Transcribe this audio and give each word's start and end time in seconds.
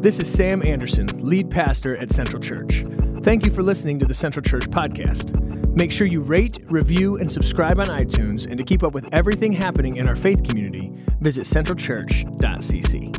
This 0.00 0.18
is 0.18 0.32
Sam 0.32 0.64
Anderson, 0.64 1.06
lead 1.18 1.50
pastor 1.50 1.94
at 1.98 2.08
Central 2.08 2.40
Church. 2.40 2.86
Thank 3.18 3.44
you 3.44 3.52
for 3.52 3.62
listening 3.62 3.98
to 3.98 4.06
the 4.06 4.14
Central 4.14 4.42
Church 4.42 4.62
podcast. 4.70 5.38
Make 5.76 5.92
sure 5.92 6.06
you 6.06 6.22
rate, 6.22 6.56
review, 6.70 7.18
and 7.18 7.30
subscribe 7.30 7.78
on 7.78 7.84
iTunes. 7.88 8.46
And 8.46 8.56
to 8.56 8.64
keep 8.64 8.82
up 8.82 8.94
with 8.94 9.12
everything 9.12 9.52
happening 9.52 9.96
in 9.96 10.08
our 10.08 10.16
faith 10.16 10.42
community, 10.42 10.90
visit 11.20 11.44
centralchurch.cc. 11.44 13.14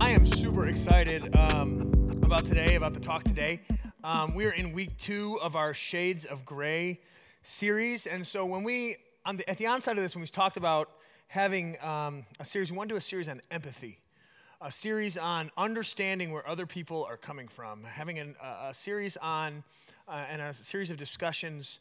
I 0.00 0.08
am 0.08 0.24
super 0.24 0.66
excited 0.68 1.36
um, 1.36 2.10
about 2.22 2.46
today, 2.46 2.76
about 2.76 2.94
the 2.94 3.00
talk 3.00 3.22
today. 3.22 3.60
Um, 4.02 4.34
we 4.34 4.46
are 4.46 4.52
in 4.52 4.72
week 4.72 4.96
two 4.96 5.38
of 5.42 5.56
our 5.56 5.74
Shades 5.74 6.24
of 6.24 6.46
Gray 6.46 7.02
series. 7.42 8.06
And 8.06 8.26
so 8.26 8.46
when 8.46 8.64
we, 8.64 8.96
the, 9.26 9.46
at 9.46 9.58
the 9.58 9.66
onside 9.66 9.90
of 9.90 9.96
this, 9.98 10.14
when 10.14 10.22
we 10.22 10.26
talked 10.28 10.56
about 10.56 10.88
having 11.26 11.78
um, 11.82 12.24
a 12.40 12.46
series, 12.46 12.72
we 12.72 12.78
want 12.78 12.88
to 12.88 12.94
do 12.94 12.96
a 12.96 13.00
series 13.02 13.28
on 13.28 13.42
empathy 13.50 13.98
a 14.62 14.70
series 14.70 15.18
on 15.18 15.50
understanding 15.56 16.30
where 16.30 16.48
other 16.48 16.66
people 16.66 17.04
are 17.08 17.16
coming 17.16 17.48
from, 17.48 17.82
having 17.82 18.20
an, 18.20 18.36
uh, 18.40 18.68
a 18.68 18.74
series 18.74 19.16
on 19.16 19.64
uh, 20.06 20.24
and 20.30 20.40
a 20.40 20.52
series 20.52 20.90
of 20.90 20.96
discussions 20.96 21.80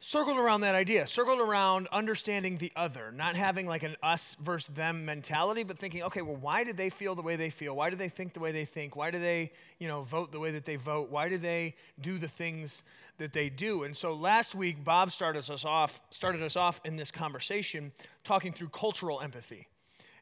circled 0.00 0.36
around 0.36 0.62
that 0.62 0.74
idea, 0.74 1.06
circled 1.06 1.38
around 1.38 1.86
understanding 1.92 2.58
the 2.58 2.72
other, 2.74 3.12
not 3.12 3.36
having 3.36 3.68
like 3.68 3.84
an 3.84 3.94
us 4.02 4.36
versus 4.40 4.74
them 4.74 5.04
mentality, 5.04 5.62
but 5.62 5.78
thinking, 5.78 6.02
okay, 6.02 6.20
well, 6.22 6.34
why 6.34 6.64
do 6.64 6.72
they 6.72 6.90
feel 6.90 7.14
the 7.14 7.22
way 7.22 7.36
they 7.36 7.50
feel? 7.50 7.76
Why 7.76 7.90
do 7.90 7.94
they 7.94 8.08
think 8.08 8.32
the 8.32 8.40
way 8.40 8.50
they 8.50 8.64
think? 8.64 8.96
Why 8.96 9.12
do 9.12 9.20
they, 9.20 9.52
you 9.78 9.86
know, 9.86 10.02
vote 10.02 10.32
the 10.32 10.40
way 10.40 10.50
that 10.50 10.64
they 10.64 10.74
vote? 10.74 11.10
Why 11.10 11.28
do 11.28 11.38
they 11.38 11.76
do 12.00 12.18
the 12.18 12.26
things 12.26 12.82
that 13.18 13.32
they 13.32 13.48
do? 13.48 13.84
And 13.84 13.96
so 13.96 14.14
last 14.14 14.56
week, 14.56 14.82
Bob 14.82 15.12
started 15.12 15.48
us 15.48 15.64
off, 15.64 16.00
started 16.10 16.42
us 16.42 16.56
off 16.56 16.80
in 16.84 16.96
this 16.96 17.12
conversation 17.12 17.92
talking 18.24 18.52
through 18.52 18.70
cultural 18.70 19.20
empathy 19.20 19.68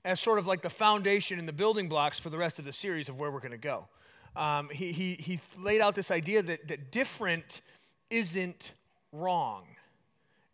as 0.05 0.21
sort 0.21 0.39
of 0.39 0.47
like 0.47 0.63
the 0.63 0.71
foundation 0.71 1.39
and 1.39 1.47
the 1.47 1.53
building 1.53 1.89
blocks 1.89 2.19
for 2.19 2.31
the 2.31 2.39
rest 2.39 2.59
of 2.59 2.65
the 2.65 2.73
series 2.73 3.09
of 3.09 3.19
where 3.19 3.31
we're 3.31 3.41
going 3.41 3.51
to 3.53 3.59
go. 3.59 3.87
Um, 4.37 4.69
he, 4.73 4.93
he, 4.93 5.15
he 5.15 5.41
laid 5.59 5.81
out 5.81 5.95
this 5.95 6.11
idea 6.11 6.43
that, 6.43 6.69
that 6.69 6.91
different 6.91 7.63
isn't 8.11 8.73
wrong. 9.13 9.65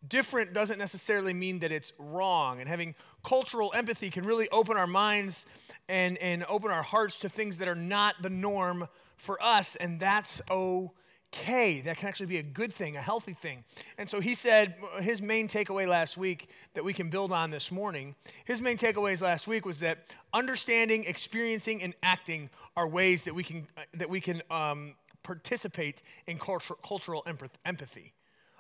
Different 0.09 0.53
doesn't 0.53 0.79
necessarily 0.79 1.33
mean 1.33 1.61
that 1.61 1.73
it's 1.73 1.93
wrong. 1.99 2.61
And 2.61 2.69
having 2.69 2.95
cultural 3.25 3.73
empathy 3.75 4.11
can 4.11 4.25
really 4.25 4.49
open 4.51 4.77
our 4.77 4.87
minds 4.87 5.47
and, 5.89 6.17
and 6.19 6.45
open 6.49 6.71
our 6.71 6.83
hearts 6.83 7.19
to 7.21 7.29
things 7.29 7.59
that 7.59 7.69
are 7.69 7.75
not 7.75 8.15
the 8.23 8.31
norm 8.31 8.89
for 9.17 9.43
us, 9.43 9.77
and 9.77 9.99
that's 9.99 10.41
okay 10.51 10.93
okay. 11.33 11.81
That 11.81 11.97
can 11.97 12.09
actually 12.09 12.27
be 12.27 12.39
a 12.39 12.43
good 12.43 12.73
thing, 12.73 12.97
a 12.97 13.01
healthy 13.01 13.35
thing. 13.35 13.65
And 13.99 14.09
so 14.09 14.21
he 14.21 14.35
said 14.35 14.77
his 15.01 15.21
main 15.21 15.49
takeaway 15.49 15.87
last 15.87 16.17
week 16.17 16.49
that 16.75 16.85
we 16.85 16.93
can 16.93 17.11
build 17.11 17.33
on 17.33 17.51
this 17.51 17.71
morning, 17.71 18.15
his 18.45 18.61
main 18.61 18.77
takeaways 18.77 19.21
last 19.23 19.47
week 19.47 19.65
was 19.65 19.81
that 19.81 19.99
understanding, 20.33 21.05
experiencing, 21.05 21.83
and 21.83 21.95
acting 22.03 22.51
are 22.77 22.87
ways 22.89 23.25
that 23.25 23.35
we 23.35 23.43
can, 23.43 23.67
that 23.95 24.09
we 24.09 24.21
can 24.21 24.43
um, 24.51 24.95
participate 25.23 26.03
in 26.27 26.39
cultural, 26.39 26.79
cultural 26.87 27.27
empathy. 27.65 28.13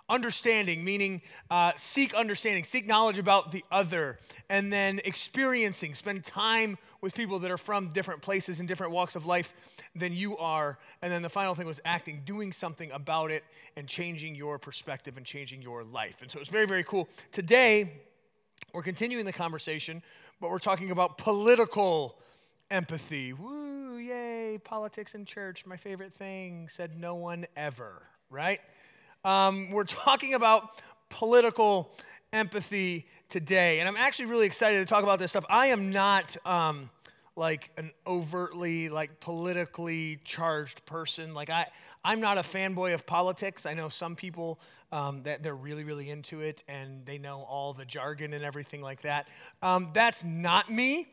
Understanding, 0.08 0.84
meaning 0.84 1.20
uh, 1.50 1.72
seek 1.74 2.14
understanding, 2.14 2.62
seek 2.62 2.86
knowledge 2.86 3.18
about 3.18 3.50
the 3.50 3.64
other, 3.72 4.18
and 4.48 4.72
then 4.72 5.00
experiencing, 5.04 5.94
spend 5.94 6.22
time 6.22 6.78
with 7.00 7.12
people 7.12 7.40
that 7.40 7.50
are 7.50 7.58
from 7.58 7.88
different 7.88 8.22
places 8.22 8.60
and 8.60 8.68
different 8.68 8.92
walks 8.92 9.16
of 9.16 9.26
life 9.26 9.52
than 9.96 10.12
you 10.12 10.36
are. 10.38 10.78
And 11.02 11.12
then 11.12 11.22
the 11.22 11.28
final 11.28 11.56
thing 11.56 11.66
was 11.66 11.80
acting, 11.84 12.22
doing 12.24 12.52
something 12.52 12.90
about 12.92 13.32
it 13.32 13.42
and 13.76 13.88
changing 13.88 14.36
your 14.36 14.58
perspective 14.60 15.16
and 15.16 15.26
changing 15.26 15.60
your 15.60 15.82
life. 15.82 16.22
And 16.22 16.30
so 16.30 16.36
it 16.36 16.40
was 16.40 16.50
very, 16.50 16.66
very 16.66 16.84
cool. 16.84 17.08
Today, 17.32 17.92
we're 18.72 18.82
continuing 18.82 19.24
the 19.24 19.32
conversation, 19.32 20.02
but 20.40 20.50
we're 20.50 20.58
talking 20.60 20.92
about 20.92 21.18
political 21.18 22.16
empathy. 22.70 23.32
Woo, 23.32 23.96
yay, 23.96 24.58
politics 24.62 25.14
and 25.14 25.26
church, 25.26 25.66
my 25.66 25.76
favorite 25.76 26.12
thing, 26.12 26.68
said 26.68 26.96
no 26.96 27.14
one 27.16 27.46
ever, 27.56 28.02
right? 28.30 28.60
Um, 29.26 29.70
we're 29.70 29.84
talking 29.84 30.34
about 30.34 30.82
political 31.10 31.90
empathy 32.32 33.06
today. 33.28 33.80
And 33.80 33.88
I'm 33.88 33.96
actually 33.96 34.26
really 34.26 34.46
excited 34.46 34.78
to 34.78 34.84
talk 34.86 35.02
about 35.02 35.18
this 35.18 35.30
stuff. 35.30 35.44
I 35.50 35.66
am 35.66 35.90
not 35.90 36.36
um, 36.46 36.88
like 37.34 37.70
an 37.76 37.90
overtly, 38.06 38.88
like 38.88 39.18
politically 39.18 40.20
charged 40.24 40.86
person. 40.86 41.34
Like, 41.34 41.50
I, 41.50 41.66
I'm 42.06 42.20
not 42.20 42.38
a 42.38 42.42
fanboy 42.42 42.94
of 42.94 43.04
politics. 43.04 43.66
I 43.66 43.74
know 43.74 43.88
some 43.88 44.14
people 44.14 44.60
um, 44.92 45.24
that 45.24 45.42
they're 45.42 45.56
really, 45.56 45.82
really 45.82 46.08
into 46.10 46.40
it 46.40 46.62
and 46.68 47.04
they 47.04 47.18
know 47.18 47.44
all 47.48 47.72
the 47.72 47.84
jargon 47.84 48.32
and 48.32 48.44
everything 48.44 48.80
like 48.80 49.02
that. 49.02 49.26
Um, 49.60 49.90
that's 49.92 50.22
not 50.22 50.70
me. 50.70 51.08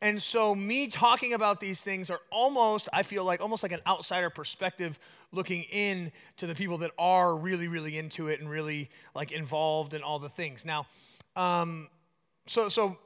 And 0.00 0.20
so, 0.20 0.54
me 0.54 0.88
talking 0.88 1.34
about 1.34 1.60
these 1.60 1.82
things 1.82 2.08
are 2.08 2.20
almost, 2.30 2.88
I 2.94 3.02
feel 3.02 3.24
like, 3.24 3.42
almost 3.42 3.62
like 3.62 3.72
an 3.72 3.82
outsider 3.86 4.30
perspective 4.30 4.98
looking 5.32 5.64
in 5.64 6.10
to 6.38 6.46
the 6.46 6.54
people 6.54 6.78
that 6.78 6.92
are 6.98 7.36
really, 7.36 7.68
really 7.68 7.98
into 7.98 8.28
it 8.28 8.40
and 8.40 8.48
really 8.48 8.88
like 9.14 9.32
involved 9.32 9.92
in 9.92 10.02
all 10.02 10.18
the 10.18 10.30
things. 10.30 10.64
Now, 10.64 10.86
um, 11.36 11.88
so, 12.46 12.70
so 12.70 12.96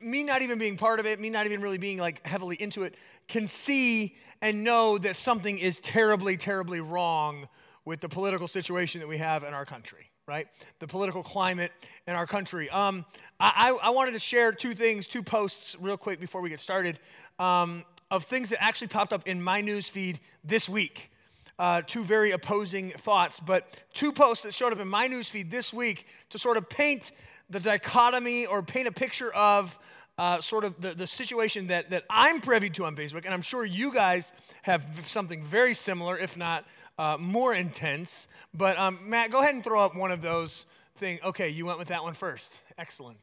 me 0.00 0.22
not 0.22 0.42
even 0.42 0.58
being 0.58 0.76
part 0.76 1.00
of 1.00 1.06
it, 1.06 1.18
me 1.18 1.30
not 1.30 1.46
even 1.46 1.60
really 1.60 1.78
being 1.78 1.98
like 1.98 2.26
heavily 2.26 2.56
into 2.56 2.82
it, 2.82 2.94
can 3.28 3.46
see 3.46 4.16
and 4.42 4.62
know 4.62 4.98
that 4.98 5.16
something 5.16 5.58
is 5.58 5.78
terribly, 5.78 6.36
terribly 6.36 6.80
wrong 6.80 7.48
with 7.84 8.00
the 8.00 8.08
political 8.08 8.46
situation 8.46 9.00
that 9.00 9.06
we 9.06 9.18
have 9.18 9.44
in 9.44 9.54
our 9.54 9.64
country, 9.64 10.10
right? 10.26 10.48
The 10.80 10.86
political 10.86 11.22
climate 11.22 11.72
in 12.06 12.14
our 12.14 12.26
country. 12.26 12.68
Um, 12.70 13.04
I, 13.40 13.76
I, 13.80 13.90
wanted 13.90 14.12
to 14.12 14.18
share 14.18 14.52
two 14.52 14.74
things, 14.74 15.08
two 15.08 15.22
posts, 15.22 15.76
real 15.80 15.96
quick 15.96 16.20
before 16.20 16.40
we 16.40 16.50
get 16.50 16.60
started, 16.60 16.98
um, 17.38 17.84
of 18.10 18.24
things 18.24 18.50
that 18.50 18.62
actually 18.62 18.88
popped 18.88 19.12
up 19.12 19.26
in 19.26 19.40
my 19.40 19.60
news 19.60 19.88
feed 19.88 20.20
this 20.44 20.68
week 20.68 21.10
uh, 21.58 21.82
two 21.86 22.04
very 22.04 22.32
opposing 22.32 22.90
thoughts, 22.90 23.40
but 23.40 23.82
two 23.94 24.12
posts 24.12 24.44
that 24.44 24.52
showed 24.52 24.72
up 24.72 24.80
in 24.80 24.88
my 24.88 25.08
newsfeed 25.08 25.50
this 25.50 25.72
week 25.72 26.06
to 26.30 26.38
sort 26.38 26.56
of 26.56 26.68
paint 26.68 27.12
the 27.50 27.60
dichotomy 27.60 28.46
or 28.46 28.62
paint 28.62 28.88
a 28.88 28.92
picture 28.92 29.32
of 29.32 29.78
uh, 30.18 30.40
sort 30.40 30.64
of 30.64 30.80
the, 30.80 30.94
the 30.94 31.06
situation 31.06 31.66
that, 31.68 31.90
that 31.90 32.04
I'm 32.08 32.40
privy 32.40 32.70
to 32.70 32.84
on 32.86 32.96
Facebook, 32.96 33.24
and 33.24 33.34
I'm 33.34 33.42
sure 33.42 33.64
you 33.64 33.92
guys 33.92 34.32
have 34.62 34.84
something 35.06 35.42
very 35.42 35.74
similar, 35.74 36.18
if 36.18 36.36
not 36.36 36.64
uh, 36.98 37.16
more 37.18 37.54
intense. 37.54 38.26
But 38.54 38.78
um, 38.78 38.98
Matt, 39.02 39.30
go 39.30 39.40
ahead 39.40 39.54
and 39.54 39.62
throw 39.62 39.80
up 39.80 39.94
one 39.94 40.10
of 40.10 40.22
those 40.22 40.66
things. 40.96 41.20
Okay, 41.22 41.50
you 41.50 41.66
went 41.66 41.78
with 41.78 41.88
that 41.88 42.02
one 42.02 42.14
first. 42.14 42.60
Excellent. 42.78 43.18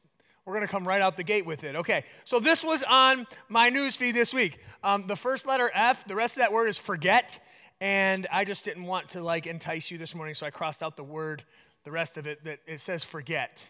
We're 0.45 0.53
going 0.53 0.67
to 0.67 0.71
come 0.71 0.85
right 0.87 1.01
out 1.01 1.15
the 1.15 1.23
gate 1.23 1.45
with 1.45 1.63
it. 1.63 1.77
Okay, 1.77 2.03
so 2.25 2.39
this 2.39 2.63
was 2.63 2.83
on 2.83 3.25
my 3.47 3.71
newsfeed 3.71 4.13
this 4.13 4.33
week. 4.33 4.59
Um, 4.83 5.07
the 5.07 5.15
first 5.15 5.47
letter 5.47 5.71
F, 5.73 6.05
the 6.05 6.15
rest 6.15 6.35
of 6.35 6.41
that 6.41 6.51
word 6.51 6.67
is 6.67 6.77
forget. 6.77 7.39
And 7.79 8.27
I 8.31 8.43
just 8.43 8.65
didn't 8.65 8.85
want 8.85 9.09
to 9.09 9.21
like 9.23 9.47
entice 9.47 9.89
you 9.89 9.97
this 9.97 10.13
morning, 10.13 10.35
so 10.35 10.45
I 10.45 10.51
crossed 10.51 10.83
out 10.83 10.95
the 10.95 11.03
word, 11.03 11.43
the 11.85 11.91
rest 11.91 12.17
of 12.17 12.27
it, 12.27 12.43
that 12.43 12.59
it 12.67 12.79
says 12.81 13.03
forget. 13.03 13.69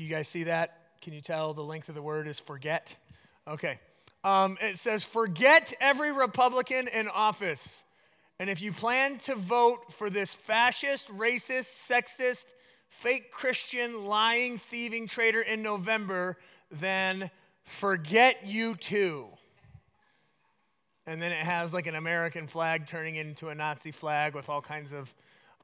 Can 0.00 0.08
you 0.08 0.14
guys 0.14 0.28
see 0.28 0.44
that? 0.44 0.78
Can 1.02 1.12
you 1.12 1.20
tell 1.20 1.52
the 1.52 1.60
length 1.60 1.90
of 1.90 1.94
the 1.94 2.00
word 2.00 2.26
is 2.26 2.40
forget? 2.40 2.96
Okay. 3.46 3.78
Um, 4.24 4.56
it 4.62 4.78
says, 4.78 5.04
forget 5.04 5.74
every 5.78 6.10
Republican 6.10 6.88
in 6.88 7.06
office. 7.06 7.84
And 8.38 8.48
if 8.48 8.62
you 8.62 8.72
plan 8.72 9.18
to 9.24 9.34
vote 9.34 9.92
for 9.92 10.08
this 10.08 10.32
fascist, 10.32 11.08
racist, 11.08 11.86
sexist, 11.86 12.54
fake 12.88 13.30
Christian, 13.30 14.06
lying, 14.06 14.56
thieving 14.56 15.06
traitor 15.06 15.42
in 15.42 15.60
November, 15.60 16.38
then 16.70 17.30
forget 17.64 18.46
you 18.46 18.76
too 18.76 19.26
and 21.06 21.20
then 21.20 21.32
it 21.32 21.44
has 21.44 21.74
like 21.74 21.86
an 21.86 21.96
American 21.96 22.46
flag 22.46 22.86
turning 22.86 23.16
into 23.16 23.48
a 23.48 23.54
Nazi 23.54 23.90
flag 23.90 24.34
with 24.34 24.48
all 24.48 24.60
kinds 24.62 24.92
of 24.92 25.12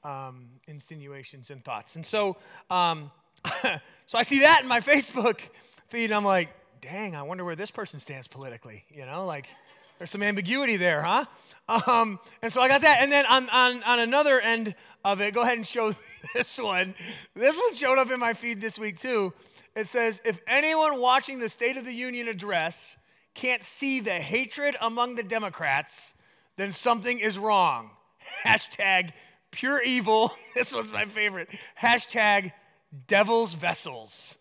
um, 0.03 0.47
insinuations 0.67 1.51
and 1.51 1.65
thoughts. 1.65 1.95
And 1.95 2.05
so, 2.05 2.37
um, 2.69 3.11
so 4.07 4.19
I 4.19 4.23
see 4.23 4.41
that 4.41 4.63
in 4.63 4.69
my 4.69 4.81
Facebook 4.93 5.41
feed, 5.89 6.07
and 6.07 6.15
I'm 6.15 6.25
like, 6.25 6.49
dang, 6.81 7.17
I 7.17 7.23
wonder 7.23 7.45
where 7.45 7.57
this 7.57 7.71
person 7.71 8.01
stands 8.01 8.29
politically. 8.29 8.85
You 8.91 9.07
know, 9.07 9.27
like 9.27 9.49
there's 9.99 10.11
some 10.11 10.23
ambiguity 10.23 10.77
there, 10.77 11.03
huh? 11.03 11.25
Um, 11.69 12.21
and 12.43 12.53
so 12.53 12.61
I 12.61 12.69
got 12.69 12.83
that. 12.83 12.99
And 13.01 13.11
then 13.11 13.25
on, 13.27 13.49
on, 13.51 13.83
on 13.83 14.01
another 14.01 14.41
end 14.41 14.75
of 15.05 15.21
it, 15.21 15.33
go 15.35 15.43
ahead 15.43 15.57
and 15.57 15.67
show 15.67 15.95
this 16.35 16.59
one. 16.59 16.95
This 17.35 17.57
one 17.57 17.75
showed 17.75 17.99
up 17.99 18.11
in 18.11 18.21
my 18.21 18.35
feed 18.35 18.61
this 18.61 18.79
week 18.79 18.99
too. 18.99 19.33
It 19.75 19.87
says, 19.87 20.21
if 20.25 20.41
anyone 20.47 21.01
watching 21.01 21.39
the 21.39 21.49
State 21.49 21.77
of 21.77 21.85
the 21.85 21.93
Union 21.93 22.29
address 22.29 22.97
can't 23.35 23.63
see 23.63 24.01
the 24.01 24.13
hatred 24.13 24.77
among 24.81 25.17
the 25.17 25.23
Democrats, 25.23 26.15
then 26.57 26.73
something 26.73 27.19
is 27.19 27.39
wrong. 27.39 27.91
Hashtag 28.45 29.11
pure 29.51 29.83
evil. 29.83 30.33
This 30.55 30.75
was 30.75 30.91
my 30.91 31.05
favorite. 31.05 31.51
Hashtag 31.79 32.53
devil's 33.07 33.55
vessels. 33.55 34.39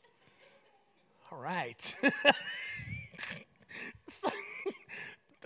All 1.32 1.40
right. 1.40 1.96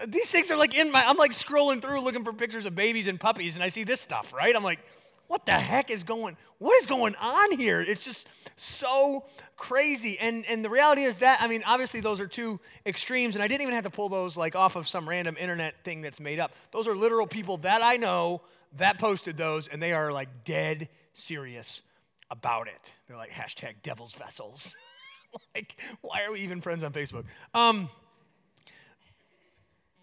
These 0.07 0.29
things 0.29 0.49
are 0.49 0.55
like 0.55 0.77
in 0.77 0.91
my, 0.91 1.03
I'm 1.05 1.17
like 1.17 1.31
scrolling 1.31 1.81
through 1.81 1.99
looking 2.01 2.23
for 2.23 2.31
pictures 2.31 2.65
of 2.65 2.73
babies 2.73 3.07
and 3.07 3.19
puppies, 3.19 3.55
and 3.55 3.63
I 3.63 3.67
see 3.67 3.83
this 3.83 3.99
stuff, 3.99 4.31
right? 4.33 4.55
I'm 4.55 4.63
like, 4.63 4.79
what 5.27 5.45
the 5.45 5.51
heck 5.51 5.91
is 5.91 6.03
going 6.03 6.37
what 6.59 6.77
is 6.77 6.85
going 6.85 7.15
on 7.15 7.57
here? 7.57 7.81
It's 7.81 8.01
just 8.01 8.27
so 8.57 9.25
crazy. 9.55 10.19
And 10.19 10.45
and 10.45 10.63
the 10.63 10.69
reality 10.69 11.03
is 11.03 11.17
that 11.17 11.41
I 11.41 11.47
mean, 11.47 11.63
obviously 11.65 12.01
those 12.01 12.19
are 12.19 12.27
two 12.27 12.59
extremes 12.85 13.35
and 13.35 13.43
I 13.43 13.47
didn't 13.47 13.61
even 13.61 13.73
have 13.73 13.85
to 13.85 13.89
pull 13.89 14.09
those 14.09 14.37
like 14.37 14.55
off 14.55 14.75
of 14.75 14.87
some 14.87 15.07
random 15.07 15.37
internet 15.39 15.75
thing 15.83 16.01
that's 16.01 16.19
made 16.19 16.39
up. 16.39 16.51
Those 16.71 16.87
are 16.87 16.95
literal 16.95 17.27
people 17.27 17.57
that 17.57 17.81
I 17.81 17.95
know 17.95 18.41
that 18.77 18.99
posted 18.99 19.37
those 19.37 19.67
and 19.69 19.81
they 19.81 19.93
are 19.93 20.11
like 20.11 20.43
dead 20.43 20.89
serious 21.13 21.81
about 22.31 22.67
it. 22.67 22.93
They're 23.07 23.17
like 23.17 23.31
hashtag 23.31 23.75
devil's 23.83 24.13
vessels. 24.13 24.75
like, 25.55 25.75
why 26.01 26.23
are 26.23 26.31
we 26.31 26.41
even 26.41 26.61
friends 26.61 26.83
on 26.83 26.93
Facebook? 26.93 27.25
Um, 27.53 27.89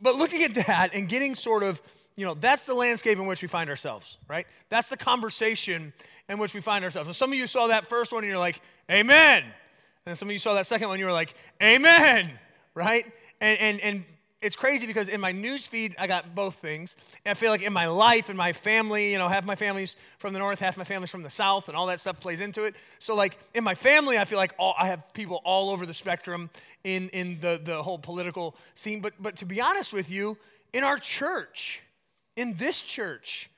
but 0.00 0.16
looking 0.16 0.42
at 0.42 0.54
that 0.66 0.90
and 0.94 1.08
getting 1.08 1.34
sort 1.34 1.62
of, 1.62 1.80
you 2.16 2.26
know, 2.26 2.34
that's 2.34 2.64
the 2.64 2.74
landscape 2.74 3.18
in 3.18 3.26
which 3.26 3.42
we 3.42 3.48
find 3.48 3.70
ourselves, 3.70 4.18
right? 4.28 4.46
That's 4.68 4.88
the 4.88 4.96
conversation 4.96 5.92
in 6.28 6.38
which 6.38 6.54
we 6.54 6.60
find 6.60 6.84
ourselves. 6.84 7.08
And 7.08 7.16
some 7.16 7.32
of 7.32 7.38
you 7.38 7.46
saw 7.46 7.68
that 7.68 7.88
first 7.88 8.12
one 8.12 8.22
and 8.22 8.28
you're 8.28 8.38
like, 8.38 8.60
Amen. 8.90 9.44
And 10.04 10.16
some 10.16 10.28
of 10.28 10.32
you 10.32 10.38
saw 10.38 10.54
that 10.54 10.66
second 10.66 10.88
one, 10.88 10.94
and 10.94 11.00
you 11.00 11.06
were 11.06 11.12
like, 11.12 11.34
Amen, 11.62 12.30
right? 12.74 13.04
And, 13.40 13.58
and, 13.58 13.80
and 13.80 14.04
it's 14.42 14.56
crazy 14.56 14.86
because 14.86 15.08
in 15.08 15.20
my 15.20 15.32
news 15.32 15.66
feed, 15.66 15.94
I 15.98 16.06
got 16.06 16.34
both 16.34 16.56
things. 16.56 16.96
And 17.24 17.30
I 17.30 17.34
feel 17.34 17.50
like 17.50 17.62
in 17.62 17.72
my 17.72 17.86
life, 17.86 18.28
in 18.28 18.36
my 18.36 18.52
family, 18.52 19.12
you 19.12 19.18
know, 19.18 19.28
half 19.28 19.46
my 19.46 19.56
family's 19.56 19.96
from 20.18 20.34
the 20.34 20.38
north, 20.38 20.60
half 20.60 20.76
my 20.76 20.84
family's 20.84 21.10
from 21.10 21.22
the 21.22 21.30
south, 21.30 21.68
and 21.68 21.76
all 21.76 21.86
that 21.86 22.00
stuff 22.00 22.20
plays 22.20 22.40
into 22.40 22.64
it. 22.64 22.74
So, 22.98 23.14
like, 23.14 23.38
in 23.54 23.64
my 23.64 23.74
family, 23.74 24.18
I 24.18 24.26
feel 24.26 24.38
like 24.38 24.54
all, 24.58 24.74
I 24.78 24.88
have 24.88 25.12
people 25.14 25.40
all 25.44 25.70
over 25.70 25.86
the 25.86 25.94
spectrum 25.94 26.50
in, 26.84 27.08
in 27.10 27.40
the, 27.40 27.60
the 27.62 27.82
whole 27.82 27.98
political 27.98 28.56
scene. 28.74 29.00
But, 29.00 29.14
but 29.18 29.36
to 29.36 29.46
be 29.46 29.60
honest 29.60 29.94
with 29.94 30.10
you, 30.10 30.36
in 30.74 30.84
our 30.84 30.98
church, 30.98 31.80
in 32.36 32.56
this 32.58 32.82
church, 32.82 33.50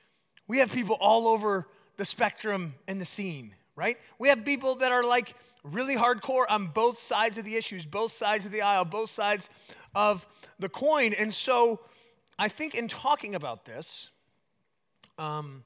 we 0.47 0.59
have 0.59 0.71
people 0.71 0.95
all 1.01 1.27
over 1.27 1.67
the 1.97 2.05
spectrum 2.05 2.73
and 2.87 3.01
the 3.01 3.05
scene, 3.05 3.53
right? 3.75 3.97
We 4.17 4.29
have 4.29 4.45
people 4.45 4.75
that 4.75 4.93
are 4.93 5.03
like 5.03 5.35
really 5.63 5.95
hardcore 5.95 6.45
on 6.49 6.67
both 6.67 7.01
sides 7.01 7.37
of 7.37 7.43
the 7.43 7.55
issues, 7.57 7.85
both 7.85 8.13
sides 8.13 8.45
of 8.45 8.51
the 8.53 8.61
aisle, 8.61 8.85
both 8.85 9.09
sides 9.09 9.49
of 9.95 10.25
the 10.59 10.69
coin. 10.69 11.13
And 11.13 11.33
so 11.33 11.79
I 12.37 12.47
think 12.47 12.75
in 12.75 12.87
talking 12.87 13.35
about 13.35 13.65
this, 13.65 14.09
um, 15.17 15.63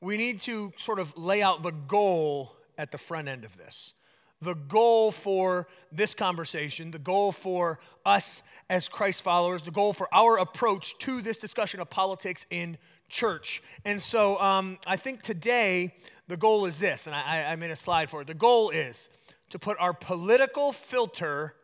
we 0.00 0.16
need 0.16 0.40
to 0.40 0.72
sort 0.76 0.98
of 0.98 1.16
lay 1.16 1.42
out 1.42 1.62
the 1.62 1.70
goal 1.70 2.56
at 2.76 2.90
the 2.90 2.98
front 2.98 3.28
end 3.28 3.44
of 3.44 3.56
this. 3.56 3.94
The 4.40 4.54
goal 4.54 5.12
for 5.12 5.68
this 5.92 6.16
conversation, 6.16 6.90
the 6.90 6.98
goal 6.98 7.30
for 7.30 7.78
us 8.04 8.42
as 8.68 8.88
Christ 8.88 9.22
followers, 9.22 9.62
the 9.62 9.70
goal 9.70 9.92
for 9.92 10.12
our 10.12 10.38
approach 10.38 10.98
to 10.98 11.22
this 11.22 11.36
discussion 11.36 11.78
of 11.78 11.88
politics 11.88 12.46
in 12.50 12.76
church. 13.08 13.62
And 13.84 14.02
so 14.02 14.40
um, 14.40 14.78
I 14.84 14.96
think 14.96 15.22
today 15.22 15.94
the 16.26 16.36
goal 16.36 16.66
is 16.66 16.80
this, 16.80 17.06
and 17.06 17.14
I, 17.14 17.52
I 17.52 17.56
made 17.56 17.70
a 17.70 17.76
slide 17.76 18.10
for 18.10 18.22
it. 18.22 18.26
The 18.26 18.34
goal 18.34 18.70
is 18.70 19.08
to 19.50 19.58
put 19.58 19.76
our 19.78 19.92
political 19.92 20.72
filter 20.72 21.54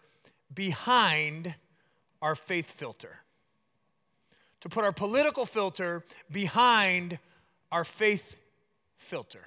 behind 0.55 1.55
our 2.23 2.35
faith 2.35 2.71
filter. 2.71 3.19
To 4.63 4.69
put 4.69 4.85
our 4.85 4.93
political 4.93 5.47
filter 5.47 6.05
behind 6.31 7.19
our 7.71 7.85
faith 7.85 8.37
filter. 8.97 9.47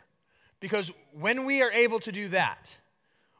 Because 0.59 0.91
when 1.11 1.45
we 1.45 1.61
are 1.61 1.71
able 1.71 1.99
to 1.99 2.11
do 2.11 2.29
that, 2.29 2.77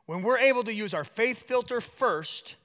when 0.06 0.24
we're 0.24 0.40
able 0.40 0.64
to 0.64 0.74
use 0.74 0.94
our 0.94 1.04
faith 1.04 1.44
filter 1.44 1.80
first, 1.80 2.56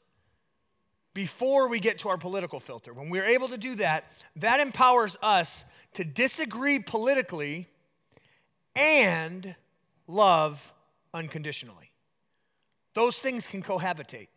before 1.15 1.69
we 1.69 1.81
get 1.81 1.99
to 2.01 2.09
our 2.09 2.19
political 2.19 2.61
filter, 2.61 2.93
when 2.93 3.09
we're 3.09 3.25
able 3.25 3.49
to 3.49 3.57
do 3.57 3.77
that, 3.77 4.05
that 4.37 4.61
empowers 4.61 5.17
us 5.23 5.65
to 5.95 6.05
disagree 6.05 6.79
politically 6.79 7.67
and 8.75 9.55
love 10.07 10.73
unconditionally. 11.15 11.91
Those 12.95 13.19
things 13.19 13.47
can 13.47 13.63
cohabitate. 13.63 14.29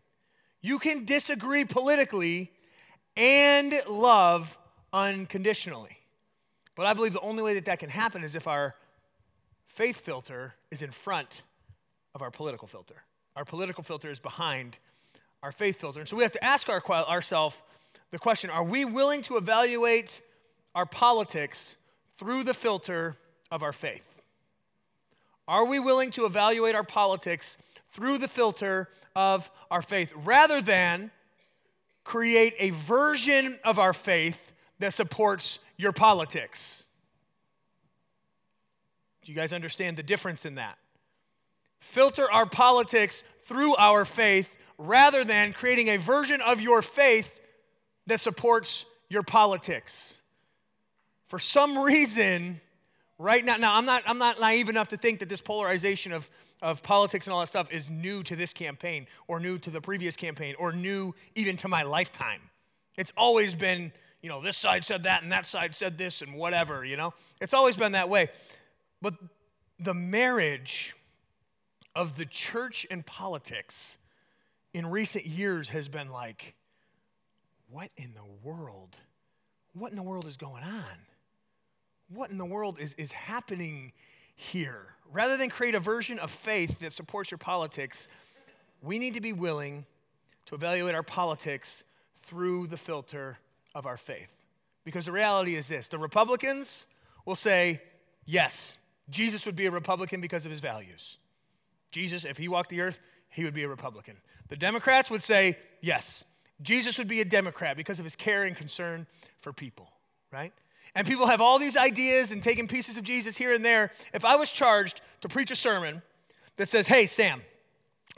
You 0.61 0.79
can 0.79 1.06
disagree 1.06 1.65
politically 1.65 2.51
and 3.15 3.73
love 3.88 4.57
unconditionally. 4.91 5.97
But 6.75 6.85
I 6.85 6.94
believe 6.94 7.13
the 7.13 7.21
only 7.21 7.44
way 7.44 7.56
that 7.56 7.65
that 7.65 7.79
can 7.79 7.89
happen 7.89 8.23
is 8.23 8.35
if 8.35 8.47
our 8.47 8.75
faith 9.67 10.01
filter 10.01 10.53
is 10.71 10.81
in 10.81 10.91
front 10.91 11.44
of 12.15 12.21
our 12.21 12.31
political 12.31 12.67
filter. 12.67 13.03
Our 13.35 13.45
political 13.45 13.83
filter 13.83 14.09
is 14.09 14.19
behind 14.19 14.77
our 15.44 15.51
faith 15.51 15.79
filter. 15.79 16.00
And 16.00 16.07
so 16.07 16.17
we 16.17 16.23
have 16.23 16.31
to 16.33 16.44
ask 16.44 16.69
our, 16.69 16.83
ourselves 16.89 17.56
the 18.11 18.19
question 18.19 18.50
are 18.50 18.63
we 18.63 18.85
willing 18.85 19.21
to 19.23 19.38
evaluate 19.38 20.21
our 20.75 20.85
politics 20.85 21.77
through 22.17 22.44
the 22.44 22.53
filter 22.53 23.15
of 23.51 23.63
our 23.63 23.73
faith? 23.73 24.21
Are 25.47 25.65
we 25.65 25.79
willing 25.79 26.11
to 26.11 26.25
evaluate 26.25 26.75
our 26.75 26.83
politics 26.83 27.57
through 27.91 28.18
the 28.18 28.27
filter 28.27 28.89
of 29.15 29.50
our 29.71 29.81
faith 29.81 30.13
rather 30.15 30.62
than 30.62 31.12
create 32.03 32.56
a 32.59 32.69
version 32.71 33.59
of 33.63 33.80
our 33.80 33.94
faith 33.94 34.53
that 34.80 34.94
supports 34.94 35.59
your 35.77 35.91
politics. 35.91 36.86
Do 39.24 39.31
you 39.31 39.36
guys 39.36 39.53
understand 39.53 39.97
the 39.97 40.03
difference 40.03 40.45
in 40.45 40.56
that? 40.56 40.77
Filter 41.80 42.31
our 42.31 42.45
politics 42.45 43.24
through 43.45 43.75
our 43.75 44.06
faith 44.06 44.57
rather 44.77 45.24
than 45.24 45.53
creating 45.53 45.89
a 45.89 45.97
version 45.97 46.42
of 46.42 46.62
your 46.62 46.81
faith 46.81 47.39
that 48.07 48.19
supports 48.19 48.85
your 49.09 49.24
politics. 49.24 50.18
For 51.27 51.38
some 51.38 51.77
reason, 51.77 52.59
right 53.18 53.44
now, 53.44 53.57
now 53.57 53.75
I'm 53.75 53.85
not, 53.85 54.03
I'm 54.07 54.18
not 54.18 54.39
naive 54.39 54.69
enough 54.69 54.89
to 54.89 54.97
think 54.97 55.19
that 55.19 55.30
this 55.30 55.42
polarization 55.42 56.12
of 56.12 56.30
of 56.61 56.83
politics 56.83 57.27
and 57.27 57.33
all 57.33 57.39
that 57.39 57.47
stuff 57.47 57.71
is 57.71 57.89
new 57.89 58.23
to 58.23 58.35
this 58.35 58.53
campaign 58.53 59.07
or 59.27 59.39
new 59.39 59.57
to 59.59 59.69
the 59.69 59.79
previous 59.79 60.15
campaign 60.15 60.56
or 60.59 60.71
new 60.71 61.13
even 61.35 61.56
to 61.57 61.67
my 61.67 61.83
lifetime. 61.83 62.41
It's 62.97 63.13
always 63.15 63.53
been, 63.53 63.94
you 64.21 64.29
know, 64.29 64.41
this 64.41 64.57
side 64.57 64.83
said 64.83 65.03
that 65.03 65.23
and 65.23 65.31
that 65.31 65.45
side 65.45 65.73
said 65.73 65.97
this 65.97 66.21
and 66.21 66.33
whatever, 66.33 66.83
you 66.83 66.97
know? 66.97 67.13
It's 67.39 67.53
always 67.53 67.77
been 67.77 67.94
that 67.94 68.09
way. 68.09 68.29
But 69.01 69.13
the 69.79 69.94
marriage 69.94 70.95
of 71.95 72.17
the 72.17 72.25
church 72.25 72.85
and 72.91 73.06
politics 73.06 73.97
in 74.73 74.88
recent 74.88 75.25
years 75.25 75.69
has 75.69 75.88
been 75.88 76.09
like, 76.11 76.56
what 77.69 77.89
in 77.97 78.13
the 78.13 78.47
world? 78.47 78.97
What 79.73 79.91
in 79.91 79.95
the 79.95 80.03
world 80.03 80.25
is 80.25 80.38
going 80.38 80.63
on? 80.63 80.83
What 82.09 82.31
in 82.31 82.38
the 82.38 82.45
world 82.45 82.79
is, 82.79 82.94
is 82.95 83.11
happening 83.11 83.94
here. 84.39 84.86
Rather 85.12 85.36
than 85.36 85.50
create 85.50 85.75
a 85.75 85.80
version 85.80 86.18
of 86.18 86.31
faith 86.31 86.80
that 86.80 86.94
supports 86.94 87.30
your 87.30 87.38
politics, 87.38 88.07
we 88.81 88.97
need 88.97 89.16
to 89.16 89.21
be 89.21 89.33
willing 89.33 89.85
to 90.45 90.56
evaluate 90.56 90.95
our 90.95 91.04
politics 91.04 91.83
through 92.23 92.68
the 92.68 92.78
filter 92.78 93.37
of 93.75 93.85
our 93.85 93.97
faith. 93.97 94.30
Because 94.85 95.06
the 95.06 95.11
reality 95.11 95.56
is 95.56 95.68
this 95.68 95.90
the 95.90 95.99
Republicans 95.99 96.87
will 97.25 97.35
say, 97.35 97.81
yes, 98.25 98.78
Jesus 99.09 99.45
would 99.45 99.57
be 99.57 99.66
a 99.66 99.71
Republican 99.71 100.21
because 100.21 100.45
of 100.45 100.52
his 100.52 100.61
values. 100.61 101.18
Jesus, 101.92 102.23
if 102.23 102.37
he 102.37 102.47
walked 102.47 102.69
the 102.69 102.81
earth, 102.81 103.02
he 103.30 103.44
would 103.44 103.54
be 103.54 103.63
a 103.63 103.68
Republican. 103.68 104.16
The 104.47 104.56
Democrats 104.56 105.11
would 105.11 105.21
say, 105.21 105.57
yes, 105.81 106.23
Jesus 106.61 106.97
would 106.97 107.07
be 107.07 107.19
a 107.19 107.25
Democrat 107.25 107.75
because 107.75 107.99
of 107.99 108.06
his 108.06 108.16
care 108.16 108.44
and 108.44 108.56
concern 108.56 109.06
for 109.42 109.52
people, 109.52 109.92
right? 110.31 110.54
And 110.95 111.05
people 111.05 111.27
have 111.27 111.41
all 111.41 111.59
these 111.59 111.77
ideas 111.77 112.31
and 112.31 112.41
taking 112.41 112.67
pieces 112.67 112.97
of 112.97 113.03
Jesus 113.03 113.37
here 113.37 113.53
and 113.53 113.63
there, 113.63 113.91
if 114.13 114.25
I 114.25 114.35
was 114.35 114.51
charged 114.51 115.01
to 115.21 115.29
preach 115.29 115.51
a 115.51 115.55
sermon 115.55 116.01
that 116.57 116.67
says, 116.67 116.87
hey, 116.87 117.05
Sam, 117.05 117.41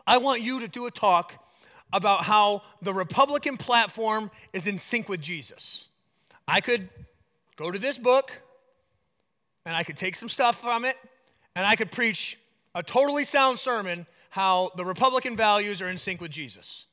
I 0.07 0.17
want 0.17 0.41
you 0.41 0.59
to 0.61 0.67
do 0.67 0.85
a 0.85 0.91
talk 0.91 1.33
about 1.93 2.23
how 2.23 2.63
the 2.81 2.93
Republican 2.93 3.57
platform 3.57 4.31
is 4.53 4.67
in 4.67 4.77
sync 4.77 5.09
with 5.09 5.21
Jesus, 5.21 5.87
I 6.47 6.61
could 6.61 6.89
go 7.55 7.69
to 7.69 7.77
this 7.77 7.97
book 7.97 8.31
and 9.65 9.75
I 9.75 9.83
could 9.83 9.97
take 9.97 10.15
some 10.15 10.29
stuff 10.29 10.59
from 10.59 10.85
it 10.85 10.97
and 11.55 11.65
I 11.65 11.75
could 11.75 11.91
preach 11.91 12.39
a 12.73 12.81
totally 12.81 13.23
sound 13.23 13.59
sermon 13.59 14.07
how 14.29 14.71
the 14.77 14.85
Republican 14.85 15.35
values 15.35 15.81
are 15.81 15.89
in 15.89 15.97
sync 15.97 16.21
with 16.21 16.31
Jesus. 16.31 16.85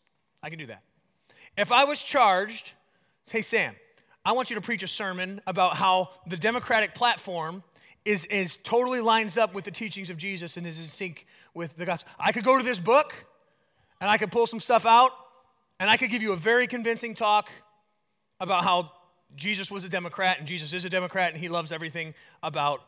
I 0.42 0.50
could 0.50 0.58
do 0.58 0.66
that. 0.66 0.82
If 1.56 1.72
I 1.72 1.84
was 1.84 2.02
charged, 2.02 2.72
hey, 3.30 3.40
Sam, 3.40 3.74
I 4.28 4.32
want 4.32 4.50
you 4.50 4.56
to 4.56 4.60
preach 4.60 4.82
a 4.82 4.86
sermon 4.86 5.40
about 5.46 5.74
how 5.74 6.10
the 6.26 6.36
Democratic 6.36 6.94
platform 6.94 7.62
is, 8.04 8.26
is 8.26 8.58
totally 8.62 9.00
lines 9.00 9.38
up 9.38 9.54
with 9.54 9.64
the 9.64 9.70
teachings 9.70 10.10
of 10.10 10.18
Jesus 10.18 10.58
and 10.58 10.66
is 10.66 10.78
in 10.78 10.84
sync 10.84 11.24
with 11.54 11.74
the 11.78 11.86
gospel. 11.86 12.12
I 12.20 12.32
could 12.32 12.44
go 12.44 12.58
to 12.58 12.62
this 12.62 12.78
book 12.78 13.14
and 14.02 14.10
I 14.10 14.18
could 14.18 14.30
pull 14.30 14.46
some 14.46 14.60
stuff 14.60 14.84
out 14.84 15.12
and 15.80 15.88
I 15.88 15.96
could 15.96 16.10
give 16.10 16.20
you 16.20 16.34
a 16.34 16.36
very 16.36 16.66
convincing 16.66 17.14
talk 17.14 17.48
about 18.38 18.64
how 18.64 18.92
Jesus 19.34 19.70
was 19.70 19.86
a 19.86 19.88
Democrat 19.88 20.38
and 20.38 20.46
Jesus 20.46 20.74
is 20.74 20.84
a 20.84 20.90
Democrat 20.90 21.32
and 21.32 21.40
he 21.40 21.48
loves 21.48 21.72
everything 21.72 22.12
about 22.42 22.82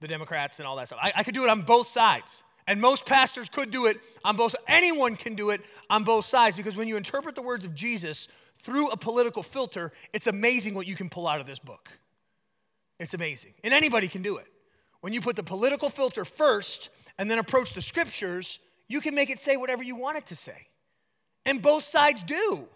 the 0.00 0.08
Democrats 0.08 0.58
and 0.58 0.66
all 0.66 0.76
that 0.76 0.86
stuff. 0.86 1.00
I, 1.02 1.12
I 1.16 1.22
could 1.22 1.34
do 1.34 1.44
it 1.44 1.50
on 1.50 1.60
both 1.60 1.88
sides. 1.88 2.42
And 2.66 2.80
most 2.80 3.04
pastors 3.04 3.50
could 3.50 3.70
do 3.70 3.84
it 3.84 4.00
on 4.24 4.36
both. 4.36 4.56
Anyone 4.66 5.16
can 5.16 5.34
do 5.34 5.50
it 5.50 5.60
on 5.90 6.04
both 6.04 6.24
sides 6.24 6.56
because 6.56 6.76
when 6.76 6.88
you 6.88 6.96
interpret 6.96 7.34
the 7.34 7.42
words 7.42 7.66
of 7.66 7.74
Jesus 7.74 8.28
through 8.62 8.90
a 8.90 8.96
political 8.96 9.42
filter, 9.42 9.92
it's 10.12 10.26
amazing 10.26 10.74
what 10.74 10.86
you 10.86 10.94
can 10.94 11.08
pull 11.08 11.26
out 11.26 11.40
of 11.40 11.46
this 11.46 11.58
book. 11.58 11.88
It's 12.98 13.14
amazing. 13.14 13.54
And 13.62 13.72
anybody 13.72 14.08
can 14.08 14.22
do 14.22 14.36
it. 14.38 14.46
when 15.00 15.12
you 15.12 15.20
put 15.20 15.36
the 15.36 15.44
political 15.44 15.88
filter 15.88 16.24
first 16.24 16.90
and 17.18 17.30
then 17.30 17.38
approach 17.38 17.72
the 17.72 17.80
scriptures, 17.80 18.58
you 18.88 19.00
can 19.00 19.14
make 19.14 19.30
it 19.30 19.38
say 19.38 19.56
whatever 19.56 19.84
you 19.84 19.94
want 19.94 20.18
it 20.18 20.26
to 20.26 20.36
say. 20.36 20.66
And 21.46 21.62
both 21.62 21.84
sides 21.84 22.24
do. 22.24 22.66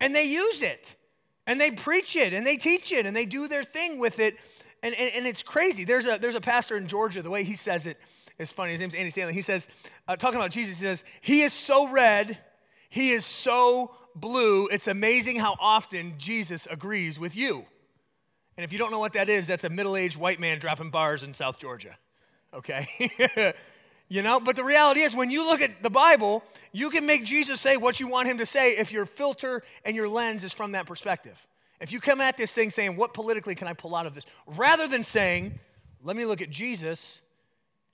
And 0.00 0.14
they 0.14 0.24
use 0.24 0.62
it. 0.62 0.94
And 1.46 1.60
they 1.60 1.72
preach 1.72 2.14
it 2.14 2.32
and 2.32 2.46
they 2.46 2.56
teach 2.56 2.92
it 2.92 3.04
and 3.04 3.16
they 3.16 3.26
do 3.26 3.48
their 3.48 3.64
thing 3.64 3.98
with 3.98 4.20
it. 4.20 4.36
And, 4.82 4.94
and, 4.94 5.10
and 5.16 5.26
it's 5.26 5.42
crazy. 5.42 5.84
There's 5.84 6.06
a, 6.06 6.18
there's 6.18 6.36
a 6.36 6.40
pastor 6.40 6.76
in 6.76 6.86
Georgia, 6.86 7.20
the 7.20 7.30
way 7.30 7.42
he 7.42 7.56
says 7.56 7.86
it 7.86 7.98
is 8.38 8.52
funny. 8.52 8.72
His 8.72 8.80
name's 8.80 8.94
Andy 8.94 9.10
Stanley. 9.10 9.34
He 9.34 9.42
says, 9.42 9.68
uh, 10.06 10.16
talking 10.16 10.38
about 10.38 10.50
Jesus, 10.50 10.78
he 10.78 10.86
says, 10.86 11.04
He 11.20 11.42
is 11.42 11.52
so 11.52 11.88
red, 11.88 12.38
He 12.88 13.10
is 13.10 13.24
so 13.24 13.94
blue. 14.14 14.68
It's 14.68 14.86
amazing 14.86 15.36
how 15.36 15.56
often 15.60 16.14
Jesus 16.18 16.66
agrees 16.70 17.18
with 17.18 17.36
you. 17.36 17.64
And 18.56 18.64
if 18.64 18.72
you 18.72 18.78
don't 18.78 18.90
know 18.90 18.98
what 18.98 19.14
that 19.14 19.28
is, 19.28 19.46
that's 19.46 19.64
a 19.64 19.70
middle 19.70 19.96
aged 19.96 20.16
white 20.16 20.40
man 20.40 20.58
dropping 20.58 20.90
bars 20.90 21.22
in 21.22 21.32
South 21.32 21.58
Georgia. 21.58 21.96
Okay? 22.52 23.54
you 24.08 24.22
know, 24.22 24.40
but 24.40 24.56
the 24.56 24.64
reality 24.64 25.00
is, 25.00 25.14
when 25.14 25.30
you 25.30 25.46
look 25.46 25.62
at 25.62 25.82
the 25.82 25.90
Bible, 25.90 26.42
you 26.72 26.90
can 26.90 27.06
make 27.06 27.24
Jesus 27.24 27.60
say 27.60 27.76
what 27.76 28.00
you 28.00 28.06
want 28.06 28.28
him 28.28 28.38
to 28.38 28.46
say 28.46 28.72
if 28.72 28.92
your 28.92 29.06
filter 29.06 29.62
and 29.84 29.96
your 29.96 30.08
lens 30.08 30.44
is 30.44 30.52
from 30.52 30.72
that 30.72 30.86
perspective. 30.86 31.46
If 31.80 31.92
you 31.92 32.00
come 32.00 32.20
at 32.20 32.36
this 32.36 32.52
thing 32.52 32.70
saying, 32.70 32.96
What 32.96 33.14
politically 33.14 33.54
can 33.54 33.66
I 33.66 33.72
pull 33.72 33.94
out 33.94 34.06
of 34.06 34.14
this? 34.14 34.26
rather 34.46 34.86
than 34.86 35.04
saying, 35.04 35.58
Let 36.02 36.16
me 36.16 36.24
look 36.24 36.42
at 36.42 36.50
Jesus 36.50 37.22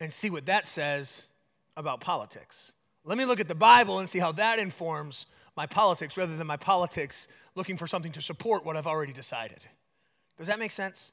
and 0.00 0.12
see 0.12 0.30
what 0.30 0.46
that 0.46 0.66
says 0.66 1.28
about 1.76 2.00
politics. 2.00 2.72
Let 3.04 3.18
me 3.18 3.24
look 3.24 3.38
at 3.38 3.46
the 3.46 3.54
Bible 3.54 4.00
and 4.00 4.08
see 4.08 4.18
how 4.18 4.32
that 4.32 4.58
informs 4.58 5.26
my 5.56 5.66
politics 5.66 6.16
rather 6.16 6.36
than 6.36 6.46
my 6.46 6.56
politics 6.56 7.28
looking 7.54 7.76
for 7.76 7.86
something 7.86 8.12
to 8.12 8.20
support 8.20 8.64
what 8.64 8.76
I've 8.76 8.86
already 8.86 9.12
decided. 9.12 9.64
Does 10.38 10.48
that 10.48 10.58
make 10.58 10.70
sense? 10.70 11.12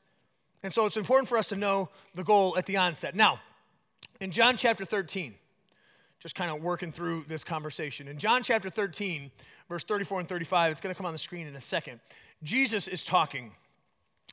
And 0.63 0.73
so 0.73 0.85
it's 0.85 0.97
important 0.97 1.29
for 1.29 1.37
us 1.37 1.49
to 1.49 1.55
know 1.55 1.89
the 2.13 2.23
goal 2.23 2.57
at 2.57 2.65
the 2.65 2.77
onset. 2.77 3.15
Now, 3.15 3.39
in 4.19 4.31
John 4.31 4.57
chapter 4.57 4.85
13, 4.85 5.33
just 6.19 6.35
kind 6.35 6.51
of 6.51 6.61
working 6.61 6.91
through 6.91 7.25
this 7.27 7.43
conversation. 7.43 8.07
In 8.07 8.17
John 8.17 8.43
chapter 8.43 8.69
13, 8.69 9.31
verse 9.67 9.83
34 9.83 10.21
and 10.21 10.29
35, 10.29 10.71
it's 10.71 10.81
going 10.81 10.93
to 10.93 10.97
come 10.97 11.05
on 11.05 11.13
the 11.13 11.19
screen 11.19 11.47
in 11.47 11.55
a 11.55 11.59
second. 11.59 11.99
Jesus 12.43 12.87
is 12.87 13.03
talking, 13.03 13.51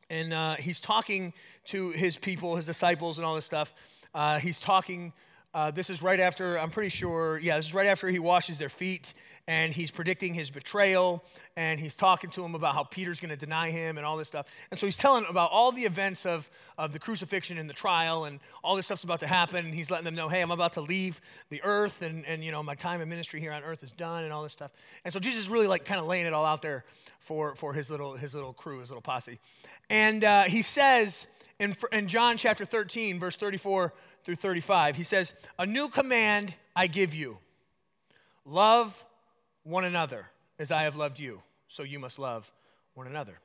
and 0.08 0.32
uh, 0.32 0.54
he's 0.56 0.78
talking 0.78 1.32
to 1.66 1.90
his 1.90 2.16
people, 2.16 2.54
his 2.56 2.66
disciples, 2.66 3.18
and 3.18 3.24
all 3.24 3.34
this 3.34 3.44
stuff. 3.44 3.74
Uh, 4.14 4.38
he's 4.38 4.60
talking 4.60 5.12
uh, 5.52 5.70
this 5.70 5.90
is 5.90 6.00
right 6.00 6.20
after, 6.20 6.60
I'm 6.60 6.70
pretty 6.70 6.90
sure, 6.90 7.38
yeah, 7.38 7.56
this 7.56 7.66
is 7.66 7.74
right 7.74 7.88
after 7.88 8.08
he 8.08 8.20
washes 8.20 8.56
their 8.56 8.68
feet 8.68 9.14
and 9.50 9.72
he's 9.72 9.90
predicting 9.90 10.32
his 10.32 10.48
betrayal 10.48 11.24
and 11.56 11.80
he's 11.80 11.96
talking 11.96 12.30
to 12.30 12.44
him 12.44 12.54
about 12.54 12.72
how 12.72 12.84
Peter's 12.84 13.18
going 13.18 13.30
to 13.30 13.36
deny 13.36 13.72
him 13.72 13.96
and 13.96 14.06
all 14.06 14.16
this 14.16 14.28
stuff. 14.28 14.46
And 14.70 14.78
so 14.78 14.86
he's 14.86 14.96
telling 14.96 15.26
about 15.28 15.50
all 15.50 15.72
the 15.72 15.82
events 15.82 16.24
of, 16.24 16.48
of 16.78 16.92
the 16.92 17.00
crucifixion 17.00 17.58
and 17.58 17.68
the 17.68 17.74
trial 17.74 18.26
and 18.26 18.38
all 18.62 18.76
this 18.76 18.86
stuff's 18.86 19.02
about 19.02 19.18
to 19.20 19.26
happen. 19.26 19.64
And 19.64 19.74
he's 19.74 19.90
letting 19.90 20.04
them 20.04 20.14
know, 20.14 20.28
hey, 20.28 20.40
I'm 20.40 20.52
about 20.52 20.74
to 20.74 20.82
leave 20.82 21.20
the 21.48 21.60
earth 21.64 22.00
and, 22.02 22.24
and 22.26 22.44
you 22.44 22.52
know, 22.52 22.62
my 22.62 22.76
time 22.76 23.00
in 23.00 23.08
ministry 23.08 23.40
here 23.40 23.50
on 23.50 23.64
earth 23.64 23.82
is 23.82 23.90
done 23.90 24.22
and 24.22 24.32
all 24.32 24.44
this 24.44 24.52
stuff. 24.52 24.70
And 25.04 25.12
so 25.12 25.18
Jesus 25.18 25.40
is 25.40 25.48
really 25.48 25.66
like 25.66 25.84
kind 25.84 25.98
of 25.98 26.06
laying 26.06 26.26
it 26.26 26.32
all 26.32 26.44
out 26.44 26.62
there 26.62 26.84
for, 27.18 27.56
for 27.56 27.72
his, 27.72 27.90
little, 27.90 28.14
his 28.14 28.36
little 28.36 28.52
crew, 28.52 28.78
his 28.78 28.90
little 28.90 29.02
posse. 29.02 29.40
And 29.88 30.22
uh, 30.22 30.44
he 30.44 30.62
says 30.62 31.26
in, 31.58 31.76
in 31.90 32.06
John 32.06 32.36
chapter 32.36 32.64
13, 32.64 33.18
verse 33.18 33.36
34, 33.36 33.92
through 34.22 34.36
35. 34.36 34.94
He 34.94 35.02
says, 35.02 35.34
A 35.58 35.66
new 35.66 35.88
command 35.88 36.54
I 36.76 36.86
give 36.86 37.16
you 37.16 37.38
love 38.44 39.04
one 39.64 39.84
another 39.84 40.26
as 40.58 40.72
I 40.72 40.82
have 40.82 40.96
loved 40.96 41.18
you, 41.18 41.42
so 41.68 41.82
you 41.82 41.98
must 41.98 42.18
love 42.18 42.50
one 42.94 43.06
another. 43.06 43.38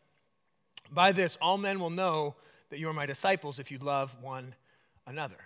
By 0.92 1.12
this, 1.12 1.38
all 1.42 1.58
men 1.58 1.80
will 1.80 1.90
know 1.90 2.36
that 2.70 2.80
you 2.80 2.90
are 2.90 2.94
my 2.94 3.06
disciples 3.06 3.60
if 3.60 3.72
you 3.72 3.78
love 3.78 4.16
one 4.22 4.54
another. 5.08 5.38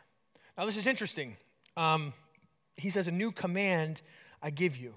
Now, 0.57 0.65
this 0.65 0.77
is 0.77 0.87
interesting. 0.87 1.37
Um, 1.77 2.13
he 2.75 2.89
says, 2.89 3.07
A 3.07 3.11
new 3.11 3.31
command 3.31 4.01
I 4.41 4.49
give 4.49 4.77
you. 4.77 4.95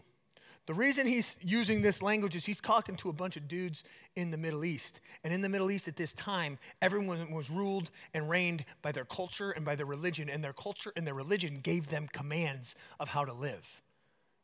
The 0.66 0.74
reason 0.74 1.08
he's 1.08 1.36
using 1.42 1.82
this 1.82 2.02
language 2.02 2.36
is 2.36 2.46
he's 2.46 2.60
talking 2.60 2.94
to 2.96 3.08
a 3.08 3.12
bunch 3.12 3.36
of 3.36 3.48
dudes 3.48 3.82
in 4.14 4.30
the 4.30 4.36
Middle 4.36 4.64
East. 4.64 5.00
And 5.24 5.34
in 5.34 5.42
the 5.42 5.48
Middle 5.48 5.72
East 5.72 5.88
at 5.88 5.96
this 5.96 6.12
time, 6.12 6.58
everyone 6.80 7.32
was 7.32 7.50
ruled 7.50 7.90
and 8.14 8.30
reigned 8.30 8.64
by 8.80 8.92
their 8.92 9.04
culture 9.04 9.50
and 9.50 9.64
by 9.64 9.74
their 9.74 9.86
religion. 9.86 10.30
And 10.30 10.42
their 10.42 10.52
culture 10.52 10.92
and 10.94 11.04
their 11.04 11.14
religion 11.14 11.58
gave 11.62 11.90
them 11.90 12.08
commands 12.12 12.76
of 13.00 13.08
how 13.08 13.24
to 13.24 13.32
live. 13.32 13.82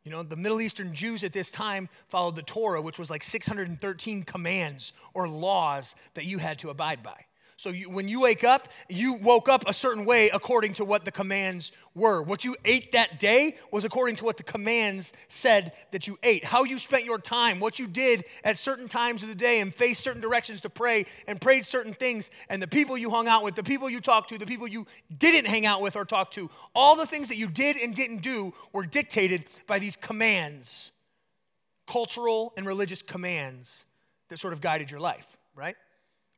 You 0.04 0.10
know, 0.10 0.22
the 0.22 0.36
Middle 0.36 0.60
Eastern 0.60 0.94
Jews 0.94 1.24
at 1.24 1.32
this 1.32 1.50
time 1.50 1.88
followed 2.08 2.36
the 2.36 2.42
Torah, 2.42 2.80
which 2.80 2.98
was 2.98 3.10
like 3.10 3.22
613 3.22 4.22
commands 4.22 4.92
or 5.12 5.28
laws 5.28 5.94
that 6.14 6.24
you 6.24 6.38
had 6.38 6.58
to 6.60 6.70
abide 6.70 7.02
by. 7.02 7.24
So 7.58 7.70
you, 7.70 7.90
when 7.90 8.06
you 8.06 8.20
wake 8.20 8.44
up, 8.44 8.68
you 8.88 9.14
woke 9.14 9.48
up 9.48 9.68
a 9.68 9.72
certain 9.72 10.04
way 10.04 10.30
according 10.32 10.74
to 10.74 10.84
what 10.84 11.04
the 11.04 11.10
commands 11.10 11.72
were. 11.92 12.22
What 12.22 12.44
you 12.44 12.54
ate 12.64 12.92
that 12.92 13.18
day 13.18 13.56
was 13.72 13.84
according 13.84 14.14
to 14.16 14.24
what 14.24 14.36
the 14.36 14.44
commands 14.44 15.12
said 15.26 15.72
that 15.90 16.06
you 16.06 16.20
ate. 16.22 16.44
How 16.44 16.62
you 16.62 16.78
spent 16.78 17.04
your 17.04 17.18
time, 17.18 17.58
what 17.58 17.80
you 17.80 17.88
did 17.88 18.24
at 18.44 18.56
certain 18.56 18.86
times 18.86 19.24
of 19.24 19.28
the 19.28 19.34
day 19.34 19.60
and 19.60 19.74
faced 19.74 20.04
certain 20.04 20.22
directions 20.22 20.60
to 20.60 20.70
pray 20.70 21.06
and 21.26 21.40
prayed 21.40 21.66
certain 21.66 21.92
things, 21.92 22.30
and 22.48 22.62
the 22.62 22.68
people 22.68 22.96
you 22.96 23.10
hung 23.10 23.26
out 23.26 23.42
with, 23.42 23.56
the 23.56 23.64
people 23.64 23.90
you 23.90 24.00
talked 24.00 24.28
to, 24.28 24.38
the 24.38 24.46
people 24.46 24.68
you 24.68 24.86
didn't 25.18 25.46
hang 25.46 25.66
out 25.66 25.82
with 25.82 25.96
or 25.96 26.04
talk 26.04 26.30
to, 26.30 26.48
all 26.76 26.94
the 26.94 27.06
things 27.06 27.26
that 27.26 27.38
you 27.38 27.48
did 27.48 27.76
and 27.76 27.92
didn't 27.92 28.22
do 28.22 28.54
were 28.72 28.86
dictated 28.86 29.46
by 29.66 29.80
these 29.80 29.96
commands, 29.96 30.92
cultural 31.88 32.52
and 32.56 32.68
religious 32.68 33.02
commands 33.02 33.84
that 34.28 34.38
sort 34.38 34.52
of 34.52 34.60
guided 34.60 34.92
your 34.92 35.00
life, 35.00 35.26
right? 35.56 35.74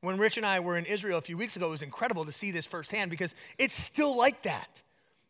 When 0.00 0.16
Rich 0.16 0.38
and 0.38 0.47
I 0.47 0.61
were 0.61 0.78
in 0.78 0.87
Israel 0.87 1.19
a 1.19 1.23
few 1.23 1.37
weeks 1.37 1.57
ago, 1.57 1.66
it 1.66 1.71
was 1.71 1.83
incredible 1.83 2.25
to 2.25 2.33
see 2.33 2.50
this 2.50 2.66
firsthand 2.66 3.11
because 3.11 3.35
it's 3.59 3.75
still 3.75 4.16
like 4.16 4.42
that. 4.42 4.83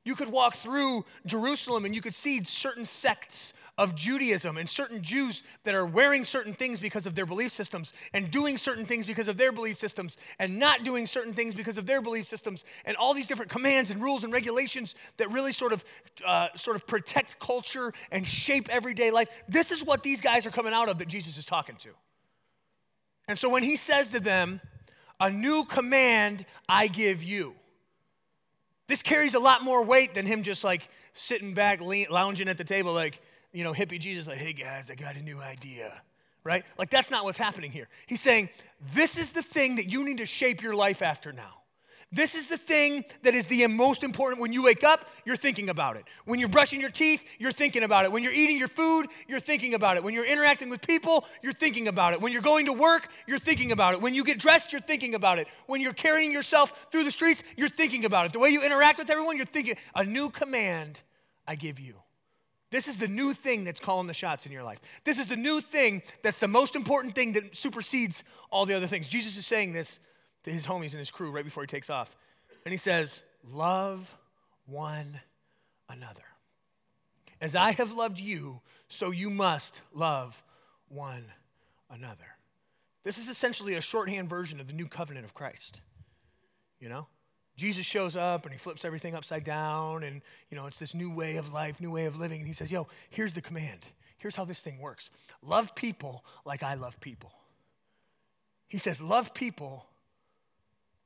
You 0.04 0.14
could 0.14 0.30
walk 0.30 0.56
through 0.56 1.04
Jerusalem 1.26 1.84
and 1.84 1.94
you 1.94 2.00
could 2.00 2.14
see 2.14 2.42
certain 2.44 2.86
sects 2.86 3.52
of 3.76 3.94
Judaism 3.94 4.56
and 4.56 4.68
certain 4.68 5.02
Jews 5.02 5.42
that 5.64 5.74
are 5.74 5.84
wearing 5.84 6.24
certain 6.24 6.54
things 6.54 6.80
because 6.80 7.06
of 7.06 7.14
their 7.14 7.26
belief 7.26 7.52
systems 7.52 7.92
and 8.14 8.30
doing 8.30 8.56
certain 8.56 8.86
things 8.86 9.06
because 9.06 9.28
of 9.28 9.36
their 9.36 9.52
belief 9.52 9.78
systems 9.78 10.16
and 10.38 10.58
not 10.58 10.84
doing 10.84 11.06
certain 11.06 11.34
things 11.34 11.54
because 11.54 11.76
of 11.76 11.86
their 11.86 12.00
belief 12.00 12.26
systems 12.26 12.64
and 12.86 12.96
all 12.96 13.12
these 13.12 13.26
different 13.26 13.50
commands 13.50 13.90
and 13.90 14.02
rules 14.02 14.24
and 14.24 14.32
regulations 14.32 14.94
that 15.18 15.30
really 15.30 15.52
sort 15.52 15.72
of 15.72 15.84
uh, 16.26 16.48
sort 16.54 16.76
of 16.76 16.86
protect 16.86 17.38
culture 17.38 17.92
and 18.10 18.26
shape 18.26 18.68
everyday 18.70 19.10
life. 19.10 19.28
This 19.48 19.70
is 19.70 19.84
what 19.84 20.02
these 20.02 20.20
guys 20.20 20.46
are 20.46 20.50
coming 20.50 20.72
out 20.72 20.88
of 20.88 20.98
that 20.98 21.08
Jesus 21.08 21.36
is 21.36 21.44
talking 21.44 21.76
to. 21.76 21.90
And 23.30 23.38
so 23.38 23.48
when 23.48 23.62
he 23.62 23.76
says 23.76 24.08
to 24.08 24.18
them, 24.18 24.60
A 25.20 25.30
new 25.30 25.64
command 25.64 26.44
I 26.68 26.88
give 26.88 27.22
you, 27.22 27.54
this 28.88 29.02
carries 29.02 29.34
a 29.34 29.38
lot 29.38 29.62
more 29.62 29.84
weight 29.84 30.14
than 30.14 30.26
him 30.26 30.42
just 30.42 30.64
like 30.64 30.88
sitting 31.12 31.54
back, 31.54 31.80
lounging 31.80 32.48
at 32.48 32.58
the 32.58 32.64
table, 32.64 32.92
like, 32.92 33.22
you 33.52 33.62
know, 33.62 33.72
hippie 33.72 34.00
Jesus, 34.00 34.26
like, 34.26 34.38
hey 34.38 34.52
guys, 34.52 34.90
I 34.90 34.96
got 34.96 35.14
a 35.14 35.22
new 35.22 35.38
idea, 35.38 36.02
right? 36.42 36.64
Like, 36.76 36.90
that's 36.90 37.08
not 37.08 37.24
what's 37.24 37.38
happening 37.38 37.70
here. 37.70 37.88
He's 38.08 38.20
saying, 38.20 38.48
This 38.94 39.16
is 39.16 39.30
the 39.30 39.42
thing 39.42 39.76
that 39.76 39.88
you 39.88 40.02
need 40.04 40.18
to 40.18 40.26
shape 40.26 40.60
your 40.60 40.74
life 40.74 41.00
after 41.00 41.32
now. 41.32 41.59
This 42.12 42.34
is 42.34 42.48
the 42.48 42.56
thing 42.56 43.04
that 43.22 43.34
is 43.34 43.46
the 43.46 43.64
most 43.68 44.02
important. 44.02 44.40
When 44.40 44.52
you 44.52 44.64
wake 44.64 44.82
up, 44.82 45.06
you're 45.24 45.36
thinking 45.36 45.68
about 45.68 45.96
it. 45.96 46.04
When 46.24 46.40
you're 46.40 46.48
brushing 46.48 46.80
your 46.80 46.90
teeth, 46.90 47.24
you're 47.38 47.52
thinking 47.52 47.84
about 47.84 48.04
it. 48.04 48.10
When 48.10 48.24
you're 48.24 48.32
eating 48.32 48.58
your 48.58 48.66
food, 48.66 49.06
you're 49.28 49.38
thinking 49.38 49.74
about 49.74 49.96
it. 49.96 50.02
When 50.02 50.12
you're 50.12 50.24
interacting 50.24 50.70
with 50.70 50.84
people, 50.84 51.24
you're 51.40 51.52
thinking 51.52 51.86
about 51.86 52.12
it. 52.12 52.20
When 52.20 52.32
you're 52.32 52.42
going 52.42 52.66
to 52.66 52.72
work, 52.72 53.08
you're 53.28 53.38
thinking 53.38 53.70
about 53.70 53.94
it. 53.94 54.02
When 54.02 54.12
you 54.12 54.24
get 54.24 54.40
dressed, 54.40 54.72
you're 54.72 54.80
thinking 54.80 55.14
about 55.14 55.38
it. 55.38 55.46
When 55.66 55.80
you're 55.80 55.92
carrying 55.92 56.32
yourself 56.32 56.88
through 56.90 57.04
the 57.04 57.12
streets, 57.12 57.44
you're 57.56 57.68
thinking 57.68 58.04
about 58.04 58.26
it. 58.26 58.32
The 58.32 58.40
way 58.40 58.48
you 58.48 58.62
interact 58.62 58.98
with 58.98 59.08
everyone, 59.08 59.36
you're 59.36 59.46
thinking, 59.46 59.76
a 59.94 60.02
new 60.02 60.30
command 60.30 61.00
I 61.46 61.54
give 61.54 61.78
you. 61.78 61.94
This 62.72 62.88
is 62.88 62.98
the 62.98 63.08
new 63.08 63.34
thing 63.34 63.62
that's 63.62 63.80
calling 63.80 64.08
the 64.08 64.14
shots 64.14 64.46
in 64.46 64.52
your 64.52 64.62
life. 64.64 64.80
This 65.04 65.18
is 65.18 65.28
the 65.28 65.36
new 65.36 65.60
thing 65.60 66.02
that's 66.22 66.38
the 66.38 66.48
most 66.48 66.74
important 66.74 67.14
thing 67.14 67.32
that 67.34 67.54
supersedes 67.54 68.24
all 68.50 68.66
the 68.66 68.74
other 68.74 68.86
things. 68.88 69.06
Jesus 69.06 69.36
is 69.36 69.46
saying 69.46 69.72
this 69.72 70.00
to 70.44 70.50
his 70.50 70.66
homies 70.66 70.90
and 70.90 70.98
his 70.98 71.10
crew 71.10 71.30
right 71.30 71.44
before 71.44 71.62
he 71.62 71.66
takes 71.66 71.90
off. 71.90 72.16
And 72.64 72.72
he 72.72 72.78
says, 72.78 73.22
Love 73.50 74.16
one 74.66 75.20
another. 75.88 76.22
As 77.40 77.56
I 77.56 77.72
have 77.72 77.92
loved 77.92 78.18
you, 78.18 78.60
so 78.88 79.10
you 79.10 79.30
must 79.30 79.80
love 79.94 80.42
one 80.88 81.24
another. 81.90 82.36
This 83.02 83.16
is 83.16 83.28
essentially 83.28 83.74
a 83.74 83.80
shorthand 83.80 84.28
version 84.28 84.60
of 84.60 84.66
the 84.66 84.74
new 84.74 84.86
covenant 84.86 85.24
of 85.24 85.32
Christ. 85.32 85.80
You 86.80 86.90
know? 86.90 87.06
Jesus 87.56 87.84
shows 87.84 88.16
up 88.16 88.44
and 88.44 88.52
he 88.52 88.58
flips 88.58 88.84
everything 88.84 89.14
upside 89.14 89.44
down, 89.44 90.02
and 90.02 90.22
you 90.50 90.56
know, 90.56 90.66
it's 90.66 90.78
this 90.78 90.94
new 90.94 91.12
way 91.12 91.36
of 91.36 91.52
life, 91.52 91.80
new 91.80 91.90
way 91.90 92.06
of 92.06 92.18
living. 92.18 92.38
And 92.38 92.46
he 92.46 92.54
says, 92.54 92.72
Yo, 92.72 92.86
here's 93.10 93.32
the 93.32 93.42
command. 93.42 93.80
Here's 94.20 94.36
how 94.36 94.44
this 94.44 94.60
thing 94.60 94.78
works 94.78 95.10
love 95.42 95.74
people 95.74 96.24
like 96.44 96.62
I 96.62 96.74
love 96.74 96.98
people. 97.00 97.32
He 98.66 98.78
says, 98.78 99.02
Love 99.02 99.34
people 99.34 99.84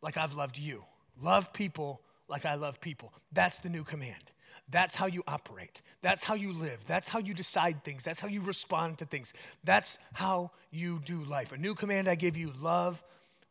like 0.05 0.19
I've 0.19 0.35
loved 0.35 0.59
you. 0.59 0.85
Love 1.21 1.53
people 1.53 2.03
like 2.29 2.45
I 2.45 2.55
love 2.57 2.81
people. 2.81 3.13
That's 3.33 3.59
the 3.59 3.71
new 3.71 3.85
command. 3.85 4.31
That's 4.71 4.95
how 4.95 5.07
you 5.07 5.23
operate. 5.27 5.83
That's 6.03 6.23
how 6.23 6.35
you 6.35 6.53
live. 6.53 6.85
That's 6.87 7.09
how 7.09 7.19
you 7.19 7.33
decide 7.33 7.83
things. 7.85 8.05
That's 8.05 8.21
how 8.21 8.29
you 8.29 8.43
respond 8.43 8.99
to 8.99 9.07
things. 9.07 9.33
That's 9.65 9.99
how 10.13 10.51
you 10.71 11.01
do 11.05 11.25
life. 11.25 11.53
A 11.53 11.57
new 11.57 11.75
command 11.75 12.09
I 12.09 12.15
give 12.17 12.37
you 12.37 12.53
love 12.61 13.03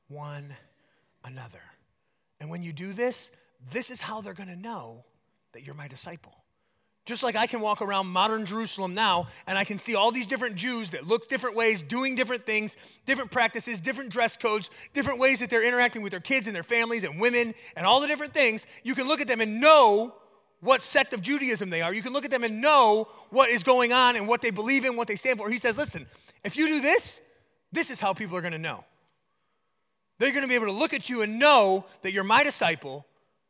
one 0.07 0.53
another. 1.24 1.62
And 2.39 2.50
when 2.50 2.62
you 2.62 2.72
do 2.72 2.93
this, 2.93 3.31
this 3.72 3.89
is 3.89 4.00
how 4.00 4.22
they're 4.22 4.33
going 4.33 4.50
to 4.50 4.55
know 4.55 5.03
that 5.53 5.63
you're 5.63 5.75
my 5.75 5.88
disciple. 5.88 6.36
Just 7.05 7.22
like 7.22 7.36
I 7.36 7.48
can 7.48 7.60
walk 7.60 7.81
around 7.81 8.07
modern 8.07 8.45
Jerusalem 8.45 8.93
now 8.93 9.27
and 9.45 9.57
I 9.57 9.65
can 9.65 9.77
see 9.77 9.93
all 9.93 10.12
these 10.12 10.25
different 10.25 10.55
Jews 10.55 10.91
that 10.91 11.05
look 11.05 11.27
different 11.27 11.55
ways, 11.55 11.81
doing 11.81 12.15
different 12.15 12.45
things, 12.45 12.77
different 13.05 13.29
practices, 13.29 13.81
different 13.81 14.10
dress 14.10 14.38
codes, 14.38 14.69
different 14.93 15.19
ways 15.19 15.39
that 15.39 15.50
they're 15.50 15.63
interacting 15.63 16.01
with 16.01 16.12
their 16.12 16.22
kids 16.22 16.48
and 16.48 16.55
their 16.55 16.63
families 16.63 17.03
and 17.03 17.19
women 17.19 17.53
and 17.75 17.86
all 17.86 18.00
the 18.00 18.07
different 18.07 18.33
things. 18.33 18.65
You 18.83 18.95
can 18.95 19.07
look 19.07 19.19
at 19.19 19.27
them 19.27 19.41
and 19.41 19.60
know 19.60 20.15
what 20.62 20.81
sect 20.81 21.12
of 21.12 21.22
Judaism 21.22 21.69
they 21.69 21.81
are. 21.81 21.93
You 21.93 22.01
can 22.01 22.13
look 22.13 22.24
at 22.24 22.31
them 22.31 22.45
and 22.45 22.62
know 22.62 23.10
what 23.31 23.50
is 23.50 23.63
going 23.63 23.91
on 23.91 24.15
and 24.15 24.25
what 24.25 24.41
they 24.41 24.50
believe 24.50 24.86
in, 24.86 24.95
what 24.95 25.10
they 25.10 25.17
stand 25.17 25.39
for. 25.39 25.50
He 25.50 25.57
says, 25.57 25.77
listen, 25.77 26.07
if 26.45 26.55
you 26.55 26.67
do 26.67 26.79
this, 26.79 27.19
this 27.74 27.89
is 27.89 28.00
how 28.00 28.13
people 28.13 28.38
are 28.38 28.41
going 28.41 28.53
to 28.53 28.57
know. 28.57 28.86
They're 30.19 30.31
going 30.31 30.43
to 30.43 30.48
be 30.48 30.55
able 30.55 30.67
to 30.67 30.72
look 30.72 30.93
at 30.93 31.10
you 31.10 31.22
and 31.22 31.38
know 31.38 31.83
that 32.01 32.13
you're 32.13 32.24
my 32.24 32.45
disciple 32.45 33.05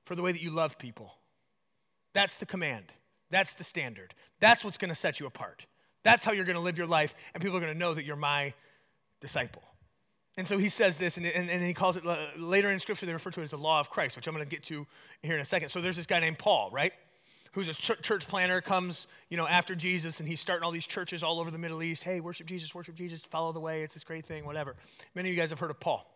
for 0.06 0.16
the 0.16 0.24
way 0.24 0.32
that 0.32 0.42
you 0.42 0.50
love 0.50 0.80
people. 0.80 1.14
That's 2.14 2.38
the 2.38 2.48
command. 2.48 2.86
That's 3.34 3.56
the 3.56 3.64
standard. 3.64 4.14
That's 4.40 4.64
what's 4.64 4.78
going 4.78 4.90
to 4.90 4.96
set 4.96 5.20
you 5.20 5.26
apart. 5.26 5.66
That's 6.04 6.24
how 6.24 6.34
you're 6.34 6.46
going 6.46 6.56
to 6.56 6.62
live 6.62 6.78
your 6.78 6.86
life, 6.86 7.16
and 7.34 7.42
people 7.42 7.58
are 7.58 7.60
going 7.60 7.74
to 7.74 7.80
know 7.80 7.96
that 7.96 8.06
you're 8.06 8.16
my 8.16 8.54
disciple. 9.22 9.64
And 10.38 10.48
so 10.48 10.60
he 10.60 10.70
says 10.70 11.00
this, 11.00 11.18
and, 11.18 11.26
and, 11.26 11.50
and, 11.50 11.64
he 11.64 11.74
calls 11.74 11.98
it 11.98 12.06
uh, 12.06 12.16
later 12.38 12.70
in 12.70 12.78
Scripture, 12.78 13.08
they 13.08 13.14
refer 13.14 13.32
to 13.32 13.40
it 13.40 13.46
as 13.46 13.50
the 13.50 13.58
law 13.58 13.80
of 13.80 13.90
Christ, 13.90 14.16
which 14.16 14.28
I'm 14.28 14.36
going 14.36 14.46
to 14.46 14.50
get 14.50 14.62
to 14.66 14.86
here 15.24 15.34
in 15.34 15.42
a 15.42 15.46
second. 15.46 15.70
So 15.70 15.82
there's 15.82 15.96
this 15.96 16.06
guy 16.06 16.20
named 16.20 16.38
Paul, 16.38 16.70
right? 16.72 16.94
Who's 17.54 17.70
a 17.70 17.74
ch- 17.74 18.00
church 18.04 18.28
planner, 18.28 18.62
comes, 18.62 19.08
you 19.30 19.38
know, 19.38 19.48
after 19.48 19.74
Jesus, 19.74 20.20
and 20.20 20.30
he's 20.30 20.40
starting 20.40 20.64
all 20.64 20.72
these 20.72 20.86
churches 20.86 21.24
all 21.24 21.40
over 21.40 21.50
the 21.50 21.58
Middle 21.58 21.82
East. 21.82 22.04
Hey, 22.04 22.20
worship 22.20 22.46
Jesus, 22.46 22.76
worship 22.76 22.94
Jesus, 22.94 23.24
follow 23.26 23.52
the 23.52 23.60
way. 23.60 23.82
It's 23.82 23.96
this 23.96 24.04
great 24.04 24.28
thing, 24.28 24.46
whatever. 24.46 24.76
Many 25.16 25.30
of 25.30 25.36
you 25.36 25.42
guys 25.42 25.50
have 25.50 25.60
heard 25.60 25.72
of 25.72 25.80
Paul. 25.80 26.08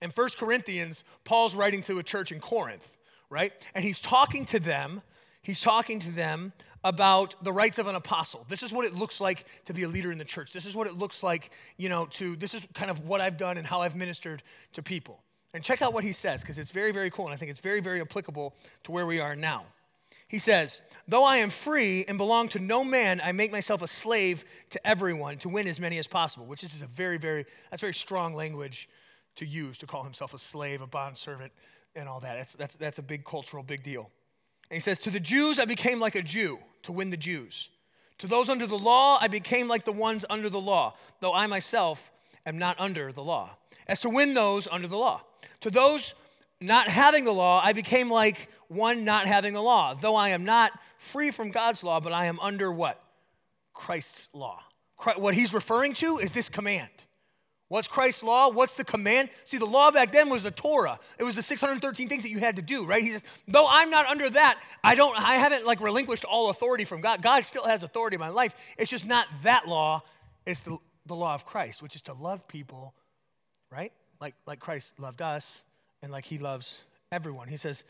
In 0.00 0.10
1 0.10 0.28
Corinthians, 0.38 1.04
Paul's 1.24 1.54
writing 1.54 1.82
to 1.82 1.98
a 1.98 2.02
church 2.02 2.32
in 2.32 2.40
Corinth, 2.40 2.96
right? 3.28 3.52
And 3.74 3.84
he's 3.84 4.00
talking 4.00 4.46
to 4.46 4.58
them 4.58 5.02
he's 5.46 5.60
talking 5.60 6.00
to 6.00 6.10
them 6.10 6.52
about 6.82 7.36
the 7.44 7.52
rights 7.52 7.78
of 7.78 7.86
an 7.86 7.94
apostle. 7.94 8.44
This 8.48 8.64
is 8.64 8.72
what 8.72 8.84
it 8.84 8.96
looks 8.96 9.20
like 9.20 9.44
to 9.66 9.72
be 9.72 9.84
a 9.84 9.88
leader 9.88 10.10
in 10.10 10.18
the 10.18 10.24
church. 10.24 10.52
This 10.52 10.66
is 10.66 10.74
what 10.74 10.88
it 10.88 10.94
looks 10.94 11.22
like, 11.22 11.52
you 11.76 11.88
know, 11.88 12.06
to, 12.06 12.34
this 12.34 12.52
is 12.52 12.66
kind 12.74 12.90
of 12.90 13.06
what 13.06 13.20
I've 13.20 13.36
done 13.36 13.56
and 13.56 13.64
how 13.64 13.80
I've 13.80 13.94
ministered 13.94 14.42
to 14.72 14.82
people. 14.82 15.20
And 15.54 15.62
check 15.62 15.82
out 15.82 15.94
what 15.94 16.02
he 16.02 16.10
says, 16.10 16.40
because 16.40 16.58
it's 16.58 16.72
very, 16.72 16.90
very 16.90 17.10
cool, 17.10 17.26
and 17.26 17.32
I 17.32 17.36
think 17.36 17.52
it's 17.52 17.60
very, 17.60 17.78
very 17.78 18.00
applicable 18.00 18.56
to 18.82 18.92
where 18.92 19.06
we 19.06 19.20
are 19.20 19.36
now. 19.36 19.66
He 20.26 20.38
says, 20.38 20.82
Though 21.06 21.22
I 21.22 21.36
am 21.36 21.50
free 21.50 22.04
and 22.08 22.18
belong 22.18 22.48
to 22.48 22.58
no 22.58 22.82
man, 22.82 23.20
I 23.22 23.30
make 23.30 23.52
myself 23.52 23.82
a 23.82 23.86
slave 23.86 24.44
to 24.70 24.84
everyone 24.84 25.38
to 25.38 25.48
win 25.48 25.68
as 25.68 25.78
many 25.78 25.98
as 25.98 26.08
possible, 26.08 26.46
which 26.46 26.64
is 26.64 26.82
a 26.82 26.86
very, 26.86 27.18
very, 27.18 27.46
that's 27.70 27.82
very 27.82 27.94
strong 27.94 28.34
language 28.34 28.88
to 29.36 29.46
use 29.46 29.78
to 29.78 29.86
call 29.86 30.02
himself 30.02 30.34
a 30.34 30.38
slave, 30.38 30.80
a 30.80 30.88
bondservant, 30.88 31.52
and 31.94 32.08
all 32.08 32.18
that. 32.18 32.34
That's, 32.34 32.54
that's, 32.54 32.76
that's 32.76 32.98
a 32.98 33.02
big 33.02 33.24
cultural, 33.24 33.62
big 33.62 33.84
deal. 33.84 34.10
And 34.70 34.76
he 34.76 34.80
says, 34.80 34.98
To 35.00 35.10
the 35.10 35.20
Jews 35.20 35.58
I 35.58 35.64
became 35.64 36.00
like 36.00 36.14
a 36.14 36.22
Jew 36.22 36.58
to 36.82 36.92
win 36.92 37.10
the 37.10 37.16
Jews. 37.16 37.68
To 38.18 38.26
those 38.26 38.48
under 38.48 38.66
the 38.66 38.78
law 38.78 39.18
I 39.20 39.28
became 39.28 39.68
like 39.68 39.84
the 39.84 39.92
ones 39.92 40.24
under 40.28 40.48
the 40.48 40.60
law, 40.60 40.94
though 41.20 41.34
I 41.34 41.46
myself 41.46 42.10
am 42.44 42.58
not 42.58 42.78
under 42.78 43.12
the 43.12 43.22
law, 43.22 43.50
as 43.86 44.00
to 44.00 44.10
win 44.10 44.34
those 44.34 44.66
under 44.70 44.88
the 44.88 44.96
law. 44.96 45.22
To 45.60 45.70
those 45.70 46.14
not 46.60 46.88
having 46.88 47.24
the 47.24 47.34
law, 47.34 47.60
I 47.62 47.72
became 47.72 48.10
like 48.10 48.48
one 48.68 49.04
not 49.04 49.26
having 49.26 49.52
the 49.52 49.62
law, 49.62 49.94
though 49.94 50.16
I 50.16 50.30
am 50.30 50.44
not 50.44 50.72
free 50.98 51.30
from 51.30 51.50
God's 51.50 51.84
law, 51.84 52.00
but 52.00 52.12
I 52.12 52.26
am 52.26 52.40
under 52.40 52.72
what? 52.72 53.02
Christ's 53.74 54.30
law. 54.32 54.60
What 55.16 55.34
he's 55.34 55.52
referring 55.52 55.92
to 55.94 56.18
is 56.18 56.32
this 56.32 56.48
command. 56.48 56.88
What's 57.68 57.88
Christ's 57.88 58.22
law? 58.22 58.48
What's 58.50 58.74
the 58.74 58.84
command? 58.84 59.28
See, 59.44 59.58
the 59.58 59.66
law 59.66 59.90
back 59.90 60.12
then 60.12 60.28
was 60.28 60.44
the 60.44 60.52
Torah. 60.52 61.00
It 61.18 61.24
was 61.24 61.34
the 61.34 61.42
613 61.42 62.08
things 62.08 62.22
that 62.22 62.30
you 62.30 62.38
had 62.38 62.56
to 62.56 62.62
do, 62.62 62.86
right? 62.86 63.02
He 63.02 63.10
says, 63.10 63.24
though 63.48 63.66
I'm 63.68 63.90
not 63.90 64.06
under 64.06 64.30
that, 64.30 64.58
I 64.84 64.94
don't, 64.94 65.18
I 65.18 65.34
haven't 65.34 65.66
like 65.66 65.80
relinquished 65.80 66.24
all 66.24 66.50
authority 66.50 66.84
from 66.84 67.00
God. 67.00 67.22
God 67.22 67.44
still 67.44 67.64
has 67.64 67.82
authority 67.82 68.14
in 68.14 68.20
my 68.20 68.28
life. 68.28 68.54
It's 68.78 68.90
just 68.90 69.06
not 69.06 69.26
that 69.42 69.66
law. 69.66 70.02
It's 70.44 70.60
the, 70.60 70.78
the 71.06 71.16
law 71.16 71.34
of 71.34 71.44
Christ, 71.44 71.82
which 71.82 71.96
is 71.96 72.02
to 72.02 72.12
love 72.12 72.46
people, 72.46 72.94
right? 73.70 73.92
Like, 74.20 74.34
like 74.46 74.60
Christ 74.60 75.00
loved 75.00 75.20
us 75.20 75.64
and 76.02 76.12
like 76.12 76.24
he 76.24 76.38
loves 76.38 76.82
everyone. 77.10 77.48
He 77.48 77.56
says, 77.56 77.84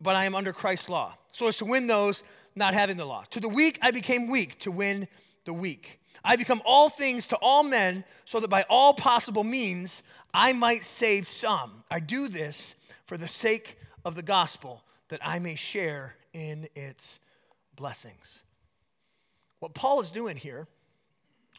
but 0.00 0.16
I 0.16 0.24
am 0.24 0.34
under 0.34 0.52
Christ's 0.52 0.88
law. 0.88 1.14
So 1.30 1.46
as 1.46 1.56
to 1.58 1.64
win 1.64 1.86
those 1.86 2.24
not 2.56 2.74
having 2.74 2.96
the 2.96 3.04
law. 3.04 3.24
To 3.30 3.40
the 3.40 3.48
weak, 3.48 3.78
I 3.82 3.92
became 3.92 4.28
weak 4.28 4.58
to 4.60 4.72
win 4.72 5.06
the 5.46 5.54
weak. 5.54 6.00
I 6.22 6.36
become 6.36 6.60
all 6.64 6.88
things 6.88 7.28
to 7.28 7.36
all 7.36 7.62
men 7.62 8.04
so 8.24 8.40
that 8.40 8.48
by 8.48 8.64
all 8.68 8.92
possible 8.92 9.44
means 9.44 10.02
I 10.34 10.52
might 10.52 10.84
save 10.84 11.26
some. 11.26 11.84
I 11.90 12.00
do 12.00 12.28
this 12.28 12.74
for 13.06 13.16
the 13.16 13.28
sake 13.28 13.78
of 14.04 14.14
the 14.14 14.22
gospel 14.22 14.82
that 15.08 15.20
I 15.22 15.38
may 15.38 15.54
share 15.54 16.16
in 16.32 16.68
its 16.74 17.20
blessings. 17.76 18.42
What 19.60 19.72
Paul 19.74 20.00
is 20.00 20.10
doing 20.10 20.36
here, 20.36 20.66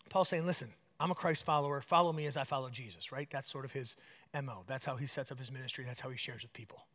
Paul's 0.10 0.30
saying, 0.30 0.46
listen, 0.46 0.70
I'm 1.00 1.12
a 1.12 1.16
Christ 1.16 1.46
follower. 1.46 1.82
Follow 1.82 2.12
me 2.12 2.26
as 2.26 2.38
I 2.38 2.44
follow 2.44 2.70
Jesus, 2.70 3.12
right? 3.12 3.28
That's 3.32 3.50
sort 3.50 3.66
of 3.66 3.72
his 3.72 3.96
MO. 4.34 4.64
That's 4.68 4.86
how 4.86 4.96
he 4.96 5.06
sets 5.06 5.32
up 5.32 5.40
his 5.40 5.52
ministry. 5.52 5.84
That's 5.86 6.00
how 6.00 6.10
he 6.10 6.18
shares 6.18 6.44
with 6.44 6.54
people. 6.54 6.86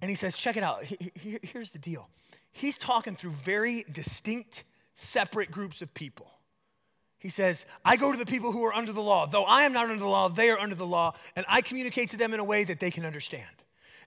And 0.00 0.08
he 0.08 0.14
says, 0.14 0.36
check 0.36 0.56
it 0.56 0.62
out. 0.62 0.84
Here's 1.14 1.70
the 1.70 1.78
deal. 1.78 2.08
He's 2.52 2.78
talking 2.78 3.16
through 3.16 3.32
very 3.32 3.84
distinct, 3.92 4.64
separate 5.00 5.50
groups 5.50 5.82
of 5.82 5.92
people. 5.94 6.30
He 7.18 7.28
says, 7.28 7.66
I 7.84 7.96
go 7.96 8.12
to 8.12 8.18
the 8.18 8.26
people 8.26 8.50
who 8.50 8.64
are 8.64 8.74
under 8.74 8.92
the 8.92 9.02
law. 9.02 9.26
Though 9.26 9.44
I 9.44 9.62
am 9.62 9.72
not 9.72 9.84
under 9.84 9.98
the 9.98 10.08
law, 10.08 10.28
they 10.28 10.48
are 10.50 10.58
under 10.58 10.74
the 10.74 10.86
law, 10.86 11.14
and 11.36 11.44
I 11.48 11.60
communicate 11.60 12.10
to 12.10 12.16
them 12.16 12.32
in 12.32 12.40
a 12.40 12.44
way 12.44 12.64
that 12.64 12.80
they 12.80 12.90
can 12.90 13.04
understand. 13.04 13.44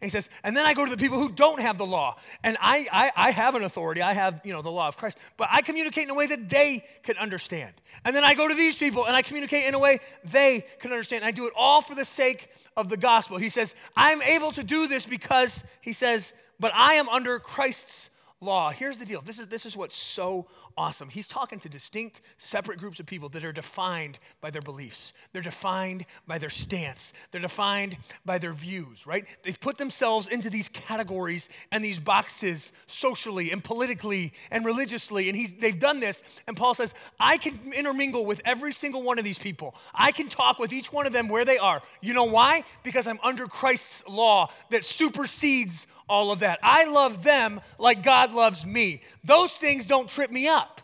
And 0.02 0.10
he 0.10 0.10
says, 0.10 0.30
and 0.44 0.58
then 0.58 0.66
I 0.66 0.74
go 0.74 0.84
to 0.84 0.92
the 0.92 0.98
people 0.98 1.18
who 1.18 1.30
don't 1.30 1.62
have 1.62 1.78
the 1.78 1.86
law. 1.86 2.18
And 2.44 2.58
I, 2.60 2.88
I, 2.92 3.12
I 3.16 3.32
have 3.32 3.56
an 3.56 3.64
authority. 3.64 4.02
I 4.02 4.12
have, 4.12 4.42
you 4.44 4.52
know, 4.52 4.62
the 4.62 4.70
law 4.70 4.90
of 4.90 4.98
Christ. 4.98 5.18
But 5.38 5.48
I 5.50 5.62
communicate 5.62 6.04
in 6.04 6.10
a 6.10 6.14
way 6.14 6.28
that 6.28 6.50
they 6.50 6.84
can 7.04 7.16
understand. 7.18 7.72
And 8.04 8.14
then 8.14 8.26
I 8.26 8.34
go 8.34 8.50
to 8.50 8.54
these 8.54 8.78
people 8.78 9.06
and 9.06 9.16
I 9.16 9.22
communicate 9.22 9.64
in 9.64 9.76
a 9.76 9.80
way 9.80 10.00
they 10.26 10.66
can 10.80 10.92
understand. 10.92 11.24
I 11.24 11.32
do 11.32 11.46
it 11.46 11.54
all 11.56 11.82
for 11.82 11.96
the 11.96 12.04
sake 12.04 12.50
of 12.76 12.90
the 12.90 12.98
gospel. 12.98 13.38
He 13.38 13.48
says, 13.48 13.76
I'm 13.96 14.22
able 14.22 14.52
to 14.52 14.64
do 14.64 14.88
this 14.88 15.06
because, 15.06 15.64
he 15.80 15.94
says, 15.94 16.34
but 16.60 16.74
I 16.76 16.96
am 16.96 17.08
under 17.08 17.40
Christ's 17.40 18.10
law. 18.44 18.72
Here's 18.72 18.98
the 18.98 19.06
deal. 19.06 19.22
This 19.22 19.40
is, 19.40 19.48
this 19.48 19.66
is 19.66 19.76
what's 19.76 19.96
so 19.96 20.48
awesome. 20.78 21.10
He's 21.10 21.28
talking 21.28 21.60
to 21.60 21.70
distinct, 21.70 22.22
separate 22.38 22.80
groups 22.80 23.00
of 23.00 23.06
people 23.06 23.30
that 23.30 23.44
are 23.44 23.52
defined 23.52 24.20
by 24.42 24.50
their 24.50 24.62
beliefs. 24.62 25.14
They're 25.32 25.42
defined 25.42 26.06
by 26.28 26.38
their 26.38 26.50
stance. 26.50 27.14
They're 27.32 27.42
defined 27.42 27.98
by 28.26 28.38
their 28.38 28.54
views, 28.54 29.06
right? 29.06 29.26
They've 29.44 29.60
put 29.60 29.78
themselves 29.78 30.28
into 30.28 30.50
these 30.50 30.70
categories 30.70 31.50
and 31.72 31.84
these 31.84 32.00
boxes 32.00 32.74
socially 32.88 33.52
and 33.52 33.64
politically 33.64 34.34
and 34.52 34.66
religiously. 34.66 35.30
And 35.30 35.38
he's, 35.38 35.54
they've 35.54 35.80
done 35.80 36.00
this. 36.00 36.24
And 36.48 36.58
Paul 36.58 36.74
says, 36.74 36.94
I 37.20 37.38
can 37.38 37.60
intermingle 37.74 38.26
with 38.26 38.42
every 38.46 38.74
single 38.74 39.04
one 39.04 39.18
of 39.20 39.24
these 39.24 39.40
people. 39.40 39.76
I 39.94 40.12
can 40.12 40.28
talk 40.30 40.60
with 40.60 40.74
each 40.74 40.92
one 40.92 41.06
of 41.06 41.14
them 41.14 41.28
where 41.28 41.46
they 41.46 41.58
are. 41.58 41.82
You 42.02 42.14
know 42.14 42.26
why? 42.26 42.64
Because 42.84 43.08
I'm 43.08 43.20
under 43.24 43.48
Christ's 43.48 44.04
law 44.08 44.52
that 44.72 44.84
supersedes 44.84 45.88
all 46.08 46.32
of 46.32 46.40
that. 46.40 46.60
I 46.62 46.86
love 46.86 47.24
them 47.24 47.62
like 47.78 48.04
God 48.04 48.34
loves 48.34 48.66
me. 48.66 49.02
Those 49.24 49.54
things 49.54 49.86
don't 49.86 50.10
trip 50.10 50.32
me 50.32 50.48
up. 50.48 50.82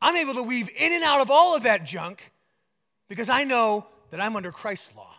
I'm 0.00 0.16
able 0.16 0.34
to 0.34 0.42
weave 0.42 0.70
in 0.76 0.92
and 0.92 1.04
out 1.04 1.20
of 1.20 1.30
all 1.30 1.54
of 1.54 1.64
that 1.64 1.84
junk 1.84 2.32
because 3.08 3.28
I 3.28 3.44
know 3.44 3.86
that 4.10 4.20
I'm 4.20 4.36
under 4.36 4.52
Christ's 4.52 4.94
law. 4.96 5.14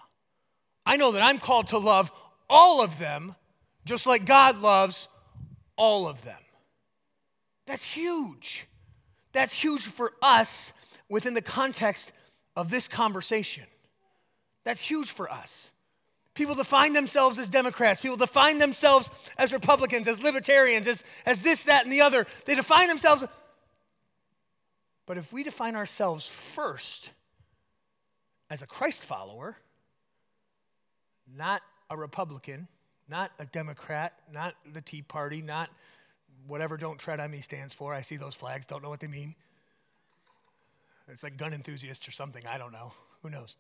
I 0.86 0.98
know 0.98 1.12
that 1.12 1.22
I'm 1.22 1.38
called 1.38 1.68
to 1.70 1.78
love 1.78 2.12
all 2.50 2.82
of 2.82 2.98
them 2.98 3.36
just 3.86 4.06
like 4.06 4.26
God 4.26 4.60
loves 4.60 5.08
all 5.76 6.08
of 6.08 6.24
them. 6.24 6.40
That's 7.66 7.84
huge. 7.84 8.68
That's 9.32 9.54
huge 9.54 9.84
for 9.84 10.14
us 10.22 10.74
within 11.10 11.34
the 11.34 11.42
context 11.42 12.12
of 12.56 12.70
this 12.70 12.88
conversation. 12.88 13.64
That's 14.64 14.82
huge 14.82 15.12
for 15.12 15.32
us. 15.32 15.72
People 16.34 16.56
define 16.56 16.94
themselves 16.94 17.38
as 17.38 17.50
Democrats. 17.50 18.00
People 18.00 18.18
define 18.18 18.58
themselves 18.58 19.12
as 19.38 19.52
Republicans, 19.52 20.08
as 20.08 20.22
libertarians, 20.22 20.88
as, 20.88 21.04
as 21.26 21.42
this, 21.42 21.66
that, 21.66 21.84
and 21.84 21.92
the 21.92 22.02
other. 22.02 22.26
They 22.46 22.56
define 22.56 22.88
themselves. 22.88 23.24
But 25.06 25.18
if 25.18 25.34
we 25.34 25.44
define 25.44 25.76
ourselves 25.76 26.28
first 26.28 27.10
as 28.50 28.62
a 28.62 28.68
Christ 28.68 29.04
follower, 29.04 29.58
not 31.36 31.62
a 31.90 31.98
Republican, 31.98 32.68
not 33.10 33.32
a 33.38 33.46
Democrat, 33.46 34.14
not 34.32 34.56
the 34.72 34.82
Tea 34.82 35.02
Party, 35.02 35.42
not 35.42 35.70
whatever 36.48 36.78
Don't 36.78 36.98
Tread 36.98 37.20
on 37.20 37.32
Me 37.32 37.42
stands 37.42 37.74
for. 37.74 37.94
I 37.94 38.02
see 38.02 38.16
those 38.16 38.36
flags, 38.36 38.66
don't 38.66 38.82
know 38.82 38.90
what 38.90 39.02
they 39.02 39.08
mean. 39.08 39.36
It's 41.10 41.24
like 41.24 41.36
gun 41.36 41.54
enthusiasts 41.54 42.08
or 42.08 42.12
something. 42.12 42.46
I 42.48 42.58
don't 42.58 42.72
know. 42.72 42.94
Who 43.22 43.30
knows? 43.30 43.58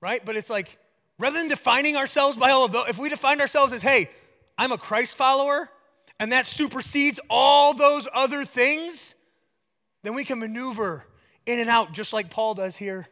Right? 0.00 0.24
But 0.24 0.36
it's 0.36 0.48
like, 0.48 0.78
Rather 1.18 1.38
than 1.38 1.48
defining 1.48 1.96
ourselves 1.96 2.36
by 2.36 2.50
all 2.50 2.64
of 2.64 2.72
those, 2.72 2.86
if 2.88 2.98
we 2.98 3.08
define 3.08 3.40
ourselves 3.40 3.72
as, 3.72 3.82
hey, 3.82 4.10
I'm 4.58 4.72
a 4.72 4.78
Christ 4.78 5.16
follower, 5.16 5.68
and 6.18 6.32
that 6.32 6.46
supersedes 6.46 7.20
all 7.28 7.74
those 7.74 8.08
other 8.12 8.44
things, 8.44 9.14
then 10.02 10.14
we 10.14 10.24
can 10.24 10.38
maneuver 10.38 11.04
in 11.46 11.58
and 11.58 11.68
out 11.68 11.92
just 11.92 12.12
like 12.12 12.30
Paul 12.30 12.54
does 12.54 12.76
here 12.76 13.08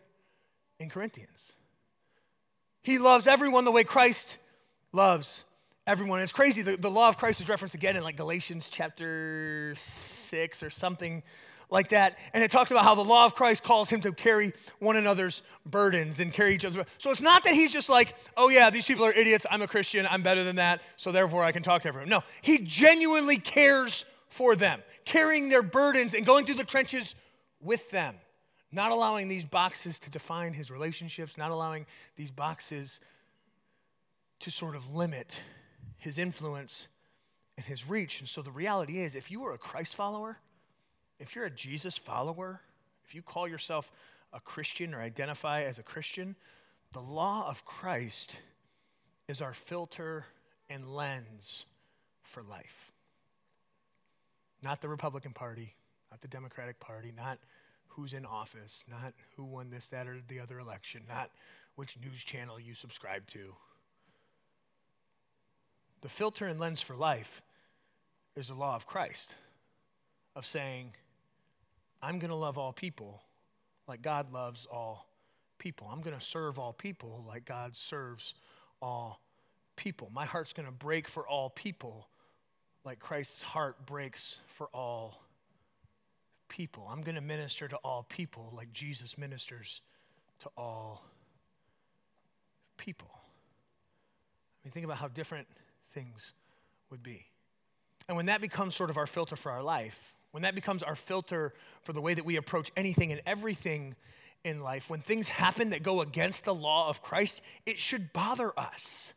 in 0.79 0.89
Corinthians. 0.89 1.55
He 2.83 2.99
loves 2.99 3.27
everyone 3.27 3.65
the 3.65 3.71
way 3.71 3.85
Christ 3.85 4.39
loves 4.93 5.45
everyone. 5.87 6.21
It's 6.21 6.33
crazy. 6.33 6.63
The, 6.63 6.77
the 6.77 6.91
law 6.91 7.09
of 7.09 7.19
Christ 7.19 7.41
is 7.41 7.49
referenced 7.49 7.75
again 7.75 7.97
in 7.97 8.03
like 8.03 8.17
Galatians 8.17 8.69
chapter 8.69 9.75
6 9.77 10.63
or 10.63 10.71
something 10.71 11.23
like 11.71 11.89
that. 11.91 12.19
And 12.33 12.43
it 12.43 12.51
talks 12.51 12.71
about 12.71 12.85
how 12.85 12.95
the 12.95 13.05
law 13.05 13.25
of 13.25 13.35
Christ 13.35 13.63
calls 13.63 13.89
him 13.89 14.01
to 14.03 14.13
carry 14.13 14.53
one 14.79 14.97
another's 14.97 15.43
burdens 15.65 16.21
and 16.21 16.33
carry 16.33 16.55
each 16.55 16.65
other's. 16.65 16.77
burdens. 16.77 16.95
So 16.99 17.11
it's 17.11 17.23
not 17.23 17.45
that 17.45 17.55
he's 17.55 17.73
just 17.73 17.89
like, 17.89 18.17
oh 18.37 18.49
yeah, 18.49 18.71
these 18.71 18.87
people 18.87 19.05
are 19.05 19.13
idiots. 19.13 19.47
I'm 19.51 19.63
a 19.63 19.69
Christian. 19.69 20.07
I'm 20.11 20.23
better 20.23 20.45
than 20.45 20.57
that. 20.57 20.83
So 20.97 21.13
therefore 21.13 21.45
I 21.45 21.53
can 21.53 21.63
talk 21.63 21.83
to 21.83 21.89
everyone. 21.89 22.09
No, 22.09 22.23
he 22.43 22.59
genuinely 22.59 23.39
cares 23.39 24.05
for 24.29 24.57
them, 24.57 24.83
carrying 25.05 25.49
their 25.49 25.63
burdens 25.63 26.15
and 26.15 26.25
going 26.25 26.47
through 26.47 26.57
the 26.57 26.65
trenches 26.65 27.15
with 27.61 27.91
them, 27.91 28.15
not 28.73 28.93
allowing 28.93 29.29
these 29.29 29.45
boxes 29.45 29.99
to 30.01 30.11
define 30.11 30.53
his 30.53 30.71
relationships, 30.71 31.37
not 31.37 31.51
allowing 31.51 31.87
these 32.17 32.31
boxes 32.31 33.01
to 34.41 34.51
sort 34.51 34.75
of 34.75 34.95
limit 34.95 35.43
his 35.99 36.19
influence 36.19 36.89
and 37.57 37.67
his 37.67 37.87
reach. 37.89 38.21
And 38.21 38.29
so 38.29 38.41
the 38.41 38.51
reality 38.51 39.01
is, 39.01 39.15
if 39.15 39.31
you 39.31 39.45
are 39.45 39.53
a 39.53 39.59
Christ 39.59 39.95
follower, 39.95 40.39
if 41.21 41.37
you're 41.37 41.45
a 41.45 41.51
Jesus 41.51 41.97
follower, 41.97 42.61
if 43.05 43.15
you 43.15 43.23
call 43.23 43.47
yourself 43.47 43.93
a 44.33 44.41
Christian 44.41 44.95
or 44.95 45.01
identify 45.01 45.63
as 45.63 45.79
a 45.79 45.83
Christian, 45.83 46.35
the 46.93 47.01
law 47.01 47.47
of 47.49 47.65
Christ 47.65 48.41
is 49.29 49.41
our 49.41 49.53
filter 49.53 50.25
and 50.69 50.89
lens 50.89 51.67
for 52.23 52.43
life. 52.43 52.91
Not 54.63 54.81
the 54.81 54.89
Republican 54.89 55.33
Party, 55.33 55.75
not 56.11 56.21
the 56.21 56.29
Democratic 56.29 56.81
Party, 56.81 57.13
not 57.17 57.39
who's 57.89 58.13
in 58.13 58.25
office, 58.25 58.85
not 58.89 59.13
who 59.37 59.45
won 59.45 59.71
this, 59.71 59.89
that, 59.89 60.07
or 60.07 60.19
the 60.29 60.41
other 60.41 60.59
election, 60.59 61.03
not 61.09 61.31
which 61.77 61.99
news 62.03 62.23
channel 62.23 62.59
you 62.59 62.75
subscribe 62.75 63.27
to. 63.29 63.55
The 66.01 66.09
filter 66.09 66.47
and 66.47 66.59
lens 66.59 66.81
for 66.81 66.97
life 66.97 67.43
is 68.37 68.49
the 68.49 68.55
law 68.55 68.75
of 68.75 68.87
Christ, 68.87 69.35
of 70.35 70.47
saying, 70.47 70.93
I'm 72.03 72.19
going 72.19 72.31
to 72.31 72.37
love 72.37 72.59
all 72.59 72.73
people 72.73 73.23
like 73.87 74.03
God 74.03 74.33
loves 74.33 74.67
all 74.71 75.07
people. 75.59 75.89
I'm 75.93 76.01
going 76.01 76.19
to 76.19 76.25
serve 76.25 76.59
all 76.59 76.73
people 76.73 77.25
like 77.27 77.45
God 77.45 77.77
serves 77.77 78.35
all 78.81 79.21
people. 79.77 80.11
My 80.13 80.25
heart's 80.25 80.53
going 80.53 80.67
to 80.67 80.73
break 80.73 81.09
for 81.09 81.27
all 81.27 81.51
people 81.51 82.09
like 82.85 82.99
Christ's 82.99 83.43
heart 83.43 83.87
breaks 83.87 84.37
for 84.47 84.69
all 84.73 85.23
people. 86.49 86.89
I'm 86.91 87.03
going 87.03 87.15
to 87.15 87.21
minister 87.21 87.69
to 87.69 87.77
all 87.77 88.07
people 88.09 88.53
like 88.57 88.73
Jesus 88.73 89.19
ministers 89.19 89.83
to 90.41 90.49
all 90.57 91.05
people. 92.77 93.11
I 93.15 94.67
mean, 94.67 94.73
think 94.73 94.85
about 94.85 94.97
how 94.97 95.09
different 95.09 95.47
things 95.93 96.35
would 96.91 97.03
be. 97.03 97.27
And 98.09 98.17
when 98.17 98.27
that 98.27 98.41
becomes 98.41 98.75
sort 98.75 98.91
of 98.91 98.99
our 98.99 99.07
filter 99.07 99.37
for 99.37 99.53
our 99.53 99.63
life, 99.63 100.15
when 100.33 100.43
that 100.43 100.55
becomes 100.55 100.83
our 100.83 100.97
filter 100.97 101.53
for 101.83 101.93
the 101.93 102.01
way 102.01 102.15
that 102.15 102.25
we 102.25 102.37
approach 102.37 102.71
anything 102.77 103.13
and 103.13 103.21
everything 103.27 103.97
in 104.45 104.61
life, 104.61 104.89
when 104.89 105.01
things 105.01 105.29
happen 105.29 105.71
that 105.71 105.83
go 105.83 106.01
against 106.01 106.45
the 106.45 106.55
law 106.55 106.89
of 106.89 107.03
Christ, 107.03 107.43
it 107.67 107.79
should 107.79 108.13
bother 108.13 108.53
us. 108.59 109.13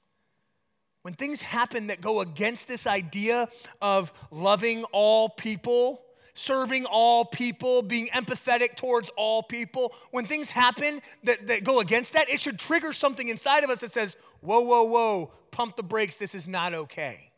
When 1.04 1.14
things 1.14 1.42
happen 1.42 1.88
that 1.88 2.02
go 2.02 2.22
against 2.22 2.68
this 2.68 2.88
idea 2.88 3.50
of 3.82 4.12
loving 4.32 4.86
all 4.86 5.30
people, 5.30 6.02
serving 6.34 6.86
all 6.86 7.26
people, 7.26 7.82
being 7.82 8.08
empathetic 8.08 8.76
towards 8.76 9.10
all 9.18 9.44
people, 9.44 9.94
when 10.12 10.26
things 10.26 10.50
happen 10.50 11.02
that, 11.24 11.48
that 11.48 11.64
go 11.64 11.80
against 11.80 12.14
that, 12.14 12.30
it 12.30 12.40
should 12.40 12.58
trigger 12.58 12.94
something 12.94 13.28
inside 13.28 13.64
of 13.64 13.70
us 13.70 13.80
that 13.80 13.92
says, 13.92 14.16
whoa, 14.40 14.62
whoa, 14.62 14.84
whoa, 14.84 15.32
pump 15.52 15.76
the 15.76 15.84
brakes, 15.84 16.18
this 16.18 16.34
is 16.34 16.48
not 16.48 16.74
okay. 16.74 17.33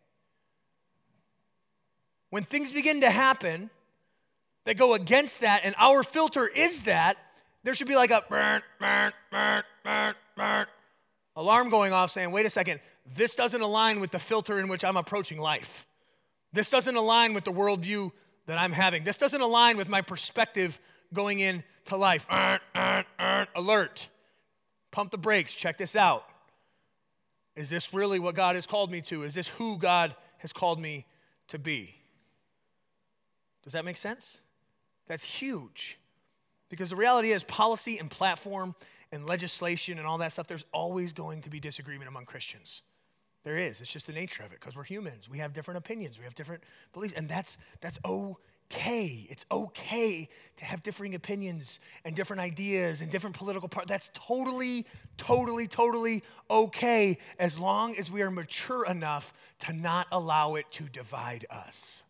When 2.35 2.43
things 2.43 2.69
begin 2.69 2.99
to 2.99 3.09
happen 3.09 3.69
that 4.65 4.75
go 4.75 4.93
against 4.93 5.39
that, 5.39 5.61
and 5.63 5.73
our 5.77 6.03
filter 6.03 6.45
is 6.45 6.81
that, 6.81 7.15
there 7.63 7.73
should 7.73 7.87
be 7.87 7.95
like 7.95 8.11
a 8.11 8.25
burn, 8.29 8.61
burn, 8.77 9.13
burn, 9.31 9.63
burn, 9.85 10.15
burn, 10.35 10.65
alarm 11.37 11.69
going 11.69 11.93
off 11.93 12.11
saying, 12.11 12.33
wait 12.33 12.45
a 12.45 12.49
second, 12.49 12.81
this 13.15 13.35
doesn't 13.35 13.61
align 13.61 14.01
with 14.01 14.11
the 14.11 14.19
filter 14.19 14.59
in 14.59 14.67
which 14.67 14.83
I'm 14.83 14.97
approaching 14.97 15.39
life. 15.39 15.87
This 16.51 16.69
doesn't 16.69 16.97
align 16.97 17.33
with 17.33 17.45
the 17.45 17.53
worldview 17.53 18.11
that 18.47 18.59
I'm 18.59 18.73
having. 18.73 19.05
This 19.05 19.15
doesn't 19.15 19.39
align 19.39 19.77
with 19.77 19.87
my 19.87 20.01
perspective 20.01 20.77
going 21.13 21.39
into 21.39 21.95
life. 21.95 22.27
alert. 23.55 24.09
Pump 24.91 25.11
the 25.11 25.17
brakes. 25.17 25.53
Check 25.53 25.77
this 25.77 25.95
out. 25.95 26.25
Is 27.55 27.69
this 27.69 27.93
really 27.93 28.19
what 28.19 28.35
God 28.35 28.55
has 28.55 28.67
called 28.67 28.91
me 28.91 28.99
to? 29.03 29.23
Is 29.23 29.33
this 29.33 29.47
who 29.47 29.77
God 29.77 30.13
has 30.39 30.51
called 30.51 30.81
me 30.81 31.05
to 31.47 31.57
be? 31.57 31.95
Does 33.65 33.73
that 33.73 33.83
make 33.83 33.97
sense? 33.97 34.41
That's 35.07 35.23
huge. 35.23 35.99
Because 36.69 36.89
the 36.89 36.95
reality 36.95 37.31
is, 37.31 37.43
policy 37.43 37.99
and 37.99 38.09
platform 38.09 38.75
and 39.11 39.27
legislation 39.27 39.97
and 39.97 40.07
all 40.07 40.19
that 40.19 40.31
stuff, 40.31 40.47
there's 40.47 40.65
always 40.71 41.13
going 41.13 41.41
to 41.41 41.49
be 41.49 41.59
disagreement 41.59 42.07
among 42.07 42.25
Christians. 42.25 42.81
There 43.43 43.57
is. 43.57 43.79
It's 43.79 43.91
just 43.91 44.07
the 44.07 44.13
nature 44.13 44.43
of 44.43 44.51
it 44.51 44.59
because 44.59 44.75
we're 44.75 44.83
humans. 44.83 45.29
We 45.29 45.37
have 45.37 45.53
different 45.53 45.77
opinions, 45.77 46.17
we 46.17 46.23
have 46.23 46.33
different 46.33 46.63
beliefs, 46.93 47.13
and 47.15 47.29
that's, 47.29 47.59
that's 47.79 47.99
okay. 48.03 49.27
It's 49.29 49.45
okay 49.51 50.27
to 50.57 50.65
have 50.65 50.81
differing 50.81 51.13
opinions 51.13 51.79
and 52.03 52.15
different 52.15 52.41
ideas 52.41 53.01
and 53.01 53.11
different 53.11 53.35
political 53.35 53.69
parties. 53.69 53.89
That's 53.89 54.09
totally, 54.15 54.87
totally, 55.17 55.67
totally 55.67 56.23
okay 56.49 57.19
as 57.37 57.59
long 57.59 57.95
as 57.97 58.09
we 58.09 58.23
are 58.23 58.31
mature 58.31 58.85
enough 58.87 59.31
to 59.59 59.73
not 59.73 60.07
allow 60.11 60.55
it 60.55 60.65
to 60.71 60.85
divide 60.85 61.45
us. 61.51 62.03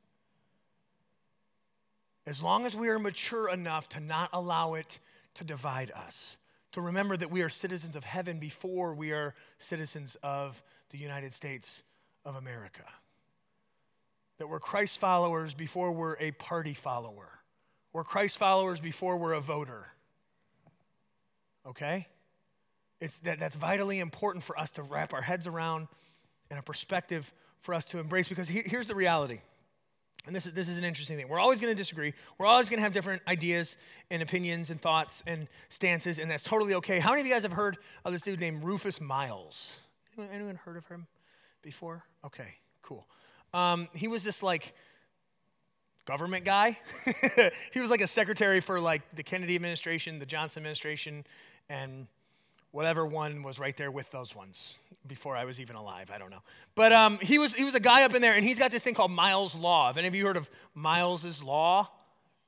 As 2.27 2.41
long 2.41 2.65
as 2.65 2.75
we 2.75 2.89
are 2.89 2.99
mature 2.99 3.49
enough 3.49 3.87
to 3.89 3.99
not 3.99 4.29
allow 4.33 4.73
it 4.73 4.99
to 5.35 5.43
divide 5.43 5.91
us, 5.91 6.37
to 6.71 6.81
remember 6.81 7.15
that 7.15 7.29
we 7.31 7.41
are 7.41 7.49
citizens 7.49 7.95
of 7.95 8.03
heaven 8.03 8.39
before 8.39 8.93
we 8.93 9.11
are 9.11 9.35
citizens 9.59 10.17
of 10.23 10.61
the 10.89 10.97
United 10.97 11.33
States 11.33 11.83
of 12.25 12.35
America. 12.35 12.83
That 14.39 14.47
we're 14.47 14.59
Christ 14.59 14.99
followers 14.99 15.53
before 15.53 15.91
we're 15.91 16.17
a 16.19 16.31
party 16.31 16.73
follower. 16.73 17.29
We're 17.93 18.03
Christ 18.03 18.37
followers 18.37 18.79
before 18.79 19.15
we're 19.17 19.33
a 19.33 19.39
voter. 19.39 19.87
Okay? 21.65 22.07
It's 22.99 23.19
that, 23.21 23.39
that's 23.39 23.55
vitally 23.55 23.99
important 23.99 24.43
for 24.43 24.59
us 24.59 24.71
to 24.71 24.83
wrap 24.83 25.13
our 25.13 25.21
heads 25.21 25.47
around 25.47 25.87
and 26.49 26.59
a 26.59 26.63
perspective 26.63 27.31
for 27.61 27.73
us 27.73 27.85
to 27.85 27.99
embrace 27.99 28.27
because 28.27 28.47
he, 28.47 28.61
here's 28.65 28.87
the 28.87 28.95
reality 28.95 29.39
and 30.25 30.35
this 30.35 30.45
is, 30.45 30.53
this 30.53 30.67
is 30.67 30.77
an 30.77 30.83
interesting 30.83 31.17
thing. 31.17 31.27
We're 31.27 31.39
always 31.39 31.61
going 31.61 31.71
to 31.71 31.77
disagree. 31.77 32.13
We're 32.37 32.47
always 32.47 32.69
going 32.69 32.77
to 32.77 32.83
have 32.83 32.93
different 32.93 33.21
ideas 33.27 33.77
and 34.09 34.21
opinions 34.21 34.69
and 34.69 34.79
thoughts 34.81 35.23
and 35.27 35.47
stances, 35.69 36.19
and 36.19 36.29
that's 36.29 36.43
totally 36.43 36.73
okay. 36.75 36.99
How 36.99 37.11
many 37.11 37.21
of 37.21 37.27
you 37.27 37.33
guys 37.33 37.43
have 37.43 37.51
heard 37.51 37.77
of 38.03 38.11
this 38.11 38.21
dude 38.21 38.39
named 38.39 38.63
Rufus 38.63 38.99
Miles? 38.99 39.77
Anyone, 40.17 40.35
anyone 40.35 40.55
heard 40.55 40.77
of 40.77 40.87
him 40.87 41.07
before? 41.61 42.03
Okay, 42.25 42.55
cool. 42.81 43.05
Um, 43.53 43.89
he 43.93 44.07
was 44.07 44.23
this 44.23 44.41
like 44.41 44.73
government 46.05 46.45
guy. 46.45 46.77
he 47.73 47.79
was 47.79 47.89
like 47.89 48.01
a 48.01 48.07
secretary 48.07 48.61
for 48.61 48.79
like 48.79 49.01
the 49.15 49.23
Kennedy 49.23 49.55
administration, 49.55 50.19
the 50.19 50.25
Johnson 50.25 50.61
administration, 50.61 51.25
and 51.69 52.07
whatever 52.75 53.05
one 53.05 53.41
was 53.41 53.57
right 53.57 53.77
there 53.77 53.89
with 53.89 54.11
those 54.11 54.35
ones 54.35 54.79
before 55.07 55.33
I 55.37 55.45
was 55.45 55.61
even 55.61 55.77
alive. 55.77 56.11
I 56.13 56.17
don't 56.17 56.29
know. 56.29 56.41
But 56.75 56.91
um, 56.91 57.17
he, 57.21 57.37
was, 57.37 57.55
he 57.55 57.63
was 57.63 57.73
a 57.73 57.79
guy 57.79 58.03
up 58.03 58.13
in 58.13 58.21
there, 58.21 58.33
and 58.33 58.43
he's 58.43 58.59
got 58.59 58.69
this 58.69 58.83
thing 58.83 58.93
called 58.93 59.11
Miles' 59.11 59.55
Law. 59.55 59.87
Have 59.87 59.97
any 59.97 60.09
of 60.09 60.13
you 60.13 60.25
heard 60.25 60.35
of 60.35 60.49
Miles' 60.73 61.41
Law? 61.41 61.89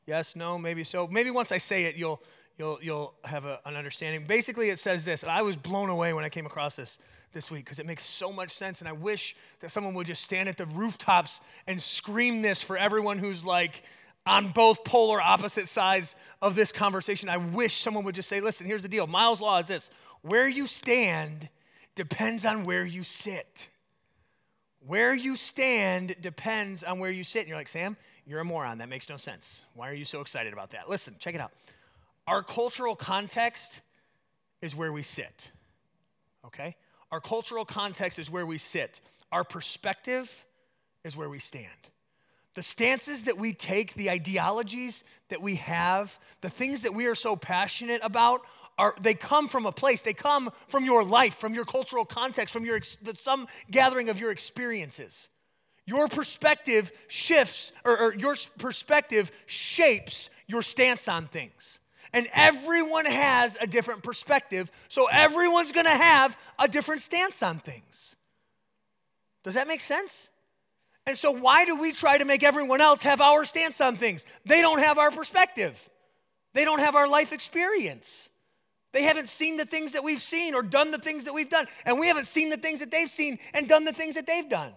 Yes, 0.06 0.36
no, 0.36 0.58
maybe 0.58 0.84
so. 0.84 1.08
Maybe 1.08 1.32
once 1.32 1.54
I 1.54 1.60
say 1.60 1.86
it, 1.86 1.96
you'll, 1.96 2.22
you'll, 2.58 2.78
you'll 2.82 3.14
have 3.24 3.46
a, 3.46 3.62
an 3.66 3.78
understanding. 3.78 4.26
Basically, 4.28 4.70
it 4.70 4.80
says 4.80 5.06
this, 5.06 5.24
and 5.24 5.32
I 5.32 5.44
was 5.44 5.56
blown 5.56 5.90
away 5.90 6.12
when 6.12 6.26
I 6.26 6.30
came 6.30 6.46
across 6.46 6.76
this 6.76 7.00
this 7.32 7.50
week 7.50 7.64
because 7.64 7.80
it 7.80 7.86
makes 7.86 8.04
so 8.04 8.30
much 8.30 8.52
sense. 8.52 8.82
And 8.82 8.90
I 8.90 8.94
wish 8.94 9.34
that 9.62 9.72
someone 9.72 9.94
would 9.94 10.08
just 10.08 10.24
stand 10.24 10.50
at 10.50 10.58
the 10.58 10.66
rooftops 10.66 11.40
and 11.68 11.82
scream 11.82 12.42
this 12.42 12.62
for 12.62 12.78
everyone 12.78 13.18
who's 13.18 13.46
like 13.46 13.82
on 14.26 14.50
both 14.52 14.84
polar 14.84 15.22
opposite 15.22 15.68
sides 15.68 16.16
of 16.42 16.54
this 16.56 16.72
conversation. 16.72 17.30
I 17.30 17.38
wish 17.38 17.78
someone 17.78 18.04
would 18.04 18.16
just 18.16 18.28
say, 18.28 18.42
listen, 18.42 18.68
here's 18.68 18.84
the 18.84 18.90
deal. 18.90 19.08
Miles' 19.08 19.40
Law 19.40 19.58
is 19.60 19.68
this 19.68 19.90
where 20.22 20.48
you 20.48 20.68
stand 20.68 21.50
depends 21.96 22.46
on 22.46 22.64
where 22.64 22.86
you 22.86 23.04
sit. 23.04 23.70
Where 24.86 25.14
you 25.14 25.36
stand 25.36 26.16
depends 26.22 26.84
on 26.84 27.00
where 27.00 27.12
you 27.12 27.24
sit. 27.24 27.40
And 27.40 27.50
you're 27.50 27.58
like, 27.58 27.68
Sam, 27.68 27.98
you're 28.26 28.40
a 28.40 28.46
moron. 28.46 28.78
That 28.78 28.90
makes 28.90 29.10
no 29.10 29.18
sense. 29.18 29.64
Why 29.74 29.90
are 29.90 29.94
you 29.94 30.06
so 30.06 30.22
excited 30.22 30.54
about 30.54 30.72
that? 30.72 30.90
Listen, 30.90 31.16
check 31.20 31.36
it 31.36 31.42
out. 31.42 31.52
Our 32.28 32.44
cultural 32.44 32.96
context 32.96 33.82
is 34.62 34.76
where 34.76 34.92
we 34.92 35.02
sit. 35.02 35.52
Okay? 36.46 36.76
Our 37.12 37.22
cultural 37.22 37.66
context 37.66 38.20
is 38.20 38.30
where 38.30 38.46
we 38.46 38.58
sit. 38.58 39.02
Our 39.32 39.44
perspective 39.44 40.46
is 41.04 41.16
where 41.16 41.30
we 41.30 41.40
stand. 41.40 41.68
The 42.54 42.62
stances 42.64 43.24
that 43.24 43.38
we 43.38 43.54
take, 43.54 43.94
the 43.94 44.10
ideologies 44.10 45.04
that 45.30 45.42
we 45.42 45.56
have, 45.56 46.18
the 46.42 46.50
things 46.50 46.82
that 46.82 46.94
we 46.94 47.06
are 47.06 47.16
so 47.16 47.36
passionate 47.36 48.02
about 48.04 48.42
are 48.78 48.96
they 49.02 49.14
come 49.14 49.48
from 49.48 49.66
a 49.66 49.72
place, 49.72 50.02
they 50.02 50.14
come 50.14 50.52
from 50.68 50.86
your 50.86 51.04
life, 51.04 51.36
from 51.36 51.54
your 51.54 51.66
cultural 51.66 52.06
context, 52.06 52.54
from 52.54 52.66
your 52.66 52.80
some 53.16 53.48
gathering 53.72 54.10
of 54.10 54.20
your 54.20 54.32
experiences. 54.32 55.30
Your 55.86 56.08
perspective 56.08 56.92
shifts, 57.08 57.72
or, 57.86 57.98
or 57.98 58.16
your 58.16 58.36
perspective 58.58 59.32
shapes 59.46 60.30
your 60.46 60.62
stance 60.62 61.08
on 61.08 61.28
things. 61.28 61.80
And 62.14 62.28
everyone 62.34 63.06
has 63.06 63.58
a 63.60 63.68
different 63.68 64.04
perspective, 64.04 64.70
so 64.90 65.08
everyone's 65.08 65.72
gonna 65.72 65.90
have 65.90 66.38
a 66.60 66.68
different 66.68 67.02
stance 67.02 67.42
on 67.42 67.60
things. 67.60 68.16
Does 69.44 69.54
that 69.54 69.68
make 69.68 69.82
sense? 69.82 70.30
And 71.06 71.18
so, 71.18 71.32
why 71.32 71.64
do 71.64 71.80
we 71.80 71.94
try 71.94 72.18
to 72.18 72.26
make 72.26 72.44
everyone 72.44 72.82
else 72.82 73.02
have 73.04 73.22
our 73.22 73.46
stance 73.46 73.80
on 73.80 73.96
things? 73.96 74.26
They 74.46 74.62
don't 74.62 74.80
have 74.80 74.98
our 74.98 75.10
perspective, 75.10 75.90
they 76.54 76.66
don't 76.66 76.80
have 76.80 76.96
our 76.96 77.08
life 77.08 77.32
experience. 77.32 78.30
They 78.98 79.04
haven't 79.04 79.30
seen 79.30 79.58
the 79.58 79.66
things 79.66 79.92
that 79.92 80.04
we've 80.04 80.24
seen 80.24 80.56
or 80.56 80.64
done 80.64 80.90
the 80.90 80.98
things 80.98 81.26
that 81.26 81.34
we've 81.36 81.52
done. 81.52 81.68
And 81.86 82.00
we 82.00 82.08
haven't 82.08 82.26
seen 82.26 82.50
the 82.50 82.58
things 82.58 82.80
that 82.80 82.90
they've 82.90 83.08
seen 83.08 83.38
and 83.54 83.70
done 83.70 83.86
the 83.86 83.94
things 83.94 84.16
that 84.16 84.26
they've 84.26 84.50
done. 84.50 84.74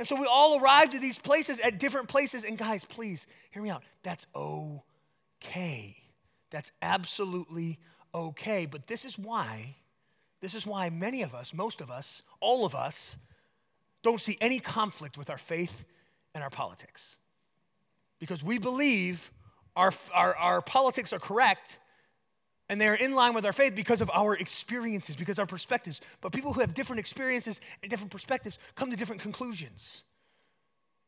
And 0.00 0.08
so 0.08 0.16
we 0.16 0.26
all 0.26 0.60
arrive 0.60 0.90
to 0.90 0.98
these 0.98 1.16
places 1.16 1.60
at 1.60 1.78
different 1.78 2.08
places. 2.08 2.42
And 2.42 2.58
guys, 2.58 2.84
please 2.84 3.28
hear 3.52 3.62
me 3.62 3.70
out. 3.70 3.84
That's 4.02 4.26
okay. 4.34 5.96
That's 6.50 6.72
absolutely 6.82 7.78
okay. 8.12 8.66
But 8.66 8.88
this 8.88 9.04
is 9.04 9.16
why, 9.16 9.76
this 10.40 10.56
is 10.56 10.66
why 10.66 10.90
many 10.90 11.22
of 11.22 11.32
us, 11.32 11.54
most 11.54 11.80
of 11.80 11.92
us, 11.92 12.24
all 12.40 12.66
of 12.66 12.74
us, 12.74 13.16
don't 14.02 14.20
see 14.20 14.36
any 14.40 14.58
conflict 14.58 15.16
with 15.16 15.30
our 15.30 15.38
faith 15.38 15.84
and 16.34 16.42
our 16.42 16.50
politics. 16.50 17.18
Because 18.18 18.42
we 18.42 18.58
believe 18.58 19.30
our, 19.76 19.92
our, 20.12 20.34
our 20.34 20.60
politics 20.60 21.12
are 21.12 21.20
correct 21.20 21.78
and 22.68 22.80
they're 22.80 22.94
in 22.94 23.14
line 23.14 23.34
with 23.34 23.46
our 23.46 23.52
faith 23.52 23.74
because 23.74 24.00
of 24.00 24.10
our 24.12 24.34
experiences, 24.34 25.14
because 25.16 25.38
our 25.38 25.46
perspectives. 25.46 26.00
But 26.20 26.32
people 26.32 26.52
who 26.52 26.60
have 26.60 26.74
different 26.74 27.00
experiences 27.00 27.60
and 27.82 27.90
different 27.90 28.10
perspectives 28.10 28.58
come 28.74 28.90
to 28.90 28.96
different 28.96 29.22
conclusions. 29.22 30.02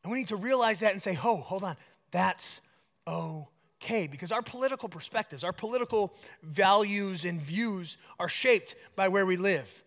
And 0.03 0.11
we 0.11 0.19
need 0.19 0.29
to 0.29 0.37
realize 0.37 0.79
that 0.79 0.93
and 0.93 1.01
say, 1.01 1.19
oh, 1.21 1.37
hold 1.37 1.63
on, 1.63 1.75
that's 2.11 2.61
okay. 3.05 4.07
Because 4.07 4.31
our 4.31 4.41
political 4.41 4.87
perspectives, 4.87 5.43
our 5.43 5.51
political 5.51 6.13
values 6.41 7.25
and 7.25 7.41
views 7.41 7.97
are 8.19 8.29
shaped 8.29 8.75
by 8.95 9.09
where 9.09 9.25
we 9.25 9.35
live, 9.35 9.83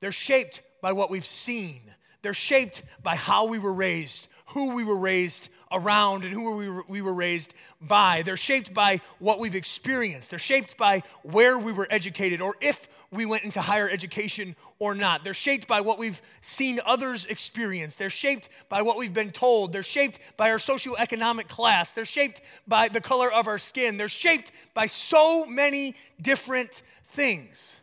they're 0.00 0.12
shaped 0.12 0.62
by 0.82 0.92
what 0.92 1.10
we've 1.10 1.26
seen, 1.26 1.80
they're 2.22 2.34
shaped 2.34 2.82
by 3.02 3.14
how 3.14 3.46
we 3.46 3.58
were 3.58 3.72
raised, 3.72 4.26
who 4.46 4.74
we 4.74 4.82
were 4.82 4.96
raised 4.96 5.48
around 5.72 6.24
and 6.24 6.32
who 6.32 6.56
we 6.56 6.68
were, 6.68 6.84
we 6.88 7.02
were 7.02 7.14
raised 7.14 7.54
by. 7.80 8.22
They're 8.22 8.36
shaped 8.36 8.72
by 8.72 9.00
what 9.18 9.38
we've 9.38 9.54
experienced. 9.54 10.30
They're 10.30 10.38
shaped 10.38 10.76
by 10.76 11.02
where 11.22 11.58
we 11.58 11.72
were 11.72 11.88
educated 11.90 12.40
or 12.40 12.54
if 12.60 12.88
we 13.10 13.26
went 13.26 13.44
into 13.44 13.60
higher 13.60 13.88
education 13.88 14.56
or 14.78 14.94
not. 14.94 15.24
They're 15.24 15.34
shaped 15.34 15.66
by 15.66 15.80
what 15.80 15.98
we've 15.98 16.20
seen 16.40 16.80
others 16.84 17.24
experience. 17.26 17.96
They're 17.96 18.10
shaped 18.10 18.48
by 18.68 18.82
what 18.82 18.96
we've 18.96 19.14
been 19.14 19.32
told. 19.32 19.72
They're 19.72 19.82
shaped 19.82 20.18
by 20.36 20.50
our 20.50 20.58
socioeconomic 20.58 21.48
class. 21.48 21.92
They're 21.92 22.04
shaped 22.04 22.42
by 22.66 22.88
the 22.88 23.00
color 23.00 23.32
of 23.32 23.46
our 23.46 23.58
skin. 23.58 23.96
They're 23.96 24.08
shaped 24.08 24.52
by 24.74 24.86
so 24.86 25.46
many 25.46 25.94
different 26.20 26.82
things. 27.08 27.80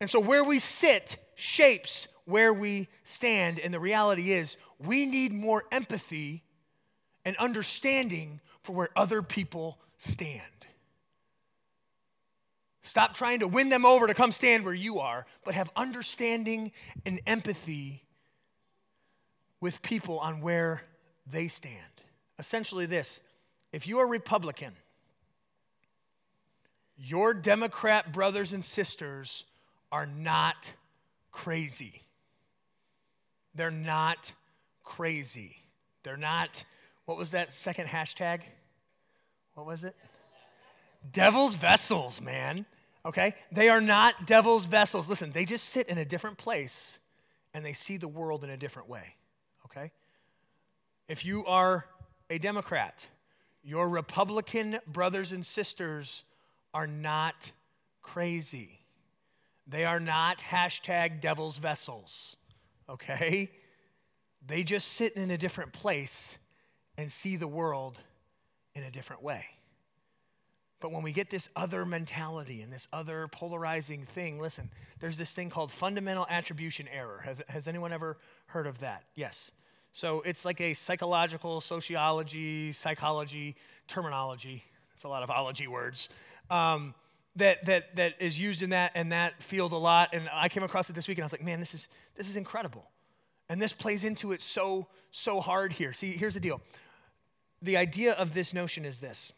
And 0.00 0.08
so 0.08 0.20
where 0.20 0.44
we 0.44 0.58
sit 0.58 1.18
shapes 1.34 2.08
where 2.24 2.52
we 2.52 2.88
stand. 3.04 3.58
And 3.58 3.74
the 3.74 3.80
reality 3.80 4.32
is, 4.32 4.56
we 4.78 5.06
need 5.06 5.32
more 5.32 5.64
empathy 5.70 6.42
and 7.24 7.36
understanding 7.36 8.40
for 8.62 8.72
where 8.74 8.90
other 8.96 9.22
people 9.22 9.78
stand. 9.98 10.40
Stop 12.82 13.14
trying 13.14 13.40
to 13.40 13.48
win 13.48 13.68
them 13.68 13.86
over 13.86 14.06
to 14.06 14.14
come 14.14 14.32
stand 14.32 14.64
where 14.64 14.74
you 14.74 14.98
are, 14.98 15.24
but 15.44 15.54
have 15.54 15.70
understanding 15.76 16.72
and 17.06 17.20
empathy 17.26 18.02
with 19.60 19.80
people 19.82 20.18
on 20.18 20.40
where 20.40 20.82
they 21.30 21.46
stand. 21.46 21.76
Essentially, 22.38 22.86
this 22.86 23.20
if 23.72 23.86
you 23.86 24.00
are 24.00 24.06
Republican, 24.06 24.72
your 26.96 27.32
Democrat 27.32 28.12
brothers 28.12 28.52
and 28.52 28.64
sisters 28.64 29.44
are 29.92 30.06
not 30.06 30.72
crazy. 31.30 32.02
They're 33.54 33.70
not 33.70 34.32
crazy. 34.82 35.56
They're 36.02 36.16
not 36.16 36.64
what 37.04 37.16
was 37.16 37.32
that 37.32 37.52
second 37.52 37.88
hashtag? 37.88 38.42
What 39.54 39.66
was 39.66 39.84
it? 39.84 39.96
Devil's 41.10 41.56
vessels, 41.56 42.20
man. 42.20 42.64
Okay? 43.04 43.34
They 43.50 43.68
are 43.68 43.80
not 43.80 44.26
devil's 44.26 44.66
vessels. 44.66 45.08
Listen, 45.08 45.32
they 45.32 45.44
just 45.44 45.68
sit 45.68 45.88
in 45.88 45.98
a 45.98 46.04
different 46.04 46.38
place 46.38 47.00
and 47.54 47.64
they 47.64 47.72
see 47.72 47.96
the 47.96 48.08
world 48.08 48.44
in 48.44 48.50
a 48.50 48.56
different 48.56 48.88
way. 48.88 49.16
Okay? 49.66 49.90
If 51.08 51.24
you 51.24 51.44
are 51.46 51.86
a 52.30 52.38
Democrat, 52.38 53.06
your 53.64 53.88
Republican 53.88 54.78
brothers 54.86 55.32
and 55.32 55.44
sisters 55.44 56.24
are 56.72 56.86
not 56.86 57.50
crazy. 58.00 58.80
They 59.66 59.84
are 59.84 60.00
not 60.00 60.38
hashtag 60.38 61.20
devil's 61.20 61.58
vessels. 61.58 62.36
Okay? 62.88 63.50
They 64.46 64.62
just 64.64 64.88
sit 64.88 65.14
in 65.14 65.30
a 65.30 65.38
different 65.38 65.72
place 65.72 66.38
and 66.96 67.10
see 67.10 67.36
the 67.36 67.48
world 67.48 67.98
in 68.74 68.82
a 68.84 68.90
different 68.90 69.22
way. 69.22 69.44
But 70.80 70.90
when 70.90 71.02
we 71.04 71.12
get 71.12 71.30
this 71.30 71.48
other 71.54 71.86
mentality 71.86 72.60
and 72.60 72.72
this 72.72 72.88
other 72.92 73.28
polarizing 73.28 74.02
thing, 74.02 74.40
listen, 74.40 74.68
there's 74.98 75.16
this 75.16 75.32
thing 75.32 75.48
called 75.48 75.70
fundamental 75.70 76.26
attribution 76.28 76.88
error. 76.88 77.22
Has, 77.24 77.36
has 77.48 77.68
anyone 77.68 77.92
ever 77.92 78.18
heard 78.46 78.66
of 78.66 78.80
that? 78.80 79.04
Yes. 79.14 79.52
So 79.92 80.22
it's 80.22 80.44
like 80.44 80.60
a 80.60 80.72
psychological, 80.72 81.60
sociology, 81.60 82.72
psychology 82.72 83.54
terminology. 83.86 84.64
It's 84.94 85.04
a 85.04 85.08
lot 85.08 85.22
of 85.22 85.30
ology 85.30 85.68
words. 85.68 86.08
Um, 86.50 86.94
that, 87.36 87.64
that, 87.66 87.94
that 87.96 88.14
is 88.20 88.38
used 88.40 88.62
in 88.62 88.70
that, 88.70 88.96
in 88.96 89.10
that 89.10 89.40
field 89.42 89.72
a 89.72 89.76
lot. 89.76 90.10
And 90.12 90.28
I 90.32 90.48
came 90.48 90.64
across 90.64 90.90
it 90.90 90.94
this 90.94 91.06
week 91.06 91.18
and 91.18 91.22
I 91.22 91.26
was 91.26 91.32
like, 91.32 91.44
man, 91.44 91.60
this 91.60 91.74
is, 91.74 91.88
this 92.16 92.28
is 92.28 92.36
incredible. 92.36 92.90
And 93.48 93.60
this 93.60 93.72
plays 93.72 94.04
into 94.04 94.32
it 94.32 94.40
so, 94.40 94.86
so 95.10 95.40
hard 95.40 95.72
here. 95.72 95.92
See, 95.92 96.12
here's 96.12 96.34
the 96.34 96.40
deal. 96.40 96.60
The 97.62 97.76
idea 97.76 98.12
of 98.12 98.34
this 98.34 98.52
notion 98.52 98.84
is 98.84 98.98
this 98.98 99.32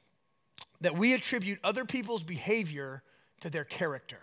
that 0.81 0.97
we 0.97 1.15
attribute 1.15 1.59
other 1.65 1.85
people's 1.85 2.23
behavior 2.23 3.03
to 3.41 3.49
their 3.49 3.65
character. 3.65 4.19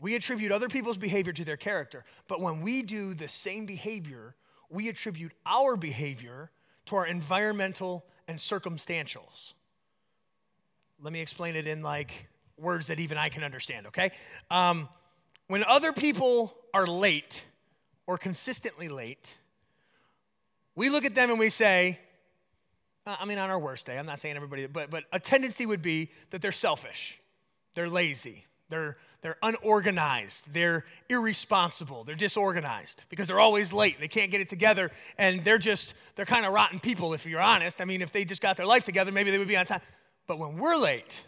We 0.00 0.14
attribute 0.14 0.52
other 0.52 0.68
people's 0.68 0.96
behavior 0.96 1.32
to 1.32 1.44
their 1.44 1.56
character. 1.56 2.04
But 2.28 2.40
when 2.40 2.62
we 2.62 2.82
do 2.82 3.14
the 3.14 3.28
same 3.28 3.66
behavior, 3.66 4.34
we 4.70 4.88
attribute 4.88 5.32
our 5.44 5.76
behavior 5.76 6.50
to 6.86 6.96
our 6.96 7.06
environmental 7.06 8.04
and 8.26 8.38
circumstantials. 8.38 9.54
Let 11.02 11.12
me 11.12 11.20
explain 11.20 11.56
it 11.56 11.66
in 11.66 11.82
like 11.82 12.28
words 12.56 12.86
that 12.86 13.00
even 13.00 13.18
I 13.18 13.28
can 13.28 13.44
understand, 13.44 13.86
okay? 13.88 14.12
Um, 14.50 14.88
when 15.48 15.64
other 15.64 15.92
people 15.92 16.56
are 16.72 16.86
late, 16.86 17.44
or 18.06 18.18
consistently 18.18 18.88
late, 18.88 19.36
we 20.74 20.90
look 20.90 21.04
at 21.04 21.14
them 21.14 21.30
and 21.30 21.38
we 21.38 21.48
say, 21.48 21.98
I 23.06 23.24
mean, 23.26 23.38
on 23.38 23.50
our 23.50 23.58
worst 23.58 23.86
day, 23.86 23.98
I'm 23.98 24.06
not 24.06 24.18
saying 24.18 24.36
everybody, 24.36 24.66
but, 24.66 24.90
but 24.90 25.04
a 25.12 25.20
tendency 25.20 25.66
would 25.66 25.82
be 25.82 26.10
that 26.30 26.40
they're 26.40 26.52
selfish, 26.52 27.18
they're 27.74 27.88
lazy, 27.88 28.46
they're, 28.70 28.96
they're 29.20 29.36
unorganized, 29.42 30.52
they're 30.52 30.84
irresponsible, 31.08 32.04
they're 32.04 32.14
disorganized 32.14 33.04
because 33.10 33.26
they're 33.26 33.40
always 33.40 33.72
late. 33.72 34.00
They 34.00 34.08
can't 34.08 34.30
get 34.30 34.40
it 34.40 34.48
together, 34.48 34.90
and 35.18 35.44
they're 35.44 35.58
just, 35.58 35.94
they're 36.14 36.26
kind 36.26 36.46
of 36.46 36.52
rotten 36.52 36.78
people 36.78 37.12
if 37.14 37.26
you're 37.26 37.40
honest. 37.40 37.80
I 37.80 37.84
mean, 37.84 38.00
if 38.00 38.12
they 38.12 38.24
just 38.24 38.40
got 38.40 38.56
their 38.56 38.66
life 38.66 38.84
together, 38.84 39.12
maybe 39.12 39.30
they 39.30 39.38
would 39.38 39.48
be 39.48 39.56
on 39.56 39.66
time. 39.66 39.80
But 40.26 40.38
when 40.38 40.56
we're 40.56 40.76
late, 40.76 41.24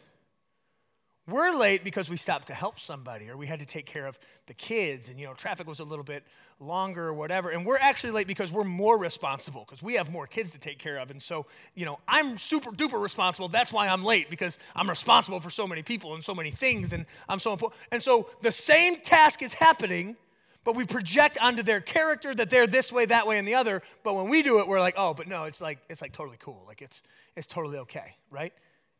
we're 1.26 1.50
late 1.50 1.84
because 1.84 2.08
we 2.08 2.16
stopped 2.16 2.46
to 2.46 2.54
help 2.54 2.78
somebody 2.78 3.28
or 3.28 3.36
we 3.36 3.46
had 3.46 3.58
to 3.58 3.66
take 3.66 3.86
care 3.86 4.06
of 4.06 4.18
the 4.46 4.54
kids 4.54 5.08
and 5.08 5.18
you 5.18 5.26
know 5.26 5.34
traffic 5.34 5.66
was 5.66 5.80
a 5.80 5.84
little 5.84 6.04
bit 6.04 6.22
longer 6.58 7.08
or 7.08 7.14
whatever. 7.14 7.50
And 7.50 7.66
we're 7.66 7.78
actually 7.78 8.12
late 8.12 8.26
because 8.26 8.50
we're 8.50 8.64
more 8.64 8.98
responsible 8.98 9.64
because 9.64 9.82
we 9.82 9.94
have 9.94 10.10
more 10.10 10.26
kids 10.26 10.50
to 10.52 10.58
take 10.58 10.78
care 10.78 10.98
of. 10.98 11.10
And 11.10 11.20
so 11.20 11.46
you 11.74 11.84
know 11.84 11.98
i'm 12.08 12.38
super 12.38 12.70
duper 12.70 13.00
responsible. 13.00 13.48
That's 13.48 13.72
why 13.72 13.88
i'm 13.88 14.04
late 14.04 14.30
because 14.30 14.58
i'm 14.74 14.88
responsible 14.88 15.40
for 15.40 15.50
so 15.50 15.66
many 15.66 15.82
people 15.82 16.14
and 16.14 16.24
so 16.24 16.34
many 16.34 16.50
things 16.50 16.92
and 16.92 17.04
i'm 17.28 17.38
so 17.38 17.52
important 17.52 17.80
and 17.92 18.02
so 18.02 18.28
the 18.40 18.52
same 18.52 18.96
task 18.96 19.42
is 19.42 19.52
happening 19.52 20.16
but 20.64 20.74
we 20.74 20.84
project 20.84 21.38
onto 21.40 21.62
their 21.62 21.80
character 21.80 22.34
that 22.34 22.50
they're 22.50 22.66
this 22.66 22.90
way 22.90 23.04
that 23.06 23.26
way 23.26 23.38
and 23.38 23.46
the 23.46 23.54
other. 23.54 23.82
But 24.02 24.14
when 24.14 24.28
we 24.28 24.42
do 24.42 24.58
it 24.60 24.66
we're 24.66 24.80
like 24.80 24.94
oh 24.96 25.12
but 25.12 25.28
no 25.28 25.44
it's 25.44 25.60
like 25.60 25.78
it's 25.90 26.00
like 26.00 26.12
totally 26.12 26.38
cool. 26.40 26.64
Like 26.66 26.80
it's 26.80 27.02
it's 27.36 27.46
totally 27.46 27.78
okay 27.78 28.14
right? 28.30 28.52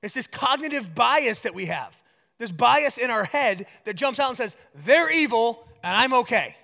It's 0.03 0.15
this 0.15 0.27
cognitive 0.27 0.95
bias 0.95 1.43
that 1.43 1.55
we 1.55 1.67
have 1.67 1.97
this 2.39 2.53
bias 2.53 2.99
in 2.99 3.11
our 3.11 3.25
head 3.25 3.67
that 3.85 3.95
jumps 3.95 4.21
out 4.21 4.29
and 4.29 4.37
says, 4.37 4.57
they're 4.75 5.11
evil 5.11 5.67
and 5.83 5.95
I'm 5.95 6.13
okay. 6.15 6.57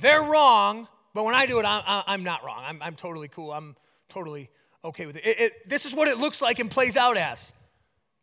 They're 0.00 0.22
wrong, 0.22 0.88
but 1.14 1.24
when 1.24 1.34
I 1.34 1.46
do 1.46 1.58
it, 1.58 1.64
I'm, 1.64 1.82
I'm 2.06 2.22
not 2.22 2.44
wrong. 2.44 2.62
I'm, 2.64 2.80
I'm 2.82 2.94
totally 2.94 3.28
cool. 3.28 3.52
I'm 3.52 3.76
totally 4.08 4.48
okay 4.84 5.06
with 5.06 5.16
it. 5.16 5.26
It, 5.26 5.40
it. 5.40 5.68
This 5.68 5.84
is 5.84 5.94
what 5.94 6.08
it 6.08 6.18
looks 6.18 6.40
like 6.40 6.58
and 6.60 6.70
plays 6.70 6.96
out 6.96 7.16
as. 7.16 7.52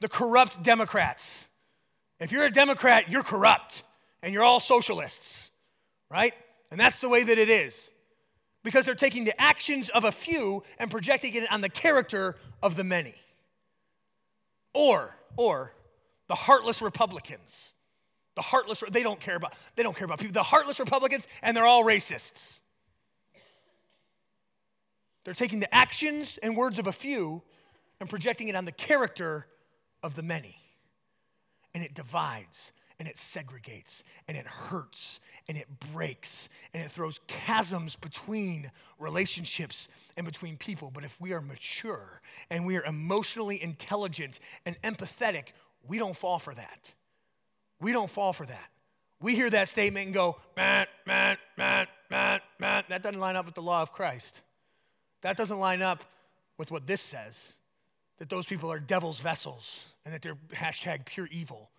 the 0.02 0.10
corrupt 0.10 0.62
Democrats. 0.64 1.48
If 2.20 2.32
you're 2.32 2.46
a 2.46 2.52
Democrat, 2.52 3.10
you're 3.10 3.24
corrupt 3.24 3.84
and 4.22 4.34
you're 4.34 4.44
all 4.44 4.60
socialists, 4.60 5.52
right? 6.10 6.34
And 6.72 6.80
that's 6.80 7.00
the 7.00 7.10
way 7.10 7.24
that 7.24 7.38
it 7.38 7.50
is. 7.50 7.92
Because 8.64 8.86
they're 8.86 8.96
taking 8.96 9.26
the 9.26 9.40
actions 9.40 9.90
of 9.90 10.06
a 10.06 10.12
few 10.12 10.64
and 10.80 10.90
projecting 10.90 11.36
it 11.36 11.52
on 11.52 11.62
the 11.62 11.70
character 11.70 12.36
of 12.64 12.76
the 12.76 12.84
many. 12.84 13.14
Or, 14.74 15.16
or 15.38 15.74
the 16.28 16.36
heartless 16.36 16.82
Republicans. 16.82 17.75
The 18.36 18.42
heartless, 18.42 18.84
they 18.92 19.04
don't 19.04 19.20
care 19.20 19.36
about, 19.36 19.54
they 19.76 19.84
don't 19.84 19.96
care 19.96 20.06
about 20.06 20.20
people. 20.20 20.34
The 20.34 20.44
heartless 20.44 20.80
Republicans, 20.80 21.28
and 21.42 21.56
they're 21.56 21.66
all 21.66 21.84
racists. 21.84 22.60
They're 25.24 25.34
taking 25.34 25.60
the 25.60 25.74
actions 25.74 26.38
and 26.44 26.56
words 26.56 26.78
of 26.78 26.88
a 26.88 26.92
few 26.92 27.42
and 28.00 28.10
projecting 28.10 28.48
it 28.48 28.56
on 28.56 28.66
the 28.66 28.72
character 28.72 29.48
of 30.04 30.16
the 30.16 30.22
many. 30.22 30.58
And 31.74 31.84
it 31.84 31.94
divides 31.94 32.72
and 33.00 33.08
it 33.08 33.16
segregates 33.16 34.04
and 34.28 34.38
it 34.38 34.46
hurts 34.46 35.20
and 35.48 35.58
it 35.58 35.68
breaks 35.92 36.48
and 36.74 36.84
it 36.84 36.92
throws 36.92 37.20
chasms 37.28 37.96
between 37.96 38.72
relationships 39.00 39.88
and 40.16 40.26
between 40.26 40.58
people. 40.58 40.92
But 40.94 41.04
if 41.04 41.20
we 41.20 41.34
are 41.34 41.42
mature 41.42 42.22
and 42.50 42.66
we 42.66 42.78
are 42.78 42.84
emotionally 42.84 43.62
intelligent 43.62 44.40
and 44.66 44.80
empathetic, 44.84 45.48
we 45.88 45.98
don't 45.98 46.16
fall 46.16 46.40
for 46.40 46.54
that. 46.54 46.94
We 47.86 47.92
don't 47.92 48.10
fall 48.10 48.34
for 48.34 48.48
that. 48.48 48.70
We 49.22 49.36
hear 49.36 49.48
that 49.52 49.70
statement 49.70 50.06
and 50.06 50.14
go, 50.16 50.38
man, 50.58 50.88
man, 51.06 51.38
man, 51.56 51.86
man, 52.10 52.40
man. 52.58 52.84
That 52.90 53.04
doesn't 53.04 53.20
line 53.20 53.36
up 53.36 53.46
with 53.46 53.54
the 53.54 53.62
law 53.62 53.84
of 53.84 53.94
Christ. 53.94 54.42
That 55.22 55.38
doesn't 55.38 55.60
line 55.60 55.84
up 55.84 56.04
with 56.58 56.72
what 56.72 56.88
this 56.88 57.00
says 57.00 57.58
that 58.18 58.28
those 58.28 58.48
people 58.48 58.72
are 58.72 58.80
devil's 58.80 59.20
vessels 59.20 59.86
and 60.04 60.16
that 60.16 60.24
they're 60.24 60.38
hashtag 60.52 61.06
pure 61.06 61.28
evil. 61.32 61.70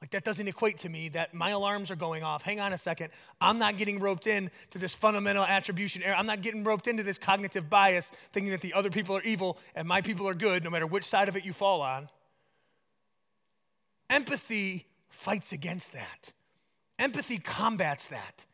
Like 0.00 0.10
that 0.10 0.24
doesn't 0.24 0.48
equate 0.48 0.78
to 0.78 0.88
me 0.88 1.10
that 1.10 1.32
my 1.32 1.50
alarms 1.50 1.92
are 1.92 1.96
going 1.96 2.24
off. 2.24 2.42
Hang 2.42 2.58
on 2.58 2.72
a 2.72 2.78
second. 2.78 3.10
I'm 3.40 3.60
not 3.60 3.76
getting 3.76 4.00
roped 4.00 4.26
in 4.26 4.50
to 4.70 4.78
this 4.78 4.96
fundamental 4.96 5.44
attribution 5.44 6.02
error. 6.02 6.16
I'm 6.16 6.26
not 6.26 6.42
getting 6.42 6.64
roped 6.64 6.88
into 6.88 7.04
this 7.04 7.18
cognitive 7.18 7.70
bias 7.70 8.10
thinking 8.32 8.50
that 8.50 8.62
the 8.62 8.74
other 8.74 8.90
people 8.90 9.16
are 9.16 9.22
evil 9.22 9.58
and 9.76 9.86
my 9.86 10.00
people 10.00 10.26
are 10.26 10.34
good 10.34 10.64
no 10.64 10.70
matter 10.70 10.88
which 10.88 11.04
side 11.04 11.28
of 11.28 11.36
it 11.36 11.44
you 11.44 11.52
fall 11.52 11.82
on. 11.82 12.08
Empathy 14.08 14.86
fights 15.20 15.52
against 15.52 15.92
that. 15.92 16.32
Empathy 16.98 17.38
combats 17.38 18.08
that. 18.08 18.46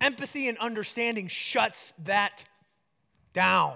Empathy 0.00 0.48
and 0.48 0.58
understanding 0.58 1.28
shuts 1.28 1.94
that 2.04 2.44
down. 3.32 3.74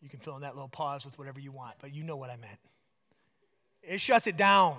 You 0.00 0.08
can 0.08 0.20
fill 0.20 0.36
in 0.36 0.42
that 0.42 0.54
little 0.54 0.68
pause 0.68 1.04
with 1.04 1.18
whatever 1.18 1.40
you 1.40 1.52
want, 1.52 1.74
but 1.80 1.92
you 1.92 2.04
know 2.04 2.16
what 2.16 2.30
I 2.30 2.36
meant. 2.36 2.58
It 3.82 4.00
shuts 4.00 4.26
it 4.26 4.36
down, 4.36 4.76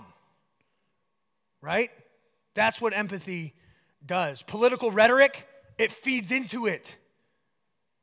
right? 1.61 1.89
That's 2.53 2.81
what 2.81 2.93
empathy 2.93 3.53
does. 4.05 4.41
Political 4.41 4.91
rhetoric, 4.91 5.47
it 5.77 5.91
feeds 5.91 6.31
into 6.31 6.65
it. 6.65 6.95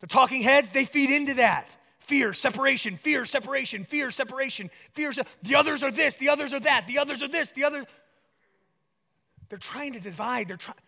The 0.00 0.06
talking 0.06 0.42
heads, 0.42 0.70
they 0.70 0.84
feed 0.84 1.10
into 1.10 1.34
that. 1.34 1.76
Fear, 2.08 2.32
separation, 2.32 2.96
fear, 2.96 3.26
separation, 3.26 3.84
fear, 3.84 4.10
separation, 4.10 4.70
fear. 4.94 5.12
Se- 5.12 5.24
the 5.42 5.56
others 5.56 5.84
are 5.84 5.90
this, 5.90 6.14
the 6.14 6.30
others 6.30 6.54
are 6.54 6.60
that, 6.60 6.86
the 6.86 6.98
others 6.98 7.22
are 7.22 7.28
this, 7.28 7.50
the 7.50 7.64
others. 7.64 7.84
They're 9.50 9.58
trying 9.58 9.92
to 9.92 10.00
divide. 10.00 10.48
They're 10.48 10.56
trying. 10.56 10.78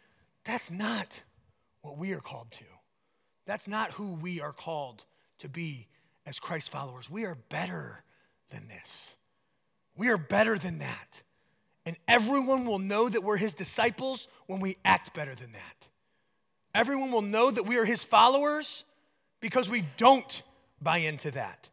That's 0.45 0.71
not 0.71 1.21
what 1.83 1.99
we 1.99 2.15
are 2.15 2.21
called 2.21 2.51
to. 2.53 2.65
That's 3.45 3.69
not 3.69 3.93
who 3.93 4.15
we 4.15 4.41
are 4.41 4.55
called 4.55 5.05
to 5.41 5.49
be 5.51 5.89
as 6.25 6.39
Christ 6.39 6.71
followers. 6.71 7.11
We 7.11 7.27
are 7.27 7.37
better 7.51 8.03
than 8.49 8.67
this. 8.67 9.19
We 9.99 10.09
are 10.09 10.17
better 10.17 10.57
than 10.59 10.79
that. 10.79 11.23
And 11.85 11.99
everyone 12.09 12.65
will 12.65 12.79
know 12.79 13.11
that 13.11 13.23
we're 13.23 13.37
his 13.37 13.53
disciples 13.53 14.27
when 14.47 14.61
we 14.61 14.79
act 14.87 15.13
better 15.13 15.35
than 15.35 15.53
that. 15.53 15.89
Everyone 16.75 17.13
will 17.13 17.21
know 17.21 17.51
that 17.51 17.67
we 17.67 17.77
are 17.77 17.85
his 17.85 18.05
followers 18.05 18.85
because 19.41 19.69
we 19.69 19.85
don't 19.99 20.43
buy 20.83 20.99
into 20.99 21.31
that. 21.33 21.69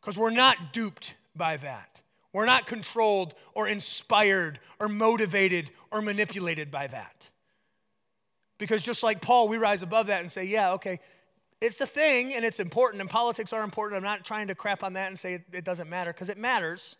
Because 0.00 0.18
we're 0.18 0.30
not 0.30 0.72
duped 0.72 1.14
by 1.34 1.56
that. 1.58 2.00
We're 2.32 2.46
not 2.46 2.66
controlled 2.66 3.34
or 3.54 3.68
inspired 3.68 4.58
or 4.80 4.88
motivated 4.88 5.70
or 5.90 6.02
manipulated 6.02 6.70
by 6.70 6.86
that. 6.86 7.30
Because 8.58 8.82
just 8.82 9.02
like 9.02 9.20
Paul, 9.20 9.48
we 9.48 9.58
rise 9.58 9.82
above 9.82 10.06
that 10.06 10.20
and 10.20 10.30
say, 10.30 10.44
yeah, 10.44 10.72
okay, 10.72 11.00
it's 11.60 11.80
a 11.80 11.86
thing 11.86 12.34
and 12.34 12.44
it's 12.44 12.58
important, 12.58 13.00
and 13.00 13.08
politics 13.08 13.52
are 13.52 13.62
important. 13.62 13.96
I'm 13.96 14.04
not 14.04 14.24
trying 14.24 14.48
to 14.48 14.54
crap 14.54 14.82
on 14.82 14.94
that 14.94 15.08
and 15.08 15.18
say 15.18 15.44
it, 15.52 15.64
doesn't 15.64 15.88
matter, 15.88 16.12
because 16.12 16.28
it 16.28 16.38
matters. 16.38 16.96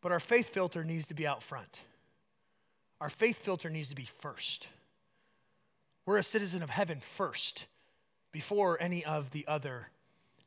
But 0.00 0.12
our 0.12 0.20
faith 0.20 0.50
filter 0.50 0.84
needs 0.84 1.06
to 1.08 1.14
be 1.14 1.26
out 1.26 1.42
front. 1.42 1.82
Our 3.00 3.10
faith 3.10 3.38
filter 3.38 3.68
needs 3.68 3.90
to 3.90 3.94
be 3.94 4.04
first. 4.04 4.68
We're 6.06 6.18
a 6.18 6.22
citizen 6.22 6.62
of 6.62 6.70
heaven 6.70 7.00
first, 7.00 7.66
before 8.32 8.80
any 8.80 9.04
of 9.04 9.30
the 9.30 9.46
other 9.46 9.88